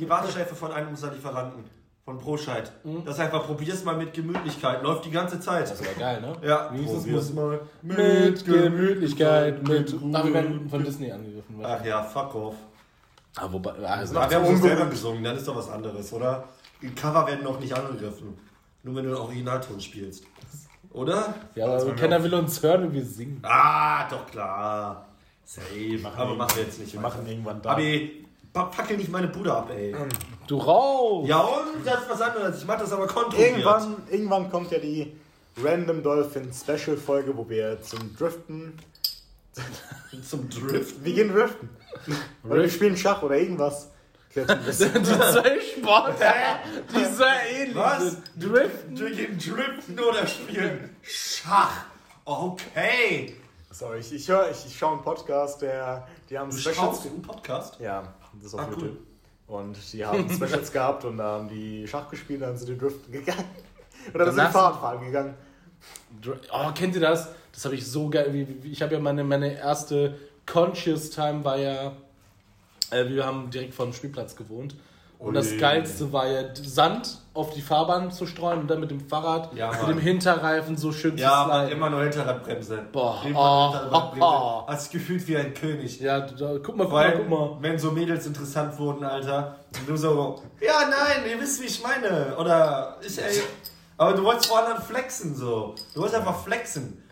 [0.00, 1.64] Die Warteschleife von einem unserer Lieferanten.
[2.06, 2.72] Von ProScheid.
[2.84, 3.04] Mhm.
[3.04, 4.82] Das ist einfach, probier's mal mit Gemütlichkeit.
[4.82, 5.70] Läuft die ganze Zeit.
[5.70, 6.32] Das wäre geil, ne?
[6.42, 9.94] Ja, probier's mal Mit Gemütlichkeit, mit.
[10.14, 11.56] Ach, wir werden von Disney angegriffen.
[11.62, 12.54] Ach ja, fuck off.
[13.36, 16.44] Ah, wobei, also, Ach, wir haben uns selber gesungen, dann ist doch was anderes, oder?
[16.80, 18.45] Die Cover werden noch nicht angegriffen.
[18.86, 20.22] Nur wenn du den Originalton spielst.
[20.92, 21.34] Oder?
[21.56, 23.40] ja, aber keiner will uns hören, wie wir singen.
[23.42, 25.08] Ah, doch klar.
[25.44, 26.00] Safe.
[26.16, 26.92] Aber machen wir jetzt nicht.
[26.92, 27.16] Wir weiter.
[27.16, 27.70] machen irgendwann da.
[27.70, 29.92] Abi, fackel nicht meine Bude ab, ey.
[30.46, 31.26] Du raus!
[31.26, 31.84] Ja und?
[31.84, 32.58] Das ist was anderes.
[32.58, 33.58] Ich mach das aber kontrolliert.
[33.58, 35.16] Irgendwann, irgendwann kommt ja die
[35.60, 38.74] Random Dolphin Special Folge, wo wir zum Driften.
[40.22, 41.04] Zum Drift.
[41.04, 41.70] Wir gehen driften.
[42.44, 43.90] Oder wir spielen Schach oder irgendwas.
[44.66, 48.02] Die zwei Sportarten, die sehr ähnlich Was?
[48.02, 48.22] sind.
[48.36, 48.98] Driften.
[48.98, 51.86] Wir gehen driften oder spielen Schach.
[52.24, 53.36] Okay.
[53.70, 56.76] Sorry, ich, ich höre, ich, ich schaue einen Podcast, der, die haben Du Specials.
[56.76, 57.80] schaust einen Podcast?
[57.80, 58.02] Ja,
[58.34, 58.82] das ist auf Ah, cool.
[58.82, 58.98] YouTube.
[59.46, 63.12] Und die haben Specials gehabt und da haben die Schach gespielt, dann sind die driften
[63.12, 63.44] gegangen.
[64.14, 65.34] Oder dann sind Danach die Fahrradfahren gegangen.
[66.20, 67.28] Dr- Oh, kennt ihr das?
[67.52, 68.28] Das habe ich so geil.
[68.32, 71.92] wie- wie- Ich habe ja meine, meine erste Conscious Time war ja,
[72.90, 74.74] äh, wir haben direkt vor dem Spielplatz gewohnt
[75.18, 75.56] Und das.
[75.58, 79.70] Geilste war ja Sand auf die Fahrbahn zu streuen und dann mit dem Fahrrad, Ja,
[79.70, 81.72] mit dem Hinterreifen so schön Ja, zu sliden.
[81.76, 82.82] immer nur Hinterradbremse.
[82.92, 83.22] Boah.
[83.24, 83.72] Immer Oh.
[83.72, 84.66] Hinterradbremse.
[84.68, 86.00] Hast gefühlt wie ein König.
[86.00, 87.56] Ja, da, guck mal, guck mal, guck mal.
[87.60, 91.82] wenn so Mädels interessant wurden, Alter, und du so, ja, nein, ihr wisst, wie ich
[91.82, 92.36] meine.
[92.36, 93.26] Oder ist er.
[93.98, 95.74] Aber du wolltest vor anderen flexen, so.
[95.94, 97.02] Du wolltest einfach flexen.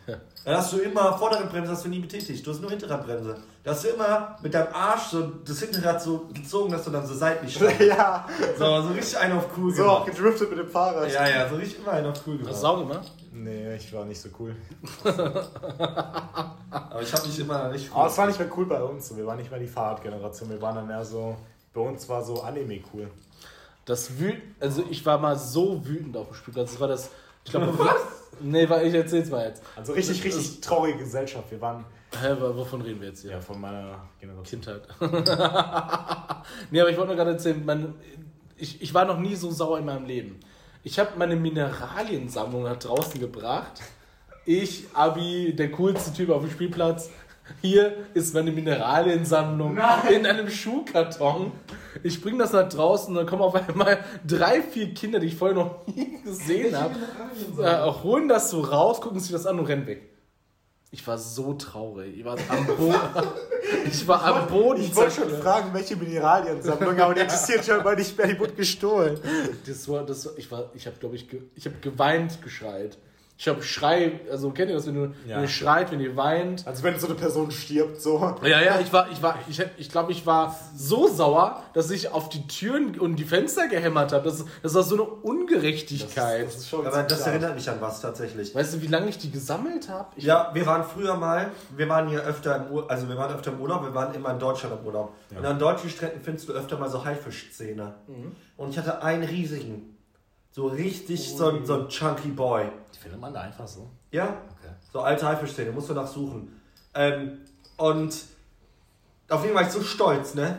[0.45, 2.47] Dann hast du immer vordere Bremse hast du nie betätigt.
[2.47, 3.36] Du hast nur Hinterradbremse.
[3.62, 7.07] Da hast du immer mit deinem Arsch so das Hinterrad so gezogen, dass du dann
[7.07, 7.80] so seitlich standst.
[7.80, 8.26] ja,
[8.59, 10.18] So, so richtig einen auf cool so auch gemacht.
[10.18, 11.11] gedriftet mit dem Fahrrad.
[11.11, 12.62] Ja, ja, so richtig immer einen auf cool Hast gemacht.
[12.62, 13.12] du auch gemacht?
[13.32, 14.55] Nee, ich war nicht so cool.
[16.70, 19.16] Aber ich habe mich immer nicht Aber es war nicht mehr cool bei uns.
[19.16, 20.51] Wir waren nicht mehr die Fahrradgeneration.
[20.51, 21.36] Wir waren dann mehr so.
[21.72, 23.09] Bei uns war so Anime cool.
[23.84, 26.72] Das wüt also ich war mal so wütend auf dem Spielplatz.
[26.72, 27.11] Das war das,
[27.45, 27.78] ich glaube,
[28.40, 29.62] nee, war, ich erzähl's mal jetzt.
[29.76, 31.51] Also richtig, richtig traurige Gesellschaft.
[31.51, 31.84] Wir waren
[32.20, 33.32] Hä, wovon reden wir jetzt hier?
[33.32, 34.61] ja von meiner Generation.
[34.61, 34.82] Kindheit.
[36.70, 37.95] nee, aber ich wollte nur gerade erzählen, mein,
[38.57, 40.38] ich, ich war noch nie so sauer in meinem Leben.
[40.84, 43.80] Ich habe meine Mineraliensammlung nach draußen gebracht.
[44.47, 47.11] Ich, Abi, der coolste Typ auf dem Spielplatz.
[47.61, 49.78] Hier ist meine Mineraliensammlung
[50.11, 51.53] in einem Schuhkarton.
[52.03, 55.36] Ich bringe das nach draußen und dann kommen auf einmal drei, vier Kinder, die ich
[55.36, 56.95] vorher noch nie gesehen habe,
[57.62, 60.11] äh, holen das so raus, gucken sich das an und rennen weg.
[60.90, 62.18] Ich war so traurig.
[62.18, 62.95] Ich war am Boden.
[63.86, 64.82] Ich war am Boden.
[64.82, 68.53] Ich wollte schon fragen, welche Mineraliensammlung, aber die interessiert schon mal nicht mehr, die wurde
[68.53, 69.18] gestohlen.
[69.66, 72.99] Das war, das war, ich war, ich habe, glaube ich, ge, ich habe geweint, geschreit.
[73.37, 75.37] Ich habe Schrei, also kennt ihr das, wenn du, Ja.
[75.37, 76.64] wenn ihr schreit, wenn ihr weint?
[76.68, 78.37] Also wenn so eine Person stirbt, so.
[78.45, 82.12] Ja, ja, ich war, ich war, ich, ich glaube, ich war so sauer, dass ich
[82.12, 84.24] auf die Türen und die Fenster gehämmert habe.
[84.24, 86.47] Das, das war so eine Ungerechtigkeit.
[86.47, 87.32] Das ist schon Aber das klar.
[87.35, 88.55] erinnert mich an was tatsächlich.
[88.55, 90.09] weißt du, wie lange ich die gesammelt habe?
[90.16, 93.53] Ja, wir waren früher mal, wir waren hier öfter im Urlaub, also wir waren öfter
[93.53, 95.12] im Urlaub, wir waren immer in Deutschland im Urlaub.
[95.37, 97.95] Und an deutschen Stränden findest du öfter mal so Haifischzähne.
[98.57, 99.97] Und ich hatte einen riesigen,
[100.53, 102.66] so richtig so, ein- so ein chunky Boy.
[103.05, 103.90] Findet man da einfach so.
[104.12, 104.72] Ja, Okay.
[104.90, 106.59] so alte Haifischzähne, musst du nachsuchen.
[106.94, 107.40] Ähm,
[107.76, 108.16] und
[109.28, 110.59] auf den war ich so stolz, ne?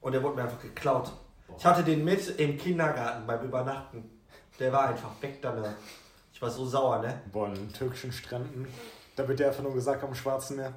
[0.00, 1.12] Und der wurde mir einfach geklaut.
[1.58, 4.02] Ich hatte den mit im Kindergarten beim Übernachten.
[4.58, 5.74] Der war einfach weg danach.
[6.32, 7.20] Ich war so sauer, ne?
[7.30, 8.66] Boah, in den türkischen Stränden.
[9.14, 10.72] Da wird dir einfach nur gesagt am Schwarzen Meer.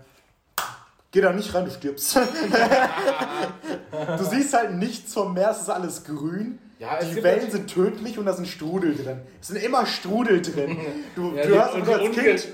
[1.11, 2.17] Geh da nicht rein, du stirbst.
[4.17, 6.59] du siehst halt nichts vom Meer, es ist alles grün.
[6.79, 9.21] Ja, die Wellen sind tödlich und da sind Strudel drin.
[9.41, 10.77] Es sind immer Strudel drin.
[11.15, 12.47] Du, Ja, du, hast, und als kind,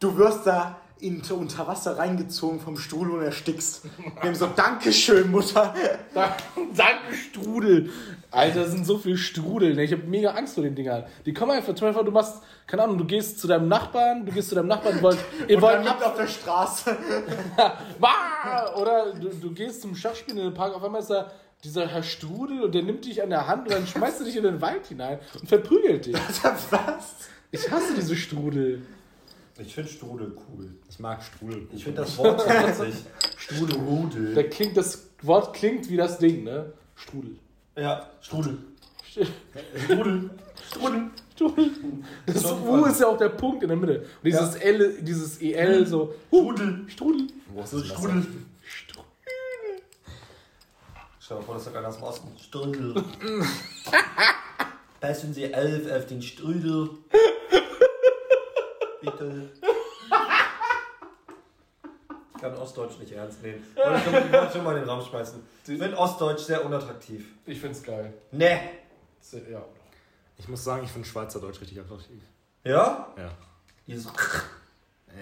[0.00, 3.82] du wirst da in, unter Wasser reingezogen vom Strudel und erstickst.
[4.20, 5.74] Wir haben so, Dankeschön, Mutter.
[6.14, 6.36] Da-
[6.76, 7.90] Danke, Strudel.
[8.30, 9.74] Alter, das sind so viele Strudel.
[9.74, 9.82] ne?
[9.84, 11.04] Ich habe mega Angst vor den Dingern.
[11.26, 14.32] Die kommen einfach, zum Beispiel, du machst, keine Ahnung, du gehst zu deinem Nachbarn, du
[14.32, 15.18] gehst zu deinem Nachbarn, ihr wollt,
[15.48, 16.96] ihr Und wollt dann liegt auf der Straße.
[18.76, 21.30] Oder du, du gehst zum Schachspielen in den Park, auf einmal ist da
[21.64, 24.36] dieser Herr Strudel und der nimmt dich an der Hand und dann schmeißt er dich
[24.36, 26.14] in den Wald hinein und verprügelt dich.
[26.70, 27.28] Was?
[27.50, 28.82] Ich hasse diese Strudel.
[29.58, 30.70] Ich finde Strudel cool.
[30.88, 31.68] Ich mag Strudel.
[31.72, 33.04] Ich finde das Wort so witzig.
[33.36, 34.34] Strudel.
[34.34, 36.72] Da klingt, das Wort klingt wie das Ding, ne?
[36.96, 37.36] Strudel.
[37.76, 38.58] Ja, Strudel.
[39.04, 40.30] Strudel.
[40.68, 41.10] Strudel.
[41.34, 41.70] Strudel.
[42.26, 44.00] Das U ist ja auch der Punkt in der Mitte.
[44.00, 46.14] Und dieses L, dieses EL so.
[46.28, 46.84] Strudel.
[46.88, 47.26] Strudel.
[47.52, 48.22] Wo ist So das Strudel.
[48.22, 48.42] Strudel.
[51.24, 52.36] Stell dir vor, das ist einer aus dem Osten.
[52.36, 52.94] Strudel.
[55.00, 56.90] Passen Sie elf auf den Strudel.
[59.00, 59.52] Bitte.
[62.34, 63.64] Ich kann Ostdeutsch nicht ernst nehmen.
[63.76, 65.40] Aber ich wollte schon mal in den Raum schmeißen.
[65.68, 67.24] Ich finde Ostdeutsch sehr unattraktiv.
[67.46, 68.12] Ich find's geil.
[68.32, 68.60] Ne.
[69.48, 69.64] Ja.
[70.38, 72.20] Ich muss sagen, ich finde Schweizerdeutsch richtig attraktiv.
[72.64, 73.14] Ja?
[73.16, 73.30] Ja.
[73.86, 74.10] Dieses.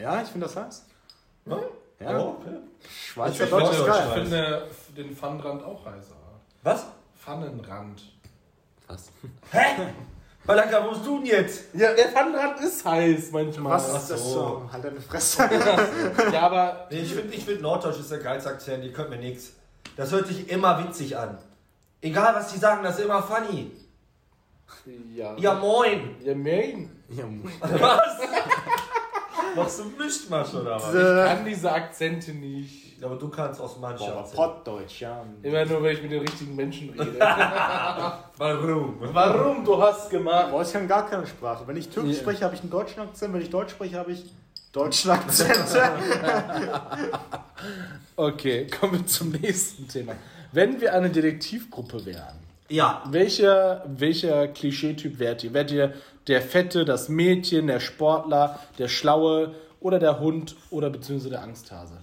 [0.00, 0.86] Ja, ich finde das heiß.
[1.44, 1.60] Ja?
[2.00, 2.18] Ja.
[2.18, 2.56] Oh, okay.
[2.88, 4.06] Schweizerdeutsch Ich ist find geil.
[4.06, 6.16] Deutsch finde den Pfannenrand auch heißer.
[6.62, 6.86] Was?
[7.18, 8.02] Pfannenrand.
[8.88, 9.10] Was?
[9.52, 9.58] Hä?
[10.46, 11.74] Balaka, wo bist du denn jetzt?
[11.74, 13.72] Ja, der Pfannenrand ist heiß manchmal.
[13.74, 14.68] Was ist das so.
[14.72, 15.48] Halt deine Fresse.
[16.32, 19.18] Ja, aber Nee, ich finde, ich find Norddeutsch ist der geilste Akzent, die könnt mir
[19.18, 19.52] nix.
[19.96, 21.36] Das hört sich immer witzig an.
[22.00, 23.70] Egal was die sagen, das ist immer funny.
[25.14, 25.36] Ja.
[25.36, 26.16] Ja, moin.
[26.22, 26.90] Ja, Main.
[27.10, 27.24] Ja,
[27.60, 28.18] Was?
[29.56, 30.88] Machst du Mischmasch oder was?
[30.94, 33.02] Ich kann diese Akzente nicht.
[33.02, 34.34] Aber du kannst Boah, Akzent.
[34.34, 35.24] Pottdeutsch, ja.
[35.42, 37.18] Immer nur, wenn ich mit den richtigen Menschen rede.
[38.36, 38.96] Warum?
[39.00, 39.64] Warum?
[39.64, 40.50] Du hast gemacht.
[40.50, 41.66] Boah, ich kann gar keine Sprache.
[41.66, 42.20] Wenn ich Türkisch Ja.
[42.22, 43.32] spreche, habe ich einen deutschen Akzent.
[43.32, 44.30] Wenn ich Deutsch spreche, habe ich
[44.72, 45.56] deutschen Akzent.
[48.16, 50.12] Okay, kommen wir zum nächsten Thema.
[50.52, 52.36] Wenn wir eine Detektivgruppe wären,
[52.70, 53.02] Ja.
[53.10, 55.52] welcher, welcher Klischeetyp wärt ihr?
[55.52, 55.92] Wärt ihr
[56.26, 61.98] der Fette, das Mädchen, der Sportler, der Schlaue oder der Hund oder beziehungsweise der Angsthase?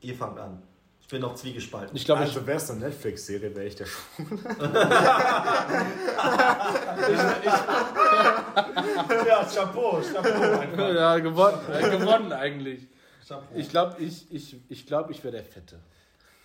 [0.00, 0.62] Ihr fangt an.
[1.02, 1.94] Ich bin noch zwiegespalten.
[1.94, 4.40] Ich glaube, ich, Also wäre es eine Netflix-Serie, wäre ich der Schwule.
[9.28, 10.92] ja, Chapeau, Chapeau.
[10.92, 12.86] ja, gewonnen, äh, gewonnen eigentlich.
[13.26, 13.44] Chapeau.
[13.54, 15.78] Ich glaube, ich, ich, ich, glaub, ich wäre der Fette.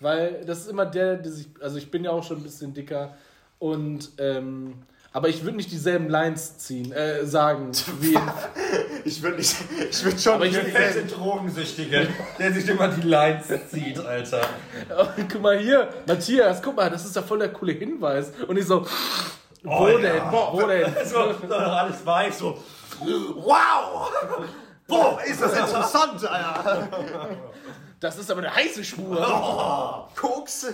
[0.00, 1.48] Weil das ist immer der, der sich.
[1.60, 3.14] Also ich bin ja auch schon ein bisschen dicker.
[3.58, 4.10] Und.
[4.18, 4.74] Ähm,
[5.12, 8.16] aber ich würde nicht dieselben Lines ziehen, äh, sagen, wie.
[9.04, 9.56] Ich würde nicht.
[9.90, 10.34] Ich würde schon.
[10.34, 12.06] Aber ich Der nicht fette Drogensüchtige,
[12.38, 14.40] der sich immer die Lines zieht, Alter.
[14.96, 18.30] Oh, guck mal hier, Matthias, guck mal, das ist ja voll der coole Hinweis.
[18.46, 18.86] Und ich so.
[19.64, 20.16] Wo Oh, denn?
[20.16, 20.32] ja.
[20.32, 20.92] Wo denn?
[21.04, 22.58] So, so alles weiß, so.
[23.00, 24.12] Wow!
[24.86, 26.88] Boah, ist das interessant, Alter.
[28.00, 30.08] Das ist aber eine heiße Spur.
[30.16, 30.66] Koks.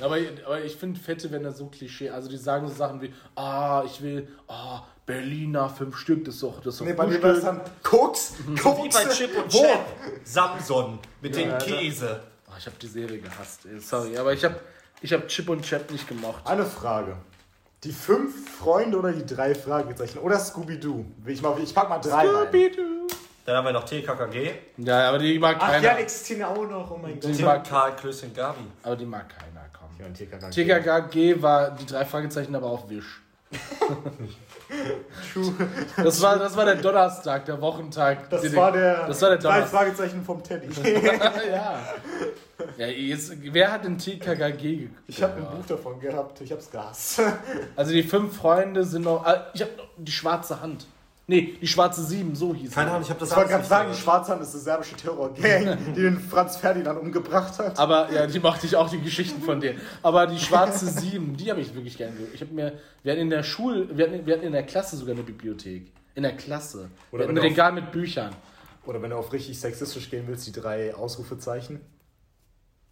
[0.00, 0.16] Aber,
[0.46, 3.82] aber ich finde Fette, wenn er so Klischee, also die sagen so Sachen wie, ah,
[3.84, 7.22] ich will, ah, Berliner, fünf Stück, das ist doch, das ist doch Nee, bei mir
[7.22, 8.34] war es dann Koks.
[8.46, 8.94] Wie Koks.
[8.94, 9.50] bei Chip und?
[9.50, 9.84] Chap.
[10.24, 12.22] Samson mit dem Ja, Käse.
[12.48, 13.78] Oh, ich habe die Serie gehasst, ey.
[13.80, 14.58] sorry, aber ich habe
[15.02, 16.46] ich hab Chip und Chap nicht gemocht.
[16.46, 17.16] Eine Frage.
[17.84, 20.18] Die fünf Freunde oder die drei Fragezeichen?
[20.18, 21.04] Oder Scooby-Doo?
[21.26, 22.46] Ich, mal- ich pack mal drei rein.
[22.46, 23.01] Scooby-Doo.
[23.44, 24.52] Dann haben wir noch TKKG.
[24.78, 25.84] Ja, aber die mag Ach keiner.
[25.84, 26.90] ja, existieren ja auch noch.
[26.90, 27.36] Oh mein Gott.
[27.36, 28.60] Die mag, Karl, Klößchen, Gabi.
[28.82, 29.88] aber die mag keiner, komm.
[29.98, 30.50] Ja, und TKKG.
[30.50, 33.20] TKKG war die drei Fragezeichen, aber auf Wisch.
[35.96, 38.30] Das war, das war der Donnerstag, der Wochentag.
[38.30, 39.78] Das Den- war der, das war der drei Donnerstag.
[39.80, 40.68] Fragezeichen vom Teddy.
[41.50, 41.78] ja.
[42.78, 44.98] ja jetzt, wer hat den TKKG geguckt?
[45.06, 47.20] Ich habe ein Buch davon gehabt, ich hab's gehasst.
[47.76, 49.24] Also die fünf Freunde sind noch.
[49.26, 50.86] ah, Ich habe noch die schwarze Hand.
[51.28, 52.90] Nee, die schwarze Sieben, so hieß Keine.
[52.90, 53.98] Ahnung, ich habe das Ich wollte gerade nicht sagen, die.
[53.98, 57.78] Schwarzhand ist eine serbische Terrorgang, die den Franz Ferdinand umgebracht hat.
[57.78, 59.80] Aber ja, die mochte ich auch, die Geschichten von denen.
[60.02, 62.34] Aber die schwarze Sieben, die habe ich wirklich gerne gehört.
[62.34, 64.96] Ich habe mir, wir hatten in der Schule, wir hatten, wir hatten in der Klasse
[64.96, 65.92] sogar eine Bibliothek.
[66.14, 66.90] In der Klasse.
[67.12, 68.34] Oder wir hatten ein Regal mit Büchern.
[68.84, 71.80] Oder wenn du auf richtig sexistisch gehen willst, die drei Ausrufezeichen.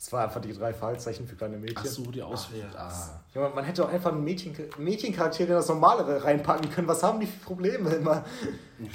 [0.02, 1.76] Das war einfach die drei Fragezeichen für kleine Mädchen.
[1.78, 2.48] Ach so, die aus.
[2.50, 2.64] Ach, ja.
[2.78, 3.20] ah.
[3.34, 6.88] Ja, man- man hätte auch einfach einen Mädchen, Mädchencharakter in das Normalere reinpacken können.
[6.88, 8.24] Was haben die für Probleme immer?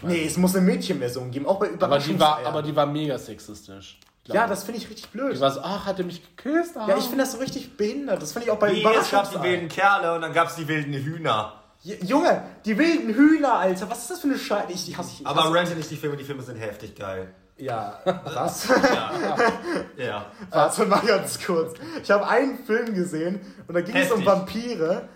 [0.01, 2.19] Nee, es muss eine Mädchenversion geben, auch bei Aber die, Überraschungseiern.
[2.19, 3.99] war, aber die war mega sexistisch.
[4.25, 4.49] Ja, ich.
[4.49, 5.35] das finde ich richtig blöd.
[5.35, 6.75] Die war so, ach, hat er mich geküsst?
[6.75, 6.87] Ah.
[6.87, 8.19] Ja, ich finde das so richtig behindert.
[8.23, 10.55] Das finde ich auch bei Wie, es gab die wilden Kerle und dann gab es
[10.55, 11.53] die wilden Hühner.
[11.83, 13.87] J- Junge, die wilden Hühner, Alter.
[13.91, 14.71] Was ist das für eine Scheiße?
[14.71, 17.31] Ich, ich hasse ich Aber hasse, rente nicht die Filme, die Filme sind heftig geil.
[17.57, 18.67] Ja, was?
[19.97, 20.25] Ja.
[20.49, 21.73] Warte mal ganz kurz.
[22.03, 24.25] Ich habe einen Film gesehen und da ging es um Heftig.
[24.25, 25.09] Vampire.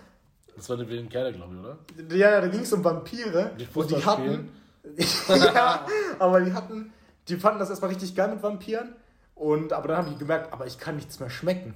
[0.55, 2.15] Das war eine wilden Kerle, glaube ich, oder?
[2.17, 3.51] Ja, ja, da ging es um Vampire.
[3.59, 4.51] Die und die hatten.
[5.27, 5.85] ja,
[6.17, 6.93] aber die hatten.
[7.27, 8.95] Die fanden das erstmal richtig geil mit Vampiren.
[9.35, 11.73] Und, aber dann haben die gemerkt, aber ich kann nichts mehr schmecken.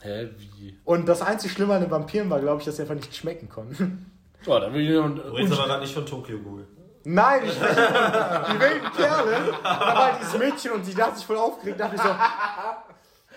[0.00, 0.78] Hä, wie?
[0.84, 3.48] Und das einzig Schlimme an den Vampiren war, glaube ich, dass sie einfach nicht schmecken
[3.48, 4.10] konnten.
[4.46, 6.66] Oh, da will ich und, Du redest aber gerade nicht von Tokyo Ghoul.
[7.04, 9.54] Nein, ich von die wilden Kerle.
[9.62, 11.80] Da war halt dieses Mädchen und die hat sich voll aufgeregt.
[11.80, 12.08] Da dachte ich so,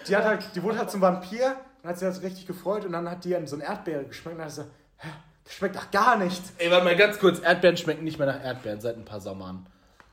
[0.07, 2.93] die, hat halt, die wurde halt zum Vampir und hat sich das richtig gefreut und
[2.93, 5.09] dann hat die an so eine Erdbeere geschmeckt und dann hat sie so, hä,
[5.43, 6.41] das schmeckt doch gar nicht.
[6.57, 7.39] Ey, warte mal ganz kurz.
[7.39, 9.68] Erdbeeren schmecken nicht mehr nach Erdbeeren seit ein paar Sommern.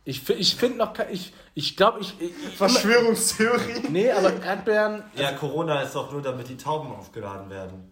[0.05, 1.13] Ich, ich finde noch kein.
[1.13, 2.21] Ich, ich glaube, ich.
[2.21, 3.89] ich Verschwörungstheorie.
[3.91, 5.05] nee, aber Erdbeeren.
[5.15, 7.92] Ja, Corona ist doch nur, damit die Tauben aufgeladen werden.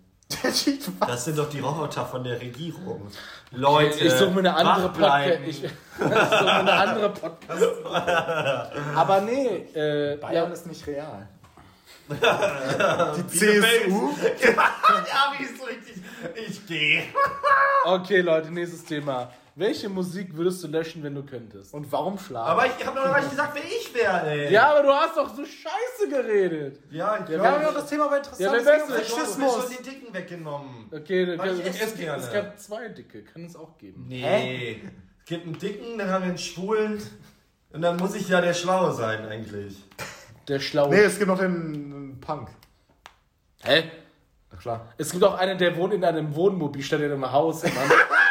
[1.07, 3.11] Das sind doch die Roboter von der Regierung.
[3.51, 4.89] Leute, Ich suche mir eine andere.
[4.91, 5.29] Podcast.
[5.47, 7.65] Ich, ich suche mir eine andere Podcast.
[8.95, 11.29] aber nee, äh, Bayern ja, ist nicht real.
[12.11, 14.11] Die CSU.
[14.11, 16.03] ist- ja, wie ist richtig?
[16.49, 17.03] Ich gehe.
[17.85, 19.31] okay, Leute, nächstes Thema.
[19.61, 21.75] Welche Musik würdest du löschen, wenn du könntest?
[21.75, 22.49] Und warum schlagen?
[22.49, 24.51] Aber ich habe noch gar nicht gesagt, wer ich wäre, ey.
[24.51, 26.81] Ja, aber du hast doch so scheiße geredet.
[26.91, 28.41] ja, ich Ja, wir haben ja das Thema bei interessant.
[28.41, 29.03] Ja, wär's um denn?
[29.03, 30.89] Ich schon den Dicken weggenommen.
[30.91, 32.23] Okay, dann, Weil ich es, gerne.
[32.23, 34.07] es gab zwei dicke, kann es auch geben.
[34.09, 34.81] Nee.
[35.19, 37.03] Es gibt einen Dicken, dann haben wir einen Schwulen.
[37.71, 39.77] Und dann muss ich ja der Schlaue sein, eigentlich.
[40.49, 40.89] Der schlaue.
[40.89, 42.49] Nee, es gibt noch den, den Punk.
[43.63, 43.91] Hä?
[44.51, 44.95] Na klar.
[44.97, 47.63] Es gibt auch einen, der wohnt in einem Wohnmobil statt in einem Haus.
[47.63, 47.73] Mann.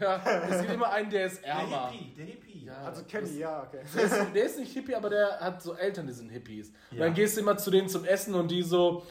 [0.00, 1.88] Der ja, es gibt immer einen, der ist Der ärmer.
[1.90, 2.64] Hippie, der Hippie.
[2.66, 3.78] Ja, Also Kenny, ja, okay.
[3.94, 6.72] Der ist, der ist nicht Hippie, aber der hat so Eltern, die sind Hippies.
[6.90, 7.04] Und Ja.
[7.04, 9.04] dann gehst du immer zu denen zum Essen und die so,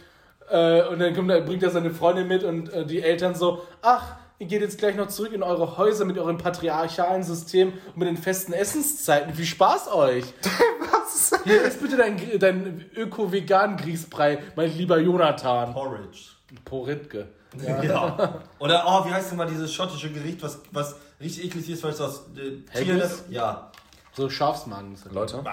[0.50, 4.16] äh, und dann kommt, bringt er seine Freundin mit und äh, die Eltern so, ach,
[4.40, 8.08] ihr geht jetzt gleich noch zurück in eure Häuser mit eurem patriarchalen System und mit
[8.08, 9.34] den festen Essenszeiten.
[9.34, 10.26] Viel Spaß euch!
[10.92, 11.32] Was?
[11.44, 15.74] Hier ist bitte dein, dein Öko-Vegan-Grießbrei, mein lieber Jonathan.
[15.74, 16.20] Porridge.
[16.66, 17.28] Poritke.
[17.62, 18.42] Ja.
[18.60, 21.92] Oder, oh, wie heißt denn mal dieses schottische Gericht, was, was richtig eklig ist, weil
[21.92, 23.12] es aus äh, Tieren Haggis?
[23.12, 23.24] ist?
[23.30, 23.72] Ja.
[24.16, 24.98] So Schafsmagen.
[25.12, 25.44] Leute,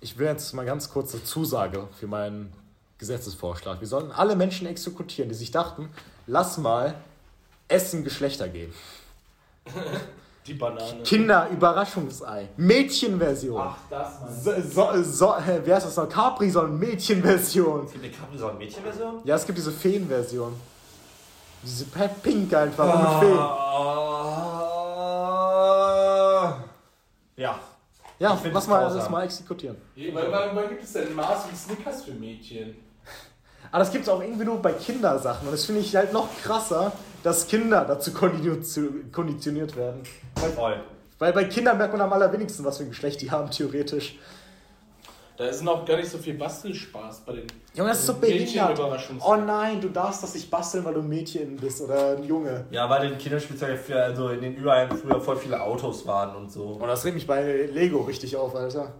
[0.00, 2.52] ich will jetzt mal ganz kurze Zusage für meinen
[2.98, 3.80] Gesetzesvorschlag.
[3.80, 5.90] Wir sollten alle Menschen exekutieren, die sich dachten,
[6.26, 6.94] lass mal
[7.68, 8.74] Essen Geschlechter geben.
[10.46, 11.02] Die Banane.
[11.04, 12.48] Kinder-Überraschungsei.
[12.56, 13.60] Mädchenversion.
[13.62, 16.08] Ach, das meinst So, so, so, äh, wer ist das noch?
[16.08, 17.84] Capri-Sonne, Mädchenversion.
[17.84, 19.20] Es gibt eine Capri-Sonne-Mädchen-Version?
[19.24, 20.54] Ja, es gibt diese Feenversion.
[21.62, 23.38] Diese pe- Pink einfach, nur mit Feen.
[25.72, 26.64] Ah.
[27.36, 27.58] Ja.
[28.18, 29.76] Ja, find lass mal, lass mal exekutieren.
[29.96, 32.76] weil gibt es denn Mars und Snickers für Mädchen?
[33.70, 35.46] Aber das gibt es auch irgendwie nur bei Kindersachen.
[35.48, 36.92] Und das finde ich halt noch krasser,
[37.22, 40.02] dass Kinder dazu konditio- konditioniert werden.
[40.54, 40.80] Voll.
[41.18, 44.18] Weil bei Kindern merkt man am allerwenigsten, was für ein Geschlecht die haben, theoretisch.
[45.36, 48.78] Da ist noch gar nicht so viel Bastelspaß bei den Junge, das ist so behindert.
[49.24, 52.66] Oh nein, du darfst das nicht basteln, weil du ein Mädchen bist oder ein Junge.
[52.70, 56.52] Ja, weil in Kinderspielzeug für, also in den überall früher voll viele Autos waren und
[56.52, 56.64] so.
[56.64, 58.92] Und das regt mich bei Lego richtig auf, Alter.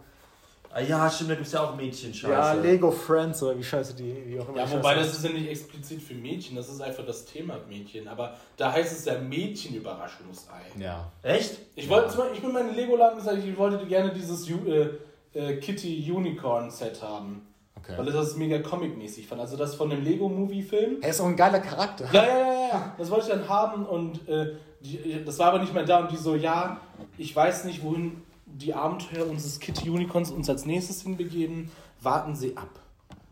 [0.74, 2.32] Ah, ja, stimmt, da gibt es ja auch Mädchen-Scheiße.
[2.32, 4.58] Ja, Lego Friends oder wie scheiße die, wie auch immer.
[4.58, 7.26] Ja, die wobei Scheiße das ist ja nicht explizit für Mädchen, das ist einfach das
[7.26, 8.08] Thema Mädchen.
[8.08, 10.62] Aber da heißt es ja Mädchenüberraschungsei.
[10.78, 11.12] Ja.
[11.22, 11.58] Echt?
[11.74, 14.88] Ich wollte Beispiel, ich bin in Lego-Laden gesagt, ich wollte gerne dieses äh,
[15.34, 17.46] äh, Kitty Unicorn Set haben.
[17.76, 17.98] Okay.
[17.98, 19.42] Weil ich das mega comic-mäßig fand.
[19.42, 21.02] Also das von dem Lego-Movie-Film.
[21.02, 22.06] Er ist auch ein geiler Charakter.
[22.12, 22.94] Ja, ja, ja, ja.
[22.96, 25.98] Das wollte ich dann haben und äh, die, das war aber nicht mehr da.
[25.98, 26.80] Und die so, ja,
[27.18, 31.70] ich weiß nicht, wohin die Abenteuer unseres Kitty Unicorns uns als nächstes hinbegeben.
[32.00, 32.68] Warten Sie ab.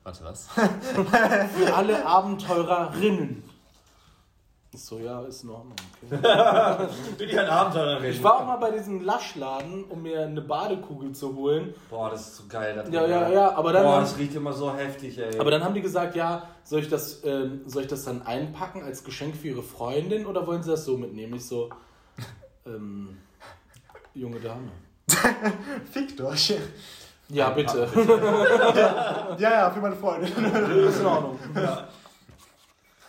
[0.03, 0.49] Warte, was?
[1.57, 3.43] Für alle Abenteurerinnen.
[4.73, 5.75] So, ja, ist in Ordnung.
[6.07, 6.17] Okay.
[7.19, 11.11] Bin ich ein Abenteurer Ich war auch mal bei diesem Laschladen, um mir eine Badekugel
[11.13, 11.75] zu holen.
[11.91, 12.85] Boah, das ist so geil.
[12.93, 15.41] Ja, ja, ja, aber dann, Boah, haben, das riecht immer so heftig, ey.
[15.41, 18.85] aber dann haben die gesagt, ja, soll ich, das, ähm, soll ich das dann einpacken
[18.85, 21.35] als Geschenk für ihre Freundin oder wollen sie das so mitnehmen?
[21.35, 21.71] Ich so,
[22.65, 23.19] ähm,
[24.15, 24.71] junge Dame.
[25.93, 26.55] Fickt euch.
[27.29, 27.89] Ja, bitte.
[29.39, 30.33] Ja, ja, für meine Freundin.
[30.33, 31.39] ist in Ordnung.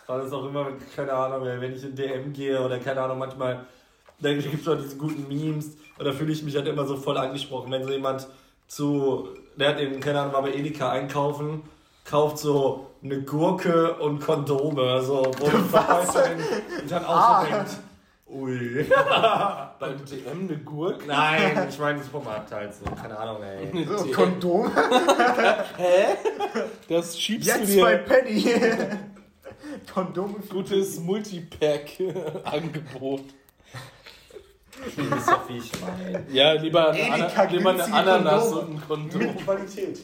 [0.08, 3.66] Das ist auch immer, keine Ahnung, wenn ich in DM gehe oder keine Ahnung, manchmal
[4.22, 6.96] dann gibt es schon diese guten Memes und da fühle ich mich halt immer so
[6.96, 8.28] voll angesprochen, wenn so jemand
[8.68, 11.64] zu, der hat eben, keine Ahnung, mal bei Edeka einkaufen,
[12.06, 16.40] kauft so eine Gurke und Kondome, so, wo die Verkäuferin
[16.88, 17.78] dann auch so denkt,
[18.32, 18.84] ui.
[19.80, 21.06] Beim DM eine Gurke?
[21.08, 23.86] Nein, ich meine Supermarkt halt so, keine Ahnung, ey.
[23.86, 24.06] So.
[24.12, 24.72] Kondom.
[25.78, 26.06] Hä?
[26.88, 28.04] Das schiebst Jetzt du bei dir.
[28.06, 28.46] Penny.
[29.94, 30.36] Kondom.
[30.50, 33.24] Gutes Multipack-Angebot.
[34.96, 36.26] Wie ist doch wie ich meine.
[36.32, 38.62] Ja, lieber eine, Edeka Ana lieber eine Ananas Kondome.
[38.62, 39.20] und ein Kondom.
[39.20, 40.00] Mit Qualität.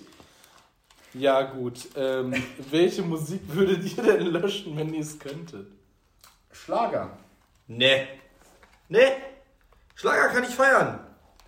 [1.13, 1.87] Ja, gut.
[1.95, 2.33] Ähm,
[2.69, 5.65] welche Musik würdet ihr denn löschen, wenn ihr es könntet?
[6.51, 7.17] Schlager.
[7.67, 8.07] Nee.
[8.89, 9.11] Nee.
[9.95, 10.99] Schlager kann ich feiern.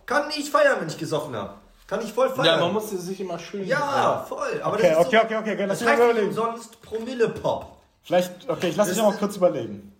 [0.06, 1.54] Kann ich feiern, wenn ich gesoffen habe.
[1.88, 2.46] Kann ich voll feiern.
[2.46, 3.66] Ja, man muss sich immer schön.
[3.66, 4.62] Ja, voll.
[4.62, 6.12] Aber Okay, das ist okay, so, okay, okay, okay, lass Das mich mal heißt nicht
[6.12, 6.28] überlegen.
[6.28, 7.78] umsonst Promille-Pop.
[8.04, 9.96] Vielleicht, okay, ich lass mich noch mal kurz überlegen.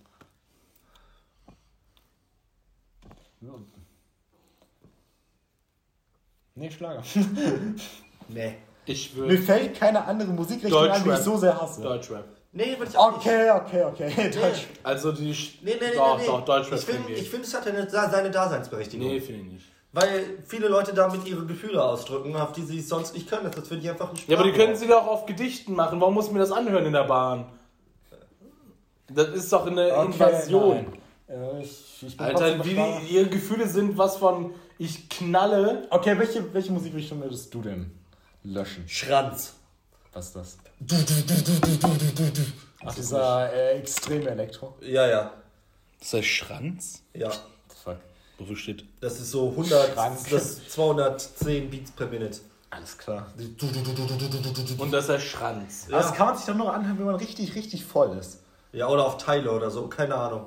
[6.56, 7.04] Nee, Schlager.
[8.32, 8.58] Nee.
[8.86, 11.82] Ich Mir würde fällt keine andere Musikrichtung ein, die ich so sehr hasse.
[11.82, 12.26] Deutschrap.
[12.52, 13.26] Nee, würde ich auch nicht.
[13.28, 14.32] Okay, okay, okay.
[14.42, 14.68] Deutsch.
[14.84, 15.34] Also die.
[15.34, 16.28] Sch- Nee, nee, nee, doch, nee, nee.
[16.28, 19.08] doch, Deutschrap Ich finde, finde ich find, es hat eine, seine Daseinsberechtigung.
[19.08, 19.66] Nee, finde ich nicht.
[19.92, 23.52] Weil viele Leute damit ihre Gefühle ausdrücken, auf die sie es sonst nicht können.
[23.52, 24.28] Das für die einfach ein Spaß.
[24.28, 26.00] Ja, aber die können sie doch auf Gedichten machen.
[26.00, 27.46] Warum muss ich mir das anhören in der Bahn?
[29.12, 30.86] Das ist doch eine Invasion.
[31.28, 35.88] Äh, ich, ich bin Alter, wie die, ihre Gefühle sind was von ich knalle.
[35.90, 37.92] Okay, welche, welche Musikrichtung würdest du denn
[38.44, 38.88] löschen?
[38.88, 39.56] Schranz.
[40.14, 40.58] Was ist das?
[42.86, 44.76] Ach, dieser äh, extreme Elektro.
[44.82, 45.34] Ja, ja.
[46.00, 47.04] Ist das Schranz?
[47.14, 47.30] Ja.
[47.84, 47.98] Fuck.
[48.38, 48.86] Wofür steht?
[49.02, 50.24] Das ist so 100, Schranz.
[50.30, 52.40] das ist 210 Beats per Minute.
[52.72, 53.28] Alles klar.
[54.78, 55.88] Und das ist der Schranz.
[55.90, 58.42] Aber Das kann man sich dann nur anhören, wenn man richtig, richtig voll ist.
[58.72, 60.46] Ja, oder auf Teile oder so, keine Ahnung.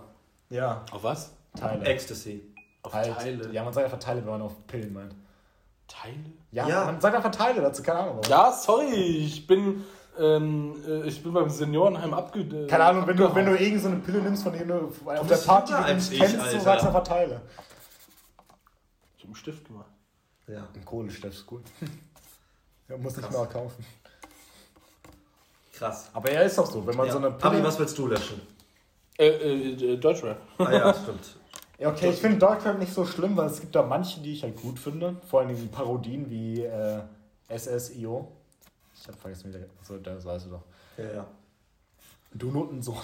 [0.49, 1.33] Ja, Auf was?
[1.59, 1.85] Teile.
[1.85, 2.43] Ecstasy.
[2.83, 3.13] Auf Halt.
[3.17, 3.53] Teile.
[3.53, 5.15] Ja, man sagt einfach Teile, wenn man auf Pillen meint.
[5.89, 6.17] Teile?
[6.51, 6.85] Ja, Ja.
[6.87, 8.17] man sagt einfach Teile dazu, keine Ahnung.
[8.19, 8.31] warum.
[8.31, 9.85] Ja, sorry, ich bin,
[10.19, 12.41] ähm, äh, ich bin beim Seniorenheim abge...
[12.41, 14.93] äh, Keine Ahnung, wenn du, wenn du irgend so eine Pille nimmst, von der du
[15.05, 16.61] auf der Party die du nicht kennst, du Alter.
[16.61, 17.41] sagst einfach Teile.
[19.17, 19.87] Ich hab einen Stift gemacht.
[20.49, 20.67] Ja.
[20.75, 21.63] Ein Kohlestift ist gut.
[22.89, 23.87] Ja, muss nicht mehr kaufen.
[25.73, 26.11] Krass.
[26.13, 27.13] Aber ja, ist doch so, wenn man Ja.
[27.13, 27.65] so eine Abi, Pille...
[27.65, 28.41] was willst du löschen?
[29.17, 30.39] Äh, äh, äh, Deutschrap.
[30.59, 31.37] Ah ja, stimmt.
[31.83, 34.45] Ja, okay, ich finde Deutschrap nicht so schlimm, weil es gibt da manche, die ich
[34.45, 35.17] halt gut finde.
[35.29, 37.01] Vor allem diese Parodien wie äh,
[37.49, 38.29] SSIO.
[39.01, 39.67] Ich hab vergessen, wie der...
[39.83, 40.63] So, das weißt du doch.
[40.97, 41.27] Ja, ja.
[42.35, 42.97] Du Notensohn.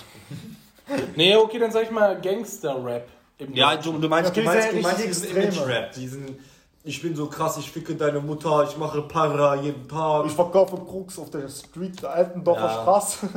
[1.16, 3.08] Nee, okay, dann sag ich mal Gangster-Rap.
[3.52, 5.36] Ja, du, du meinst, Okay, du meinst, du meinst diesen.
[5.36, 6.38] Image-Rap, diesen
[6.84, 10.24] ich bin so krass, ich ficke deine Mutter, ich mache Para jeden Tag.
[10.26, 12.82] Ich verkaufe Krux auf der Street der Altendorfer Ja.
[12.82, 13.28] Straße.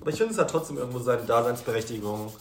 [0.00, 2.32] Aber ich finde, es hat trotzdem irgendwo seine Daseinsberechtigung.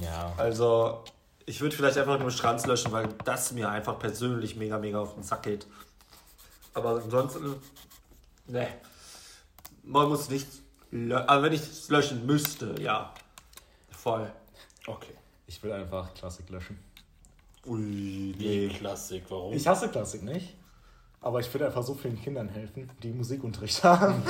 [0.00, 0.32] Ja.
[0.38, 1.02] Also,
[1.46, 5.14] Ich würde vielleicht einfach nur Stranz löschen, weil das mir einfach persönlich mega, mega auf
[5.14, 5.66] den Sack geht.
[6.74, 7.54] Aber ansonsten,
[8.48, 8.66] ne.
[9.84, 10.48] Man muss nicht,
[10.92, 13.14] lö- aber wenn ich es löschen müsste, ja.
[13.90, 14.30] Voll.
[14.86, 15.14] Okay.
[15.46, 16.78] Ich will einfach Klassik löschen.
[17.66, 19.52] Ui, Nee, Klassik, warum?
[19.52, 20.54] Ich hasse Klassik nicht.
[21.20, 24.22] Aber ich würde einfach so vielen Kindern helfen, die Musikunterricht haben.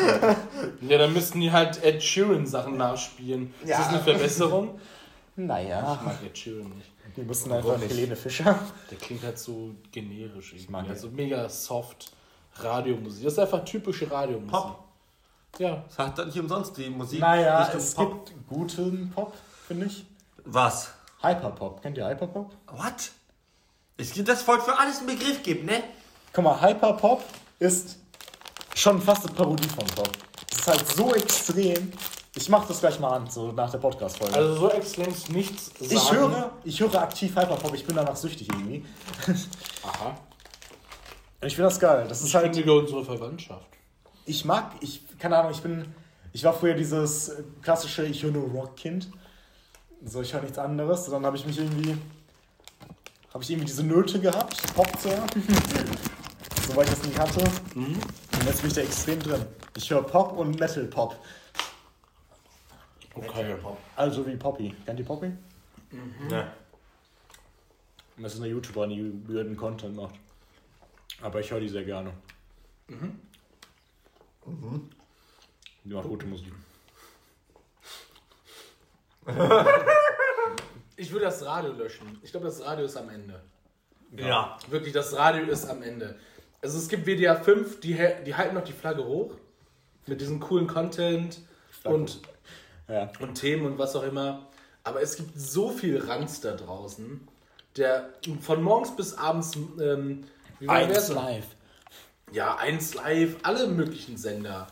[0.83, 3.53] ja, dann müssten die halt Ed Sheeran Sachen nachspielen.
[3.63, 4.79] Ist das eine Verbesserung?
[5.39, 6.01] Ich Naja.
[6.05, 6.91] mag Ed Sheeran nicht.
[7.17, 7.91] Die müssen einfach nicht?
[7.91, 8.59] Helene Fischer.
[8.91, 10.55] Der klingt halt so generisch.
[10.55, 12.13] Ich mag also mega soft.
[12.57, 13.25] Radiomusik.
[13.25, 14.51] Das ist einfach typische Radiomusik.
[14.51, 14.85] Pop.
[15.59, 15.85] Ja.
[15.89, 17.21] Das hat dann nicht umsonst die Musik.
[17.21, 18.27] Naja, Richtung es Pop.
[18.27, 19.35] gibt guten Pop,
[19.67, 20.07] finde ich.
[20.45, 20.91] Was?
[21.23, 21.83] Hyperpop.
[21.83, 22.55] Kennt ihr Hyperpop?
[22.73, 23.11] What?
[23.99, 25.83] Es gibt das Volk für alles einen Begriff gibt, ne?
[26.33, 27.23] Guck mal, Hyperpop
[27.59, 27.97] ist
[28.75, 30.11] schon fast eine Parodie von Pop.
[30.51, 31.93] Es ist halt so extrem.
[32.39, 34.35] Ich mach das gleich mal an, so nach der Podcast-Folge.
[34.37, 35.91] Also so extrem nichts sagen.
[35.91, 38.85] ich höre, ich höre aktiv Hyperpop, ich bin danach süchtig irgendwie.
[39.83, 40.15] Aha.
[41.41, 42.05] Und ich finde das geil.
[42.09, 42.45] Das ist Ich halt.
[42.47, 43.67] kündige unsere Verwandtschaft.
[44.27, 45.87] Ich mag, ich, keine Ahnung, ich bin.
[46.33, 47.33] Ich war früher dieses
[47.63, 49.09] klassische, ich höre nur Rock-Kind.
[50.05, 51.07] So, ich höre nichts anderes.
[51.07, 51.97] Und dann habe ich mich irgendwie.
[53.33, 55.27] Habe ich irgendwie diese Nöte gehabt, Pop zu hören.
[56.69, 57.45] Soweit ich das nie hatte.
[57.75, 59.43] Und jetzt bin ich da extrem drin.
[59.77, 61.17] Ich höre Pop und Metal-Pop.
[63.17, 63.57] Okay.
[63.97, 64.75] Also wie Poppy.
[64.85, 65.33] Kennt ihr Poppy?
[66.29, 66.53] Ne.
[68.19, 70.15] Das ist eine YouTuberin, die weirden Content macht.
[71.23, 72.13] Aber ich höre die sehr gerne.
[72.89, 73.21] Mhm.
[75.85, 76.53] Die macht gute Musik.
[80.99, 82.19] Ich würde das Radio löschen.
[82.23, 83.43] Ich glaube, das Radio ist am Ende.
[84.17, 84.57] Ja.
[84.71, 86.19] Wirklich, das Radio ist am Ende.
[86.63, 89.35] Also es gibt WDR 5, die, die halten noch die Flagge hoch.
[90.07, 91.41] Mit diesem coolen Content
[91.85, 92.23] und,
[92.89, 93.11] Ja.
[93.21, 94.47] und Themen und was auch immer.
[94.85, 97.27] Aber es gibt so viel Ranz da draußen,
[97.77, 98.11] der
[98.41, 100.25] von morgens bis abends ähm,
[100.61, 101.15] so?
[101.15, 101.47] live.
[102.33, 104.67] Ja, 1 Live, alle möglichen Sender.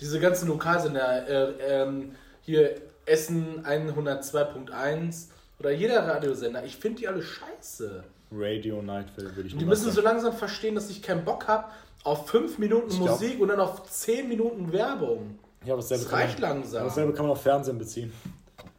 [0.00, 5.28] Diese ganzen Lokalsender, äh, ähm, hier Essen 102.1
[5.58, 8.02] oder jeder Radiosender, ich finde die alle scheiße.
[8.34, 9.94] Radio Nightville würde ich Die müssen sagen.
[9.96, 11.68] so langsam verstehen, dass ich keinen Bock habe
[12.04, 15.38] auf 5 Minuten Ich glaub- Musik und dann auf 10 Minuten Werbung.
[15.64, 16.80] Ja, aber dasselbe Das kann man- reicht langsam.
[16.80, 18.12] aber Dasselbe kann man auf Fernsehen beziehen.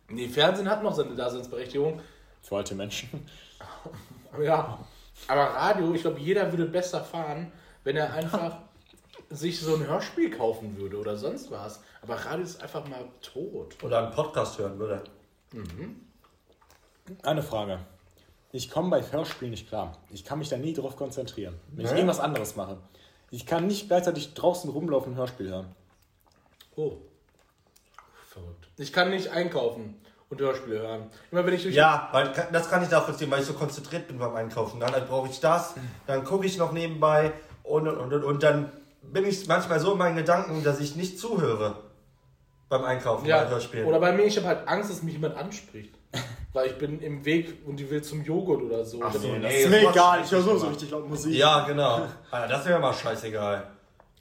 [0.10, 2.00] Nee, Fernsehen hat noch seine Daseinsberechtigung.
[2.42, 3.10] Für alte Menschen.
[4.42, 4.80] Ja.
[5.28, 7.52] Aber Radio, ich glaube, jeder würde besser fahren,
[7.84, 8.58] wenn er einfach
[9.30, 11.82] sich so ein Hörspiel kaufen würde oder sonst was.
[12.02, 13.76] Aber Radio ist einfach mal tot.
[13.84, 15.04] Oder einen Podcast hören würde.
[17.22, 17.80] Eine Frage.
[18.52, 19.98] Ich komme bei Hörspielen nicht klar.
[20.12, 21.56] Ich kann mich da nie drauf konzentrieren.
[21.70, 21.98] Wenn ich Nee?
[22.00, 22.78] irgendwas anderes mache.
[23.32, 25.68] Ich kann nicht gleichzeitig draußen rumlaufen und Hörspiel hören.
[26.76, 26.98] Oh.
[28.28, 28.68] Verrückt.
[28.78, 31.10] Ich kann nicht einkaufen und Hörspiele hören.
[31.32, 31.76] Immer wenn ich durch.
[31.76, 34.80] Ja, weil das kann ich nachvollziehen, weil ich so konzentriert bin beim Einkaufen.
[34.80, 35.76] Dann, dann brauche ich das,
[36.08, 37.32] dann gucke ich noch nebenbei
[37.64, 38.72] und, und, und, und dann
[39.02, 41.76] bin ich manchmal so in meinen Gedanken, dass ich nicht zuhöre
[42.70, 43.84] beim Einkaufen, Ja, beim Hörspiel.
[43.84, 45.94] oder bei mir, ich habe halt Angst, dass mich jemand anspricht.
[46.54, 49.02] Weil ich bin im Weg und die will zum Joghurt oder so.
[49.04, 49.48] Ach so, nee.
[49.56, 51.34] ist das mir macht egal, ich höre so, so richtig laut Musik.
[51.36, 52.08] ja, genau.
[52.30, 53.68] Alter, das wäre mal scheißegal.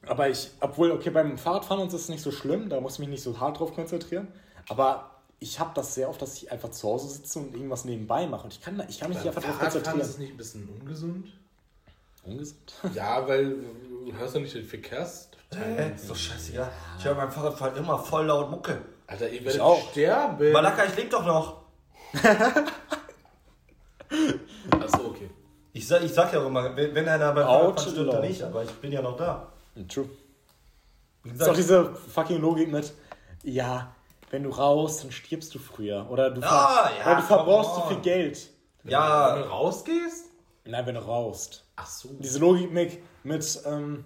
[0.07, 3.09] Aber ich, obwohl, okay, beim Fahrradfahren ist es nicht so schlimm, da muss ich mich
[3.09, 4.29] nicht so hart drauf konzentrieren.
[4.69, 8.27] Aber ich habe das sehr oft, dass ich einfach zu Hause sitze und irgendwas nebenbei
[8.27, 8.45] mache.
[8.45, 10.11] Und ich kann, ich kann mich nicht einfach drauf Fahrradfahren ist konzentrieren.
[10.11, 11.27] es nicht ein bisschen ungesund?
[12.25, 12.73] Ungesund?
[12.95, 13.51] Ja, weil
[14.07, 15.29] du hörst doch nicht den Verkehrs.
[15.55, 15.93] Hä?
[15.95, 16.71] Ist doch scheißegal.
[16.99, 18.79] Ich höre beim Fahrradfahren immer voll laut Mucke.
[19.07, 19.91] Alter, ihr werdet auch.
[19.91, 20.53] sterben.
[20.53, 21.63] Malaka, ich lebe doch noch.
[24.81, 25.31] Achso, okay.
[25.73, 28.43] Ich sag, ich sag ja auch immer, wenn, wenn einer beim Fahrradfahren stirbt, dann nicht,
[28.43, 29.52] aber ich bin ja noch da.
[29.89, 30.09] True.
[31.25, 32.93] Ist auch diese fucking Logik mit,
[33.43, 33.95] ja,
[34.31, 36.07] wenn du raus, dann stirbst du früher.
[36.11, 38.01] Oder du, ver Ah, ja, oder du verbrauchst zu viel.
[38.01, 38.51] Geld.
[38.83, 40.27] Wenn ja, du rausgehst?
[40.65, 41.65] Nein, wenn du raust.
[41.77, 42.11] Ach so.
[42.19, 44.05] Diese Logik mit, mit ähm,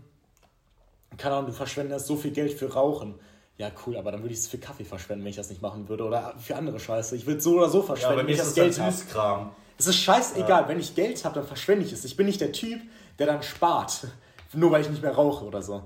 [1.17, 3.19] keine Ahnung, du verschwendest so viel Geld für Rauchen.
[3.59, 5.89] Ja, cool, aber dann würde ich es für Kaffee verschwenden, wenn ich das nicht machen
[5.89, 6.05] würde.
[6.05, 7.17] Oder für andere Scheiße.
[7.17, 9.17] Ich würde so oder so ja, verschwenden, bei wenn mir ich ist das das Geld
[9.17, 9.51] habe.
[9.79, 12.05] Es ist scheißegal, wenn ich Geld habe, dann verschwende ich es.
[12.05, 12.81] Ich bin nicht der Typ,
[13.19, 14.09] der dann spart.
[14.53, 15.83] Nur weil ich nicht mehr rauche oder so.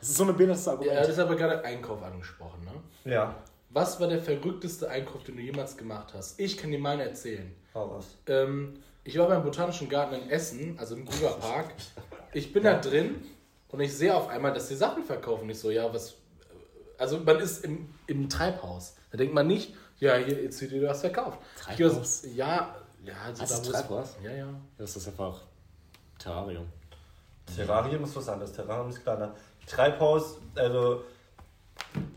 [0.00, 0.98] Das ist so eine behindertes Ja, Argument.
[1.00, 3.10] das ist aber gerade Einkauf angesprochen, ne?
[3.12, 3.34] Ja,
[3.70, 6.38] Was war der verrückteste Einkauf, den du jemals gemacht hast?
[6.38, 7.52] Ich kann dir meinen erzählen.
[7.74, 8.06] hau was.
[8.28, 11.74] Ähm, ich war beim Botanischen Garten in Essen, also im Grugerpark.
[12.32, 13.16] Ich bin da drin
[13.68, 15.48] und ich sehe auf einmal, dass die Sachen verkaufen.
[15.50, 16.14] Ich so, ja, was.
[16.98, 18.94] Also man ist im, im Treibhaus.
[19.10, 21.38] Da denkt man nicht, ja, hier, jetzt du was verkauft.
[21.60, 22.22] Treibhaus?
[22.22, 22.74] so, ja,
[23.04, 24.16] ja, also Heißt da das wo es- Treibhaus?
[24.22, 24.48] Ja, ja.
[24.78, 25.40] Das ist einfach
[26.18, 26.66] Terrarium.
[27.54, 28.52] Terrarium ist was anderes.
[28.52, 29.34] Terrarium ist kleiner.
[29.66, 31.02] Treibhaus, also,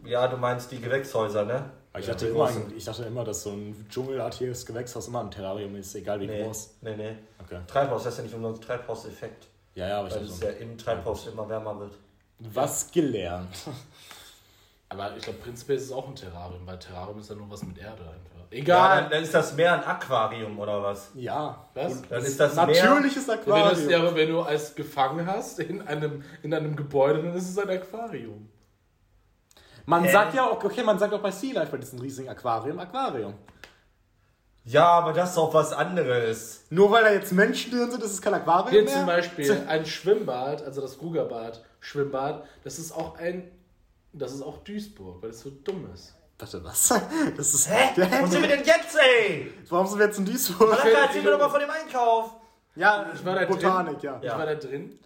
[0.06, 1.72] ja, du meinst die Gewächshäuser, ne?
[1.92, 5.76] Aber ich, dachte immer, ich dachte immer, dass so ein dschungelartiges Gewächshaus immer ein Terrarium
[5.76, 6.76] ist, egal wie Nee, groß.
[6.82, 7.16] nee, nee.
[7.44, 7.60] Okay.
[7.68, 9.48] Treibhaus, das ist ja nicht umsonst Treibhauseffekt.
[9.76, 10.46] Ja, ja, aber ich Weil es so.
[10.46, 11.94] ja im Treibhaus immer wärmer wird.
[12.40, 13.56] Was gelernt.
[14.90, 17.62] Aber ich glaube, prinzipiell ist es auch ein Terrarium, weil Terrarium ist ja nur was
[17.64, 18.37] mit Erde einfach.
[18.50, 19.02] Ja, Egal.
[19.04, 21.12] dann, dann ist das Meer ein Aquarium oder was?
[21.16, 21.68] Ja.
[21.74, 22.02] Was?
[22.08, 22.66] Dann ist das Meer.
[22.66, 23.90] Natürliches wenn, du Aquarium.
[23.90, 27.58] ja, aber wenn du es gefangen hast in einem, in einem Gebäude, dann ist es
[27.58, 28.50] ein Aquarium.
[29.86, 30.12] Man Hä?
[30.12, 33.34] sagt ja auch, okay, man sagt auch bei Sea Life bei diesem riesigen Aquarium, Aquarium.
[34.66, 36.66] Ja, aber das ist doch was anderes.
[36.70, 38.94] Nur weil da jetzt Menschen drin sind, ist es kein Aquarium Hier mehr?
[38.94, 43.50] zum Beispiel ein Schwimmbad, also das Rugerbad, Schwimmbad, das ist auch ein,
[44.12, 46.16] das ist auch Duisburg, weil es so dumm ist.
[46.40, 46.94] Warte, was?
[47.38, 47.70] Das ist...
[47.70, 47.90] Hä?
[48.22, 49.52] Wo sind wir denn jetzt, ey?
[49.70, 50.70] Warum sind wir jetzt in Duisburg?
[50.70, 52.36] Malaka, erzähl mir doch mal von dem Einkauf.
[52.76, 54.22] Ja, Ich war da Botanik, drin, ja.
[54.22, 55.00] Ich war da drin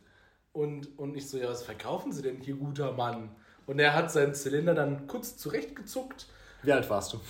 [0.52, 3.34] und, und ich so, ja, was verkaufen Sie denn hier, guter Mann?
[3.66, 6.28] Und er hat seinen Zylinder dann kurz zurechtgezuckt,
[6.64, 7.20] Wie alt warst du?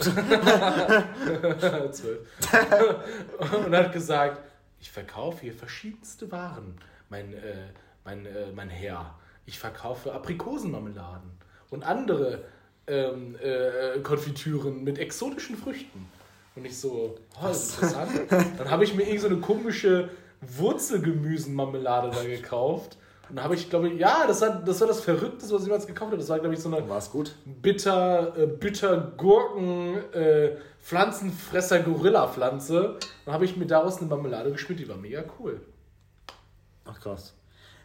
[1.92, 2.28] zwölf,
[3.66, 4.42] und hat gesagt,
[4.80, 6.80] ich verkaufe hier verschiedenste Waren,
[7.10, 7.68] mein, äh,
[8.04, 9.20] mein, äh, mein Herr.
[9.46, 11.32] Ich verkaufe Aprikosenmarmeladen
[11.70, 12.46] und andere
[12.88, 16.08] ähm, äh, Konfitüren mit exotischen Früchten.
[16.56, 18.12] Und ich so, oh, interessant.
[18.58, 20.10] Dann habe ich mir irgend so eine komische
[20.42, 22.98] Wurzelgemüsenmarmelade da gekauft.
[23.30, 25.68] Und da habe ich, glaube ich, ja, das war, das war das Verrückteste, was ich
[25.68, 26.18] jemals gekauft habe.
[26.18, 27.34] Das war, glaube ich, so eine War es gut?
[27.46, 32.98] bitter, äh, bitter Gurken, äh, Pflanzenfresser Gorilla-Pflanze.
[33.24, 35.62] Dann habe ich mir daraus eine Marmelade geschmiert, die war mega cool.
[36.84, 37.34] Ach krass.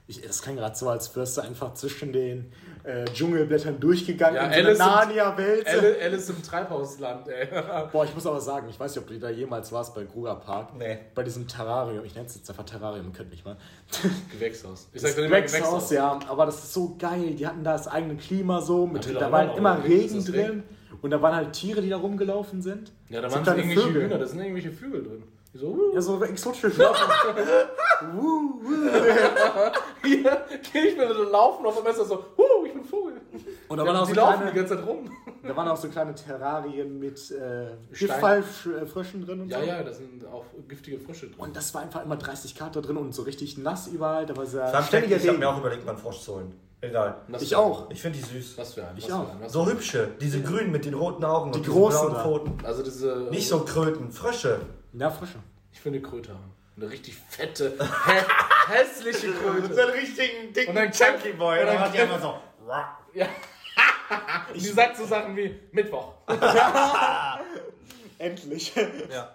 [0.09, 2.53] Ich, das klang gerade so, als wärst du einfach zwischen den
[2.85, 5.67] äh, Dschungelblättern durchgegangen Ja, in Alice im- Narnia-Welt.
[5.67, 7.49] Alice, Alice im Treibhausland, ey.
[7.93, 10.37] Boah, ich muss aber sagen, ich weiß nicht, ob du da jemals warst bei Kruger
[10.37, 10.77] Park.
[10.79, 10.99] Nee.
[11.13, 12.05] Bei diesem Terrarium.
[12.05, 13.57] Ich nenne es jetzt einfach Terrarium, könnt mich mal.
[14.33, 14.89] Gewächshaus.
[14.93, 15.91] Ich sag Gewächshaus, Gewächshaus.
[15.91, 16.21] ja.
[16.29, 17.35] Aber das ist so geil.
[17.35, 18.87] Die hatten da das eigene Klima so.
[18.87, 19.83] Mit, da war immer?
[19.83, 20.63] Regen drin.
[21.03, 22.93] Und da waren halt Tiere, die da rumgelaufen sind.
[23.09, 24.03] Ja, da waren irgendwelche Vögel.
[24.05, 25.23] Hühner, da sind irgendwelche Vögel drin.
[25.57, 27.11] Die so, uh, Ja, so exotische Schlafen.
[30.05, 33.15] hier, geh ich mir so laufen auf dem Messer so, uh, ich bin Vogel.
[33.69, 35.11] Und da waren, auch die so laufen kleine, die ganze Zeit rum.
[35.43, 37.69] da waren auch so kleine Terrarien mit äh.
[37.91, 39.67] Giftfallfröschen drin und Ja, so.
[39.67, 41.39] ja, da sind auch giftige Frösche drin.
[41.39, 44.27] Und das war einfach immer 30 Grad da drin und so richtig nass überall.
[44.27, 45.41] Da war sehr ständiger ich habe Regen.
[45.41, 46.66] mir auch überlegt, mal einen Frosch zu holen.
[46.89, 47.17] Egal.
[47.29, 47.91] Was Ich auch.
[47.91, 48.59] Ich finde die süß.
[48.59, 48.97] Was für ein?
[48.97, 49.29] Ich auch.
[49.41, 50.09] Ein, So hübsche.
[50.21, 52.65] Diese grünen mit den roten Augen Die und großen blauen Pfoten.
[52.65, 53.29] Also diese.
[53.31, 54.61] Nicht so Kröten, Frösche.
[54.93, 55.39] Ja, frische.
[55.73, 56.53] Ich finde Kröte haben.
[56.77, 57.73] Eine richtig fette,
[58.07, 58.23] hä
[58.69, 59.83] hässliche Kröte.
[59.83, 61.61] einen richtigen, dicken Und dann Chunky Boy.
[61.61, 62.35] und dann macht die einfach so.
[63.15, 63.27] Ja.
[64.55, 66.13] Die sagt so Sachen wie Mittwoch.
[68.19, 68.75] Endlich.
[69.11, 69.35] Ja.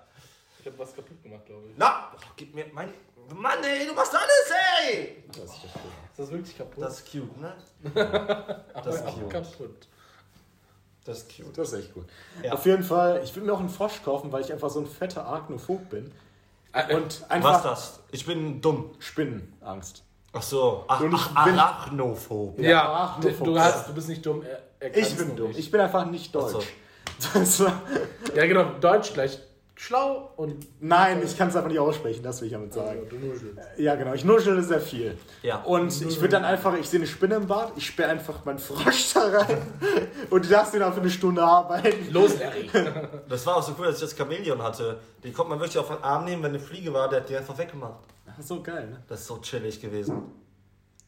[0.60, 1.74] Ich habe was kaputt gemacht, glaube ich.
[1.78, 2.94] Na, oh, gib mir mein.
[3.36, 4.52] Mann, ey, du machst alles,
[4.84, 5.24] ey!
[5.28, 5.54] Das ist.
[5.64, 6.84] Ist das wirklich kaputt?
[6.84, 7.54] Das ist cute, ne?
[8.84, 9.30] Das ist auch cute.
[9.30, 9.88] kaputt.
[11.06, 11.58] Das ist cute.
[11.58, 12.06] Das ist echt gut.
[12.44, 12.54] Ja.
[12.54, 14.86] Auf jeden Fall, ich will mir auch einen Frosch kaufen, weil ich einfach so ein
[14.88, 16.12] fetter Arachnophob bin.
[16.94, 18.00] Und Was einfach das?
[18.12, 18.92] Ich bin dumm.
[19.00, 20.04] Spinnenangst.
[20.34, 20.86] Ach so.
[20.88, 21.02] Ach,
[21.36, 22.60] ach, bin- Arachnophob.
[22.60, 23.46] Ja, Ja, du, Arachnophob.
[23.46, 24.44] du, hast, du bist nicht dumm.
[24.44, 25.48] Er, er Ich bin dumm.
[25.50, 25.60] nicht.
[25.60, 26.40] Ich bin einfach nicht so.
[26.52, 26.68] deutsch.
[27.60, 27.82] War,
[28.36, 28.64] Ja, genau.
[28.80, 29.40] Deutsch gleich
[29.82, 30.68] schlau und.
[30.80, 33.02] nein, ich kann es einfach nicht aussprechen, das will ich damit sagen.
[33.10, 33.58] du nuschelst.
[33.78, 34.14] Ja, genau.
[34.14, 35.18] Ich nuschele sehr viel.
[35.42, 35.58] Ja.
[35.64, 38.60] Und ich würde dann einfach, ich sehe eine Spinne im Bad, ich sperre einfach meinen
[38.60, 39.58] Frosch da rein
[40.30, 42.14] und lasse den auch für eine Stunde arbeiten.
[42.14, 42.70] Los, Larry.
[43.28, 45.00] Das war auch so cool, dass ich das Chamäleon hatte.
[45.24, 47.36] Die konnte man wirklich auf den Arm nehmen, wenn eine Fliege war, der hat die
[47.38, 48.04] einfach weggemacht.
[48.40, 49.04] So geil, ne?
[49.08, 50.22] Das ist so chillig gewesen.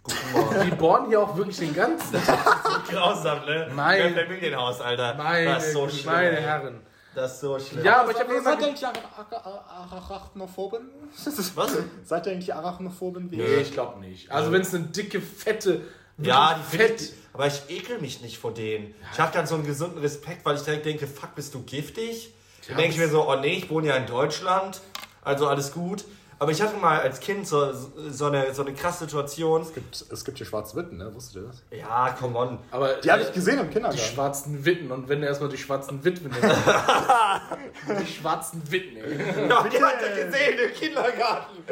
[0.03, 0.61] Guten Morgen.
[0.65, 2.87] Die bohren hier auch wirklich den ganzen Tag.
[2.89, 3.69] Grausam, ne?
[3.75, 5.13] Mein- Familienhaus, Alter.
[5.15, 6.13] Meine, das ist so schlimm.
[6.13, 6.43] meine ey.
[6.43, 6.79] Herren.
[7.15, 7.85] Das ist so schlimm.
[7.85, 10.89] Ja, aber ich habe Seid ihr eigentlich Arachnophoben?
[11.55, 11.77] Was?
[12.03, 13.31] Seid ihr eigentlich Arachnophoben?
[13.31, 14.31] Wie Nee, ich glaube nicht.
[14.31, 15.81] Also, wenn es eine dicke, fette.
[16.17, 17.01] Ja, die fett.
[17.01, 17.13] fett.
[17.33, 18.93] Aber ich ekel mich nicht vor denen.
[19.11, 22.33] Ich habe dann so einen gesunden Respekt, weil ich direkt denke, fuck, bist du giftig?
[22.67, 24.79] Dann denke ich mir so, oh nee, ich wohne ja in Deutschland,
[25.23, 26.05] also alles gut.
[26.43, 29.61] Aber ich hatte mal als Kind so, so, eine, so eine krasse Situation.
[29.61, 31.09] Es gibt, es gibt hier Schwarz-Witten, ne?
[31.15, 31.63] Wusstet ihr das?
[31.71, 32.59] Ja, come on.
[32.69, 33.97] Aber Die habe äh, ich gesehen im Die Kindergarten.
[34.03, 34.91] schwarzen Witten.
[34.91, 36.33] Und wenn du erstmal die schwarzen Witwen
[37.97, 39.47] die schwarzen Witten, ey.
[39.47, 41.63] Ja, die hat er gesehen im Kindergarten.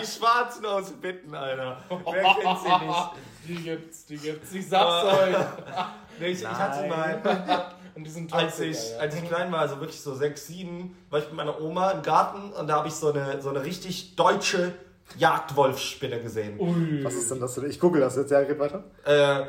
[0.00, 1.78] Die Schwarzen aus Bitten, Alter.
[1.88, 3.10] Wer kennt sie nicht?
[3.48, 4.52] Die gibt's, die gibt's.
[4.52, 5.36] Ich sag's euch.
[6.20, 7.20] Nee, ich, ich hatte mal,
[7.94, 8.98] Und die sind als ich, ja.
[8.98, 12.02] als ich klein war, also wirklich so sechs, sieben, war ich mit meiner Oma im
[12.02, 14.74] Garten und da habe ich so eine, so eine richtig deutsche
[15.18, 16.58] Jagdwolfspinne gesehen.
[16.60, 17.04] Ui.
[17.04, 17.56] Was ist denn das?
[17.58, 18.30] Ich google das jetzt.
[18.30, 18.84] Ja, geht weiter.
[19.04, 19.44] Äh,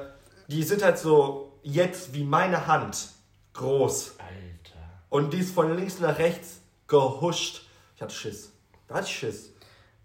[0.48, 3.10] die sind halt so jetzt wie meine Hand
[3.54, 4.16] groß.
[4.18, 4.80] Alter.
[5.10, 7.68] Und die ist von links nach rechts gehuscht.
[7.96, 8.52] Ich hatte Schiss.
[8.88, 9.52] Da hatte ich Schiss.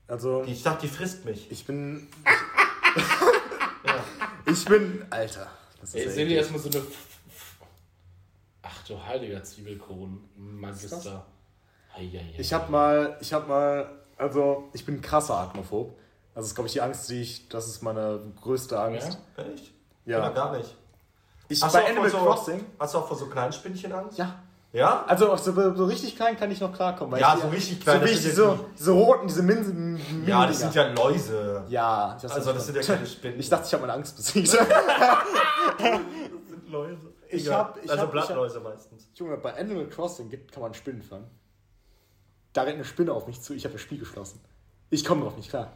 [0.08, 1.50] Also, Ich dachte, die frisst mich.
[1.50, 2.08] ich bin.
[4.48, 5.04] Ich bin.
[5.10, 5.50] Alter.
[5.80, 6.82] Das ist Ey, ja seht ihr erstmal so eine.
[8.86, 11.24] Du heiliger Zwiebelkron, Magister.
[12.38, 15.96] Ich hab mal, ich hab mal, also ich bin ein krasser Arachnophob.
[16.34, 19.18] Das ist, glaube ich, die Angst, die ich, das ist meine größte Angst.
[19.36, 19.72] Echt?
[20.04, 20.18] Ja.
[20.18, 20.76] Oder gar nicht.
[21.48, 23.52] Ich, Hast du bei auch Animal vor so, Crossing, Hast du auch vor so kleinen
[23.52, 24.18] Spinnchen Angst?
[24.18, 24.40] ja.
[24.72, 25.04] Ja?
[25.06, 27.12] Also auf so, so richtig klein kann ich noch klarkommen.
[27.12, 29.98] weil Ja, ich, so richtig klein, So, das ja so, so roten, diese Minsen.
[30.26, 31.64] Ja, das sind ja Läuse.
[31.68, 33.38] Ja, dachte, Also das sind ja keine Spinnen.
[33.40, 34.48] Ich dachte, ich habe meine Angst besiegt.
[35.78, 35.88] Das
[36.50, 37.15] sind Läuse.
[37.36, 39.08] Ich hab- ich also hab- ich hab- Blattläuse meistens.
[39.14, 41.26] Junge, bei Animal Crossing gibt, kann man Spinnen fangen.
[42.52, 44.40] Da rennt eine Spinne auf mich zu, ich habe das Spiel geschlossen.
[44.90, 45.72] Ich komme darauf nicht klar.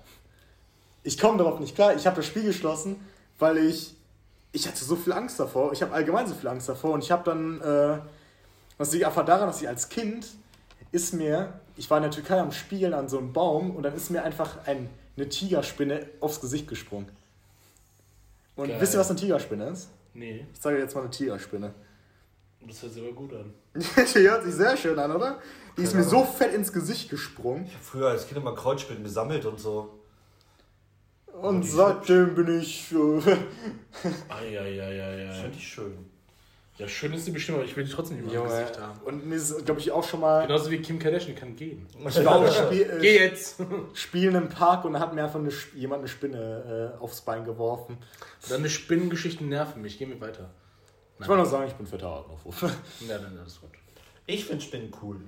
[1.02, 1.94] Ich komme darauf nicht klar.
[1.94, 3.04] Ich habe das Spiel geschlossen,
[3.38, 3.94] weil ich.
[4.52, 5.72] Ich hatte so viel Angst davor.
[5.72, 6.92] Ich habe allgemein so viel Angst davor.
[6.94, 7.60] Und ich habe dann.
[7.60, 7.98] Äh,
[8.78, 10.26] das liegt einfach daran, dass ich als Kind
[10.92, 11.52] ist mir.
[11.76, 14.22] Ich war in der Türkei am Spielen an so einem Baum und dann ist mir
[14.22, 17.08] einfach ein, eine Tigerspinne aufs Gesicht gesprungen.
[18.56, 18.80] Und Geil.
[18.80, 19.88] wisst ihr, was eine Tigerspinne ist?
[20.14, 21.72] Nee, Ich zeige jetzt mal eine Tigerspinne.
[22.66, 23.54] das hört sich aber gut an.
[23.74, 25.40] Die hört sich sehr schön an, oder?
[25.76, 27.64] Die ist mir so fett ins Gesicht gesprungen.
[27.66, 30.00] Ich hab früher als Kind immer Kreuzspinnen gesammelt und so.
[31.40, 32.92] Und seitdem bin ich.
[32.92, 32.96] Äh,
[34.28, 35.32] Eieieiei.
[35.32, 36.10] Finde ich schön.
[36.80, 38.48] Ja, schön ist die bestimmt, aber ich will die trotzdem nicht mehr im.
[38.48, 38.98] Gesicht haben.
[39.04, 40.46] Und mir ist, glaube ich, auch schon mal.
[40.46, 41.86] Genauso wie Kim Kardashian kann gehen.
[41.92, 43.56] Ich Ich war auch glaube, Spiel, äh, Geh jetzt!
[43.92, 47.44] Spielen im Park und da hat mir einfach eine, jemand eine Spinne äh, aufs Bein
[47.44, 47.98] geworfen.
[48.48, 49.98] Deine Spinnengeschichten nerven mich.
[49.98, 50.54] Geh mir weiter.
[51.20, 52.54] Ich wollte nur sagen, ich bin fetter Arachnophob.
[52.62, 53.68] Nein, nein, alles gut.
[54.24, 55.20] ich finde Spinnen cool.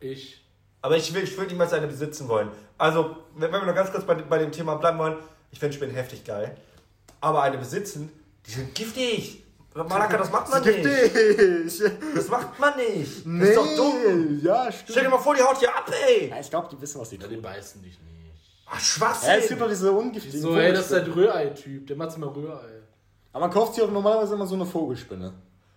[0.00, 0.44] Ich.
[0.82, 2.50] Aber ich will, ich würde niemals eine besitzen wollen.
[2.78, 5.18] Also, wenn, wenn wir noch ganz kurz bei, bei dem Thema bleiben wollen,
[5.52, 6.56] ich finde Spinnen heftig geil.
[7.20, 8.10] Aber eine besitzen,
[8.44, 9.45] die sind giftig.
[9.84, 10.84] Malaka, das macht man nicht.
[12.14, 13.16] Das macht man nicht.
[13.18, 13.44] Das Nee!
[13.48, 14.40] ist doch dumm.
[14.42, 15.10] Ja, Stell dir stimmt.
[15.10, 16.28] mal vor, die haut hier ab, ey.
[16.30, 17.42] Ja, ich glaube, die wissen, was sie Ja, die tun.
[17.42, 18.32] beißen dich nicht.
[18.68, 19.30] Ach, Ja, Schwachsinn.
[19.38, 21.28] es gibt doch diese ungiftigen So, ey, das ist der Vogelspinnen.
[21.30, 21.86] Rührei-Typ.
[21.86, 22.82] Der macht immer Rührei.
[23.32, 25.32] Aber man kauft sich auch normalerweise immer so eine Vogelspinne.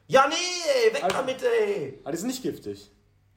[0.07, 0.35] ja, nee,
[0.87, 1.99] ey, weg Also- damit, ey.
[2.03, 2.89] Aber die sind nicht giftig.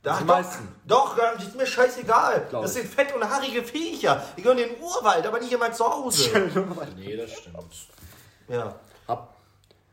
[0.03, 0.67] Da, die doch, meisten.
[0.87, 2.47] doch, die ist mir scheißegal.
[2.51, 4.21] Glaub das sind fett und haarige Viecher.
[4.37, 6.29] Die gehören in den Urwald, aber nicht in mein Zuhause.
[6.97, 7.57] Nee, das stimmt.
[8.49, 8.75] ja.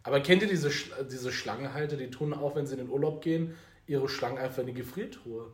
[0.03, 0.07] Ab.
[0.07, 3.21] Aber kennt ihr diese, Sch diese Schlangenhalter, die tun auch, wenn sie in den Urlaub
[3.21, 3.55] gehen,
[3.87, 5.51] ihre Schlangen einfach in die Gefriertruhe?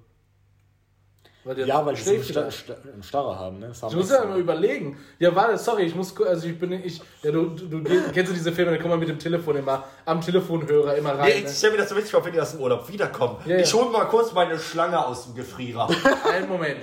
[1.46, 2.52] Weil Ja, weil die so eine schläft Sta da.
[2.52, 3.72] Sta Starre haben, ne?
[3.80, 4.98] Haben Du musst ja mal überlegen.
[5.20, 8.36] Ja, warte, sorry, ich muss, also ich bin, ich, ja, du, du, du kennst du
[8.36, 11.30] diese Filme, da kommt man mit dem Telefon immer, am Telefonhörer immer rein.
[11.30, 13.38] Nee, ich stell mir das so witzig vor, wenn die aus dem Urlaub wiederkommen.
[13.46, 13.80] Ja, ich ja.
[13.80, 15.88] hole mal kurz meine Schlange aus dem Gefrierer.
[15.88, 15.96] ne?
[16.34, 16.82] Einen Moment.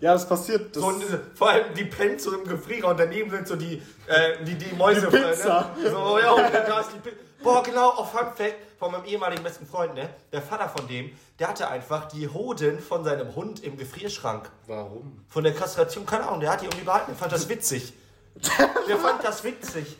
[0.00, 0.74] Ja, das passiert.
[0.74, 0.92] Das so,
[1.34, 4.74] vor allem die pennt so im Gefrierer und daneben sind so die, äh, die, die
[4.74, 5.08] Mäuse.
[5.08, 5.70] Die Pizza.
[5.80, 5.90] Ne?
[5.90, 7.16] So, ja, und da ist die Pizza.
[7.42, 10.08] Boah, genau, auch Fun Fact von meinem ehemaligen besten Freund, ne?
[10.32, 14.50] Der Vater von dem, der hatte einfach die Hoden von seinem Hund im Gefrierschrank.
[14.66, 15.24] Warum?
[15.28, 17.92] Von der Kastration, keine Ahnung, der hat die irgendwie behalten, der fand das witzig.
[18.88, 19.96] Der fand das witzig.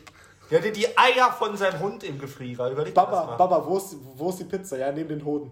[0.49, 2.71] Der hatte die Eier von seinem Hund im Gefrierer.
[2.71, 3.35] Überleg Baba, mal.
[3.35, 4.77] Baba, wo ist, wo ist die Pizza?
[4.77, 5.51] Ja, neben den Hoden.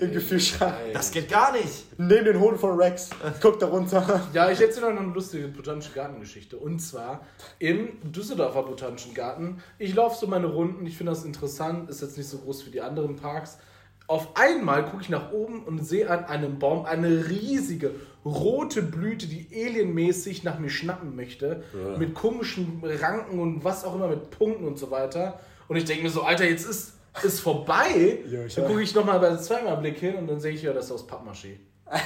[0.00, 0.74] Im Gefrierschrank.
[0.92, 1.86] Das geht gar nicht.
[1.98, 3.10] Neben den Hoden von Rex.
[3.40, 4.28] Guck da runter.
[4.32, 6.56] Ja, ich erzähle noch eine lustige botanische Gartengeschichte.
[6.56, 7.26] Und zwar
[7.58, 9.62] im Düsseldorfer Botanischen Garten.
[9.78, 12.70] Ich laufe so meine Runden, ich finde das interessant, ist jetzt nicht so groß wie
[12.70, 13.58] die anderen Parks.
[14.06, 17.92] Auf einmal gucke ich nach oben und sehe an einem Baum eine riesige
[18.24, 21.62] rote Blüte, die alienmäßig nach mir schnappen möchte.
[21.98, 25.40] Mit komischen Ranken und was auch immer, mit Punkten und so weiter.
[25.68, 28.18] Und ich denke mir so, Alter, jetzt ist ist vorbei.
[28.28, 30.86] Ja, dann gucke ich nochmal bei zweimal Blick hin und dann sehe ich, ja, das
[30.86, 31.58] ist aus Pappmaché.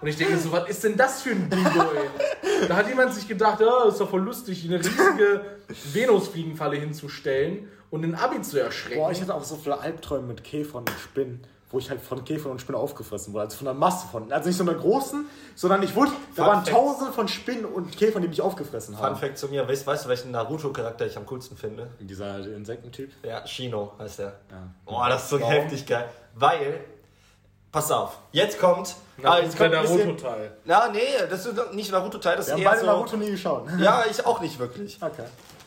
[0.00, 2.68] Und ich denke so, was ist denn das für ein Bingo, ey?
[2.68, 5.40] Da hat jemand sich gedacht, ja, ist doch voll lustig, eine riesige
[5.92, 9.00] Venusfliegenfalle hinzustellen und den Abi zu erschrecken.
[9.00, 12.24] Boah, ich hatte auch so viele Albträume mit Käfern und Spinnen, wo ich halt von
[12.24, 13.44] Käfern und Spinnen aufgefressen wurde.
[13.44, 14.32] Also von einer Masse von.
[14.32, 16.10] Also nicht so einer großen, sondern ich wurde.
[16.36, 16.76] Da Fun waren Fact.
[16.76, 19.16] tausende von Spinnen und Käfern, die mich aufgefressen Fun haben.
[19.16, 21.88] Fact zu mir, weißt, weißt du, welchen Naruto-Charakter ich am coolsten finde?
[22.00, 23.12] Dieser Insektentyp.
[23.24, 24.26] Ja, Shino heißt der.
[24.50, 24.68] Ja.
[24.84, 25.52] Boah, das ist so Warum?
[25.52, 26.08] heftig geil.
[26.34, 26.80] Weil,
[27.72, 28.94] pass auf, jetzt kommt.
[29.18, 30.56] Na, ah, das jetzt ist der kommt bisschen- Naruto-Teil.
[30.64, 32.86] Na, nee, das ist nicht Naruto-Teil, das Wir ist haben eher beide so.
[32.86, 33.66] Naruto nie geschaut.
[33.78, 34.98] Ja, ich auch nicht wirklich.
[35.00, 35.22] Okay.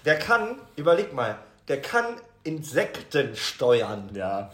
[0.06, 1.38] Der kann, überleg mal,
[1.68, 2.06] der kann
[2.44, 4.10] Insekten steuern.
[4.14, 4.52] Ja.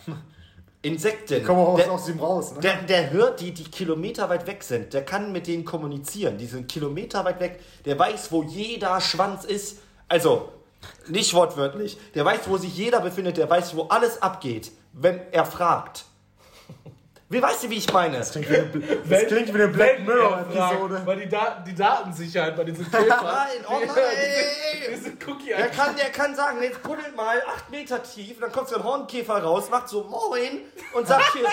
[0.81, 1.43] Insekten.
[1.45, 2.59] Kommen wir aus, der, aus ihm raus, ne?
[2.61, 4.93] der, der hört die, die Kilometer weit weg sind.
[4.93, 6.37] Der kann mit denen kommunizieren.
[6.37, 7.59] Die sind Kilometer weit weg.
[7.85, 9.79] Der weiß, wo jeder Schwanz ist.
[10.09, 10.51] Also,
[11.07, 11.97] nicht wortwörtlich.
[12.13, 13.37] Der weiß, wo sich jeder befindet.
[13.37, 16.05] Der weiß, wo alles abgeht, wenn er fragt.
[17.33, 18.19] Wie weißt du, wie ich meine?
[18.19, 18.67] Das klingt wie eine,
[19.09, 21.01] das klingt wie eine Black Mirror-Episode.
[21.05, 23.07] Weil die, Da- die Datensicherheit bei diesen Käfern.
[23.23, 23.89] Nein, oh nein.
[23.89, 28.51] die- Diese Cookie Der kann, der kann sagen, jetzt buddelt mal acht Meter tief, dann
[28.51, 30.61] kommt so ein Hornkäfer raus, macht so Moin
[30.93, 31.47] und sagt hier,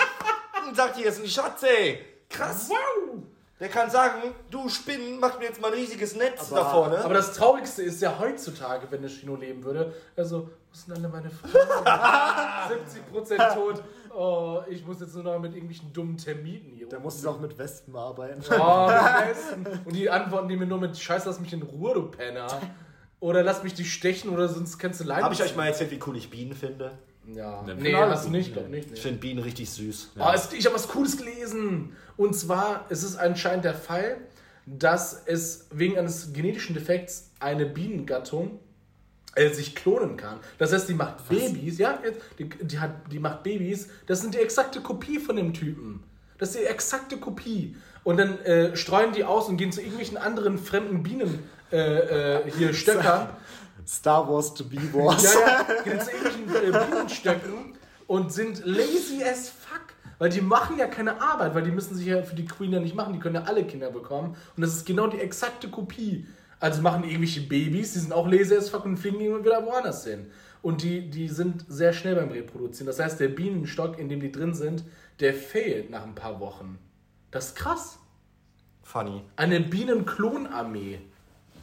[0.67, 2.05] und sagt hier ist ein Schatz, ey.
[2.29, 2.67] Krass.
[2.69, 3.23] Wow.
[3.59, 6.97] Der kann sagen, du Spinnen, mach mir jetzt mal ein riesiges Netz Aber- da vorne.
[7.03, 11.07] Aber das Traurigste ist ja heutzutage, wenn der Chino leben würde, also, wo sind alle
[11.09, 11.57] meine Freunde?
[13.37, 13.83] 70% tot.
[14.15, 16.87] Oh, ich muss jetzt nur noch mit irgendwelchen dummen Termiten hier.
[16.89, 18.41] Da muss ich auch mit Wespen arbeiten.
[18.51, 18.95] Oh, mit
[19.29, 19.79] Westen.
[19.85, 22.47] Und die antworten die mir nur mit Scheiß, lass mich in Ruhe, du Penner.
[23.19, 25.23] Oder lass mich dich stechen oder sonst kannst du leiden.
[25.23, 26.97] Habe ich euch mal erzählt, wie cool ich Bienen finde?
[27.27, 27.61] Ja.
[27.61, 28.85] Nee, Finale hast du nicht, doch nicht.
[28.87, 28.97] Ich Nee.
[28.99, 30.13] finde Bienen richtig süß.
[30.19, 31.95] Oh, es, ich habe was Cooles gelesen.
[32.17, 34.17] Und zwar ist es anscheinend der Fall,
[34.65, 38.59] dass es wegen eines genetischen Defekts eine Bienengattung
[39.35, 40.39] äh, sich klonen kann.
[40.57, 41.99] Das heißt, die macht Babys, ja,
[42.37, 46.03] die, die, hat, die macht Babys, das sind die exakte Kopie von dem Typen.
[46.37, 47.75] Das ist die exakte Kopie.
[48.03, 51.39] Und dann äh, streuen die aus und gehen zu irgendwelchen anderen fremden Bienen
[51.71, 53.29] äh, äh, hier Stöckern.
[53.87, 55.23] Star Wars to be Wars.
[55.23, 57.75] Ja, ja, gehen zu irgendwelchen äh, Bienenstöcken
[58.07, 59.81] und sind lazy as fuck.
[60.17, 62.79] Weil die machen ja keine Arbeit, weil die müssen sich ja für die Queen ja
[62.79, 64.35] nicht machen, die können ja alle Kinder bekommen.
[64.55, 66.27] Und das ist genau die exakte Kopie.
[66.61, 69.65] Also machen die irgendwelche Babys, die sind auch lazy as fuck und fliegen immer wieder
[69.65, 70.27] woanders hin.
[70.61, 72.85] Und die, die sind sehr schnell beim Reproduzieren.
[72.87, 74.83] Das heißt, der Bienenstock, in dem die drin sind,
[75.19, 76.77] der fehlt nach ein paar Wochen.
[77.31, 77.97] Das ist krass.
[78.83, 79.23] Funny.
[79.35, 80.99] Eine Bienenklonarmee.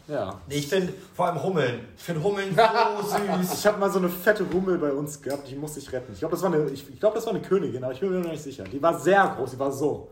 [0.09, 0.41] ja.
[0.49, 1.81] Nee, ich finde vor allem Hummeln.
[1.97, 3.55] Ich finde Hummeln so süß.
[3.55, 6.13] Ich habe mal so eine fette Hummel bei uns gehabt, die musste ich retten.
[6.13, 8.11] Ich glaube, das, war eine- ich, ich glaub, das war eine Königin, aber ich bin
[8.11, 8.65] mir noch nicht sicher.
[8.65, 10.11] Die war sehr groß, die war so.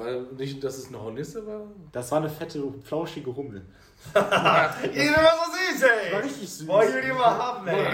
[0.00, 1.62] Weil nicht, dass es eine Hornisse war?
[1.92, 3.66] Das war eine fette, flauschige Hummel.
[4.14, 6.12] Die sind immer so süß, ey.
[6.14, 6.66] War richtig süß.
[6.66, 7.86] Boah, ich will die immer haben, ey.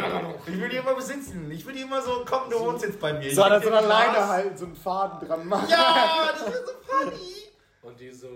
[0.47, 1.51] Ich will die immer besitzen.
[1.51, 3.35] Ich will die immer so, komm, du wohnst jetzt bei mir.
[3.35, 3.87] So, Ich da so eine.
[3.87, 5.69] Leine halt, so einen Faden dran machen.
[5.69, 7.35] Ja, das ist so funny.
[7.83, 8.29] Und die so,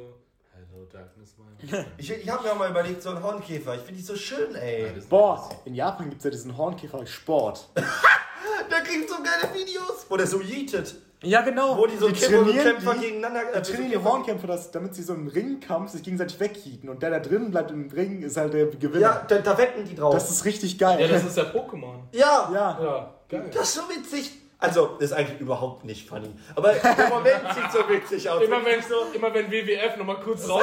[0.52, 1.86] Hello Darkness, mein.
[1.96, 3.74] Ich, ich habe mir auch mal überlegt, so einen Hornkäfer.
[3.76, 4.92] Ich finde die so schön, ey.
[5.08, 7.68] Boah, in Japan gibt es ja diesen Hornkäfer-Sport.
[8.70, 10.06] Der kriegt so geile Videos.
[10.08, 10.94] Wo der so yeetet.
[11.22, 11.76] Ja, genau.
[11.76, 13.40] Wo die so Kämpfer, trainieren Kämpfer die, gegeneinander...
[13.52, 16.88] die äh, trainieren die Hornkämpfer, das, damit sie so im Ringkampf sich gegenseitig weghieten.
[16.88, 19.00] Und der, der drin bleibt im Ring, ist halt der Gewinner.
[19.00, 20.14] Ja, da, da wetten die drauf.
[20.14, 21.00] Das ist richtig geil.
[21.00, 21.96] Ja, das ist ja Pokémon.
[22.12, 22.50] ja.
[22.52, 22.78] ja.
[22.82, 23.50] Ja, geil.
[23.52, 24.39] Das ist so witzig.
[24.60, 26.30] Also, das ist eigentlich überhaupt nicht funny.
[26.54, 28.42] Aber im Moment sieht so witzig aus.
[28.42, 30.62] Immer wenn, so, immer wenn WWF nochmal kurz raus.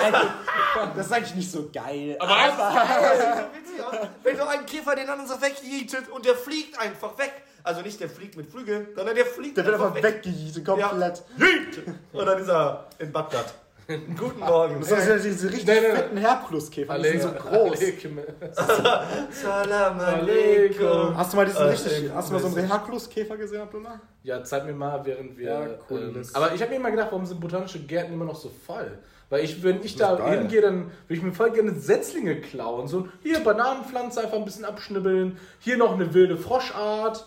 [0.95, 2.15] Das ist eigentlich nicht so geil.
[2.19, 4.07] Aber du, Das sieht so witzig aus.
[4.23, 7.33] Wenn du einen Käfer den anderen so wegjietet und der fliegt einfach weg.
[7.63, 10.21] Also nicht der fliegt mit Flügel, sondern der fliegt Der wird einfach einfach weg.
[10.25, 11.23] weggejietet, komplett.
[11.37, 11.87] Yeet!
[12.13, 13.53] Und dann ist er in Bagdad.
[14.17, 14.79] Guten Morgen.
[14.81, 16.01] Das sind ja diese richtig Nein, nein, nein.
[16.03, 17.79] fetten Herkuleskäfer, die sind so groß.
[19.31, 21.15] Salam alaikum.
[21.15, 24.01] Hast du mal diesen richtig, hast du mal so einen Herkuleskäfer gesehen, Abdullah?
[24.23, 25.45] Ja, zeig mir mal, während wir.
[25.45, 28.35] Ja, cool, ähm, aber ich habe mir immer gedacht, warum sind botanische Gärten immer noch
[28.35, 28.97] so voll?
[29.29, 30.39] Weil ich, wenn ich da geil.
[30.39, 32.87] hingehe, dann würde ich mir voll gerne Setzlinge klauen.
[32.87, 35.37] So, hier Bananenpflanze einfach ein bisschen abschnibbeln.
[35.59, 37.25] Hier noch eine wilde Froschart.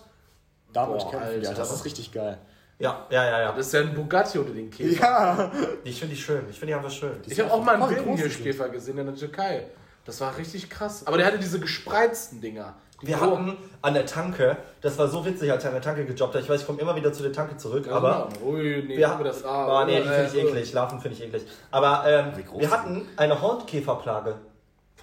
[0.72, 1.60] Da Boah, wollte ich kämpfen, ja, Alter.
[1.60, 2.38] das ist richtig geil.
[2.80, 3.52] Ja, ja, ja, ja.
[3.52, 5.02] Das ist ja ein Bugatti unter den Käfer.
[5.02, 5.52] Ja,
[5.84, 6.44] Ich finde die schön.
[6.48, 7.12] Ich finde die einfach schön.
[7.26, 9.66] Ich habe auch mal einen voll wilden groß Hirschkäfer gesehen in der Türkei.
[10.06, 11.06] Das war richtig krass.
[11.06, 12.74] Aber der hatte diese gespreizten Dinger.
[13.02, 16.04] Die Wir hatten an der Tanke, das war so witzig, als ich an der Tanke
[16.04, 16.42] gejobbt habe.
[16.42, 18.28] Ich weiß, ich komme immer wieder zu der Tanke zurück, aber.
[18.42, 19.68] Ui, nee, Wir, mir das an.
[19.68, 20.72] oh, nee, die finde ich eklig.
[20.72, 21.46] Larven finde ich eklig.
[21.70, 24.36] Aber ähm, wir hatten eine Hornkäferplage.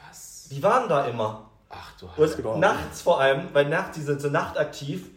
[0.08, 0.48] Was?
[0.50, 1.50] Die waren da immer.
[1.70, 2.58] Ach du Heilige.
[2.60, 5.10] nachts vor allem, weil nachts, die sind so nachtaktiv.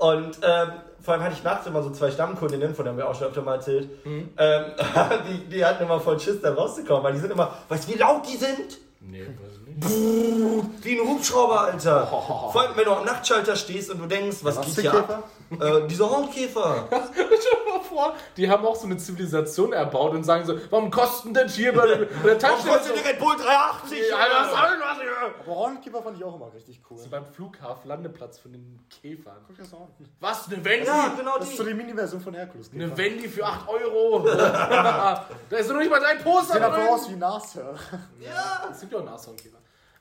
[0.00, 0.68] Und ähm,
[1.02, 3.42] vor allem hatte ich nachts immer so zwei Stammkundinnen, von denen wir auch schon öfter
[3.42, 3.90] mal erzählt.
[4.06, 4.30] Mhm.
[4.38, 4.64] Ähm,
[5.28, 7.98] die, die hatten immer voll Schiss, da rauszukommen, weil die sind immer, weißt du, wie
[7.98, 8.78] laut die sind?
[9.00, 10.84] Nee, weiß nicht.
[10.84, 12.06] Wie ein Hubschrauber, Alter.
[12.52, 14.90] Vor allem, wenn du am Nachtschalter stehst und du denkst, was, Was geht für hier
[14.92, 15.14] Käfer?
[15.18, 15.30] ab?
[15.60, 16.88] Äh, diese Hornkäfer.
[16.90, 20.90] Stell dir mal vor, die haben auch so eine Zivilisation erbaut und sagen so, warum
[20.92, 23.98] kosten denn hier bei der, der Warum Tankstelle kostet die Red Bull 380?
[24.10, 25.10] Ja, was soll das hier?
[25.44, 26.98] aber Hornkäfer fand ich auch immer richtig cool.
[27.10, 29.38] Beim Flughafen Landeplatz von den Käfern.
[29.48, 29.88] Guck das an.
[30.20, 30.86] Was, eine Wendy?
[30.86, 31.74] Ja, genau Das ist so die.
[31.74, 32.84] Mini-Version von Herkuleskäfer.
[32.84, 34.20] Eine Wendy für 8 Euro.
[34.28, 36.72] da ist doch nicht mal dein Poster Sieht drin.
[36.72, 37.78] einfach aus wie Nashörner.
[38.20, 38.68] Ja.
[38.70, 39.56] Es gibt ja auch Nashornkäfer.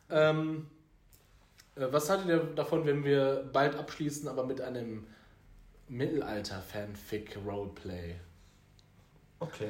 [0.09, 0.67] Ähm,
[1.75, 5.07] äh, was haltet ihr davon, wenn wir bald abschließen, aber mit einem
[5.87, 8.15] Mittelalter-Fanfic-Roleplay?
[9.39, 9.69] Okay.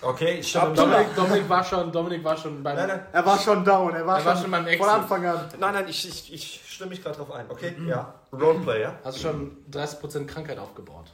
[0.00, 2.74] Okay, ich stimme Dominik, Dominik, war schon, Dominik war schon beim...
[2.74, 4.88] Nein, nein, Er war schon down, er war, Er war schon, schon beim von Exit.
[4.88, 5.48] Anfang an.
[5.60, 7.48] nein, nein, ich, ich, ich stimme mich gerade drauf ein.
[7.48, 8.12] Okay, ja.
[8.32, 8.98] Roleplay, ja?
[9.04, 11.12] Hast du schon 30% Krankheit aufgebaut?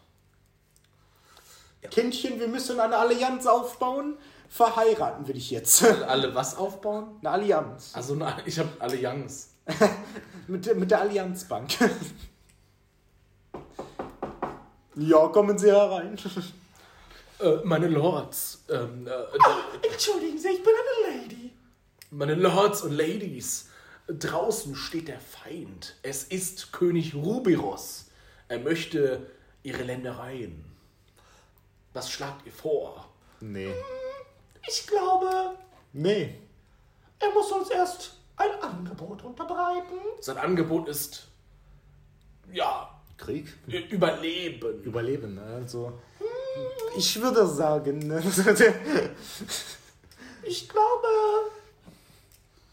[1.91, 4.17] Kindchen, wir müssen eine Allianz aufbauen.
[4.49, 5.83] Verheiraten wir dich jetzt.
[5.85, 7.17] Alle was aufbauen?
[7.21, 7.91] Eine Allianz.
[7.95, 9.51] Also na, ich habe Allianz.
[10.49, 11.71] Mit, der- mit der Allianzbank.
[14.97, 16.17] ja, kommen Sie herein.
[17.41, 20.73] Äh, meine Lords, ähm, äh, Entschuldigen Sie, ich bin
[21.07, 21.53] eine Lady.
[22.11, 23.69] meine Lords und Ladies,
[24.09, 25.95] draußen steht der Feind.
[26.03, 28.07] Es ist König Rubiros.
[28.49, 29.31] Er möchte
[29.63, 30.65] ihre Ländereien.
[31.93, 33.09] Was schlagt ihr vor?
[33.39, 33.73] Nee.
[34.69, 35.57] Ich glaube,
[35.93, 36.35] Nee.
[37.19, 39.99] er muss uns erst ein Angebot unterbreiten.
[40.21, 41.27] Sein Angebot ist,
[42.53, 43.47] ja, Krieg?
[43.67, 44.83] Überleben.
[44.85, 45.43] Überleben, ne?
[45.57, 45.93] also.
[46.97, 48.23] Ich würde sagen, ne?
[50.45, 51.07] Ich glaube,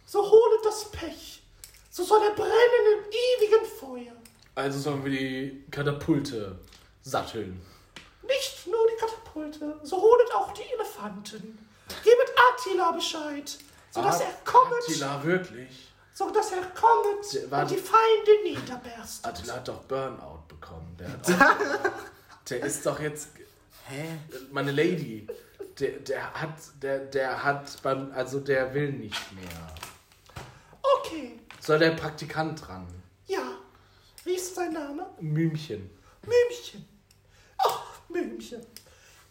[0.06, 1.42] so hole das Pech.
[1.90, 4.14] So soll er brennen im ewigen Feuer.
[4.54, 6.58] Also sollen wir die Katapulte
[7.02, 7.60] satteln.
[8.26, 11.58] Nicht nur die Katapulte, so holet auch die Elefanten.
[11.88, 13.57] Gebet Attila Bescheid,
[13.91, 15.91] sodass er kommet, Attila, wirklich?
[16.14, 19.26] sodass er kommet Der war- und die Feinde niederberstet.
[19.26, 20.95] Attila hat doch Burnout bekommen.
[20.99, 21.91] Der, hat auch,
[22.49, 23.30] der ist doch jetzt.
[23.88, 24.18] Hä?
[24.52, 25.28] Meine Lady.
[25.80, 26.53] Der, der hat.
[26.82, 28.12] Der, der hat beim.
[28.14, 29.76] Also der will nicht mehr.
[30.82, 32.88] Okay, Soll der Praktikant dran?
[33.28, 33.41] ja.
[34.24, 35.06] Wie ist sein Name?
[35.20, 35.88] Mümchen.
[36.24, 36.84] Mümchen.
[37.60, 38.66] Ach, Mümchen.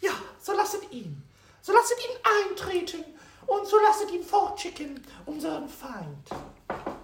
[0.01, 1.20] Ja, so lasset ihn.
[1.65, 2.16] So lasset ihn
[2.51, 3.05] eintreten
[3.47, 6.28] und so lasset ihn fortschicken, unseren Feind.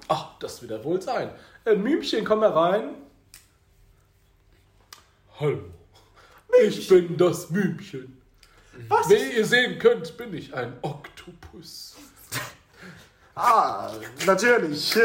[0.07, 1.33] Ach, das wird er wohl sein.
[1.65, 2.95] Äh, Mümchen, komm herein.
[5.39, 5.63] Hallo.
[6.63, 8.21] Ich bin das Mümchen.
[8.87, 11.97] Was Wie ihr sehen könnt, bin ich ein Oktopus.
[13.35, 13.91] Ah,
[14.27, 14.93] natürlich.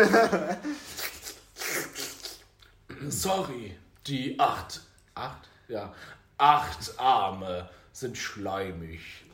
[3.07, 4.81] Sorry, die acht.
[5.13, 5.47] Acht?
[5.69, 5.93] Ja.
[6.37, 9.24] Acht Arme sind schleimig.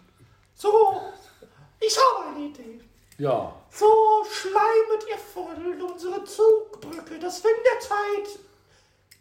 [0.61, 1.01] So,
[1.79, 2.79] ich habe eine Idee.
[3.17, 3.51] Ja.
[3.71, 3.87] So
[4.29, 8.39] schleimet ihr voll unsere Zugbrücke, dass wenn der Zeit,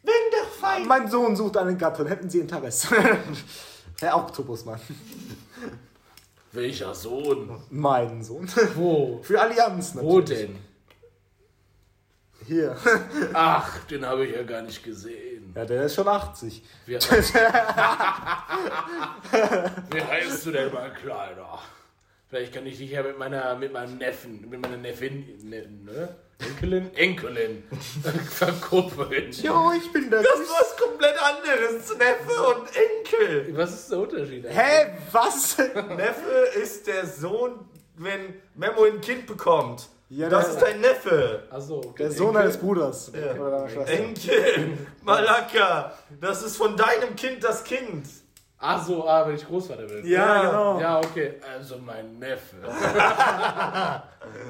[0.02, 0.86] wenn der Feind...
[0.86, 2.08] mein Sohn sucht eine Gattin.
[2.08, 2.94] Hätten Sie Interesse?
[4.00, 4.78] Herr Oktopusmann.
[6.52, 7.62] Welcher Sohn?
[7.70, 8.46] Mein Sohn.
[8.74, 9.20] Wo?
[9.22, 10.12] Für Allianz natürlich.
[10.12, 10.58] Wo denn?
[12.50, 12.76] Hier.
[13.32, 15.52] Ach, den habe ich ja gar nicht gesehen.
[15.54, 16.64] Ja, der ist schon 80.
[16.84, 16.98] Wie, Wie
[20.02, 21.60] heißt du denn, mein Kleiner?
[22.28, 26.16] Vielleicht kann ich dich ja mit meiner, mit meinem Neffen, mit meiner Neffin, ne, ne?
[26.40, 26.92] Enkelin?
[26.96, 27.62] Enkelin
[28.30, 29.30] verkuppeln.
[29.30, 30.24] Jo, ich bin der.
[30.24, 31.96] Das ist was komplett anderes.
[31.98, 33.56] Neffe und Enkel.
[33.56, 34.44] Was ist der Unterschied?
[34.48, 35.56] Hä, was?
[35.56, 39.88] Neffe ist der Sohn, wenn Memo ein Kind bekommt.
[40.10, 41.42] Ja, das der- ist dein Neffe.
[41.50, 42.02] Achso, okay.
[42.02, 42.42] Der Sohn Enkel.
[42.42, 43.12] eines Bruders.
[43.14, 43.92] Oder deiner Schwester.
[43.92, 48.06] Enkel, Malaka, das ist von deinem Kind das Kind.
[48.58, 50.06] Ach so, ah, wenn ich Großvater bin.
[50.06, 50.80] Ja, genau.
[50.80, 51.34] Ja, okay.
[51.56, 52.56] Also mein Neffe.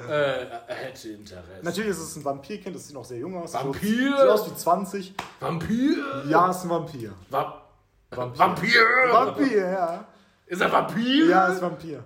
[0.09, 1.45] äh, hätte Interesse.
[1.61, 3.53] Natürlich ist es ein Vampirkind, das sieht noch sehr jung aus.
[3.53, 3.79] Vampir?
[3.79, 5.13] Sieht sieht aus wie 20.
[5.39, 5.95] Vampir?
[6.27, 7.13] Ja, ist ein Vampir.
[7.29, 7.61] Va
[8.09, 8.81] Vampir?
[9.11, 10.05] Vampir, ja.
[10.45, 11.27] Ist er Vampir?
[11.27, 12.03] Ja, ist Vampir.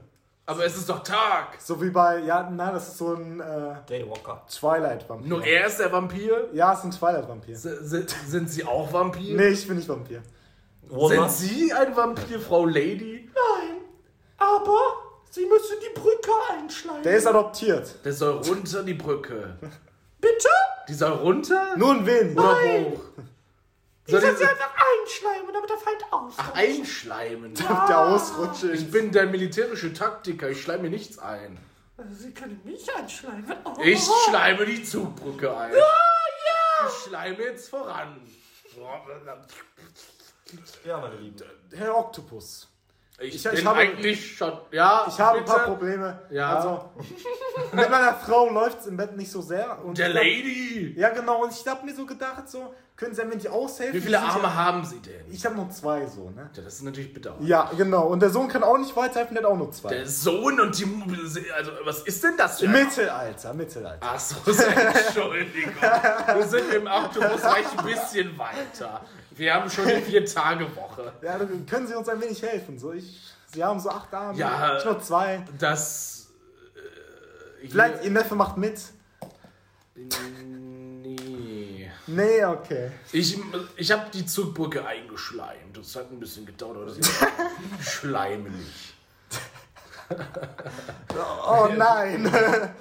[0.48, 1.60] Aber es ist doch Tag.
[1.60, 4.44] So wie bei, ja, nein, das ist so ein äh, Daywalker.
[4.48, 5.28] Twilight-Vampir.
[5.28, 6.50] Nur er ist der Vampir?
[6.54, 7.56] Ja, ist ein Twilight-Vampir.
[7.58, 9.36] Sind, sind Sie auch Vampir?
[9.36, 10.22] Nee, ich bin nicht Vampir.
[10.88, 13.28] Sind Sie ein Vampir, Frau Lady?
[13.34, 13.78] Nein,
[14.38, 14.78] aber
[15.32, 17.02] sie müssen die Brücke einschleimen.
[17.02, 17.96] Der ist adoptiert.
[18.06, 19.58] Der soll runter die Brücke.
[20.22, 20.50] Bitte?
[20.88, 21.76] Die soll runter?
[21.76, 22.38] Nur ein Wind.
[22.38, 23.02] Oder hoch?
[24.08, 26.40] Die Soll sie einfach einschleimen, damit der Feind ausrutscht.
[26.40, 27.54] ach, einschleimen.
[27.56, 28.72] Der Ausrutsche.
[28.72, 31.58] Ich bin der militärische Taktiker, ich schleime mir nichts ein.
[32.12, 33.52] Sie können mich einschleimen.
[33.64, 33.82] Oh.
[33.82, 35.72] Ich schleime die Zugbrücke ein.
[35.74, 38.22] Ich schleime jetzt voran.
[40.86, 41.44] Ja, meine Lieben.
[41.74, 42.68] Herr Oktopus.
[43.20, 44.52] Ich, Ich- bin ich habe- eigentlich schon.
[44.72, 45.52] Ja, Ich habe bitte.
[45.54, 46.20] ein paar Probleme.
[46.32, 46.56] Ja.
[46.58, 46.90] Also,
[47.72, 49.84] mit meiner Frau läuft es im Bett nicht so sehr.
[49.86, 50.94] Und Der ich hab- Lady.
[50.98, 51.44] Ja, genau.
[51.44, 53.94] Und ich habe mir so gedacht, so, können Sie ein wenig aushelfen?
[53.96, 55.26] Wie viele Arme ja- haben Sie denn?
[55.32, 56.50] Ich habe nur zwei so, ne?
[56.56, 57.36] Ja, das ist natürlich bitter.
[57.40, 58.08] Ja, genau.
[58.08, 59.90] Und der Sohn kann auch nicht weiterhelfen, der hat auch nur zwei.
[59.90, 60.86] Der Sohn und die.
[61.58, 62.72] Also, was ist denn das für ein.
[62.74, 64.00] Mittelalter, Mittelalter.
[64.02, 65.74] Ach so, Entschuldigung.
[66.36, 69.02] Wir sind im Octopus-Reich ein bisschen weiter.
[69.36, 71.14] Wir haben schon eine Vier-Tage-Woche.
[71.22, 72.78] Ja, dann können Sie uns ein wenig helfen?
[72.80, 73.22] So, ich,
[73.54, 74.78] Sie haben so acht Arme, Ja.
[74.78, 75.44] ich nur zwei.
[75.60, 76.28] Das.
[77.64, 78.80] Äh, Vielleicht Ihr Neffe macht mit.
[79.96, 81.92] Nee.
[82.08, 82.92] Nee, okay.
[83.12, 83.38] Ich,
[83.78, 85.76] ich habe die Zugbrücke eingeschleimt.
[85.76, 87.12] Das hat ein bisschen gedauert, aber das ist
[87.82, 88.54] schleimig.
[91.48, 92.32] Oh nein.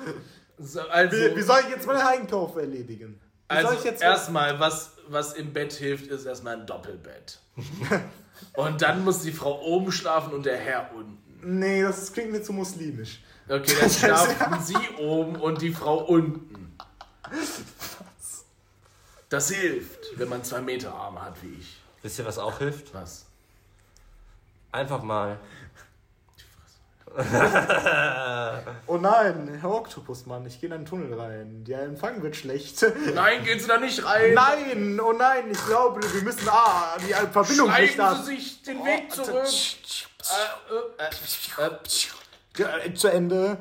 [0.56, 3.20] So, also, Wie, wie soll ich jetzt meinen Einkauf erledigen?
[3.48, 7.38] Also ich jetzt erstmal, was, was im Bett hilft, ist erstmal ein Doppelbett.
[8.54, 11.18] und dann muss die Frau oben schlafen und der Herr unten.
[11.42, 13.22] Nee, das klingt mir zu muslimisch.
[13.48, 16.76] Okay, dann schlafen sie oben und die Frau unten.
[19.28, 21.76] Das hilft, wenn man zwei Meter Arme hat wie ich.
[22.02, 22.94] Wisst ihr, was auch hilft?
[22.94, 23.26] Was?
[24.72, 25.38] Einfach mal.
[28.86, 31.64] Oh nein, Herr Oktopusmann, ich gehe in einen Tunnel rein.
[31.64, 32.84] Der Empfang wird schlecht.
[33.14, 34.34] Nein, gehen Sie da nicht rein!
[34.34, 36.48] Nein, oh nein, ich glaube, wir müssen.
[36.48, 38.16] Ah, die Verbindung Schreiben ab.
[38.24, 39.46] Sie sich den Weg zurück!
[40.24, 42.94] Äh, äh, äh, äh.
[42.94, 43.58] Zu Ende.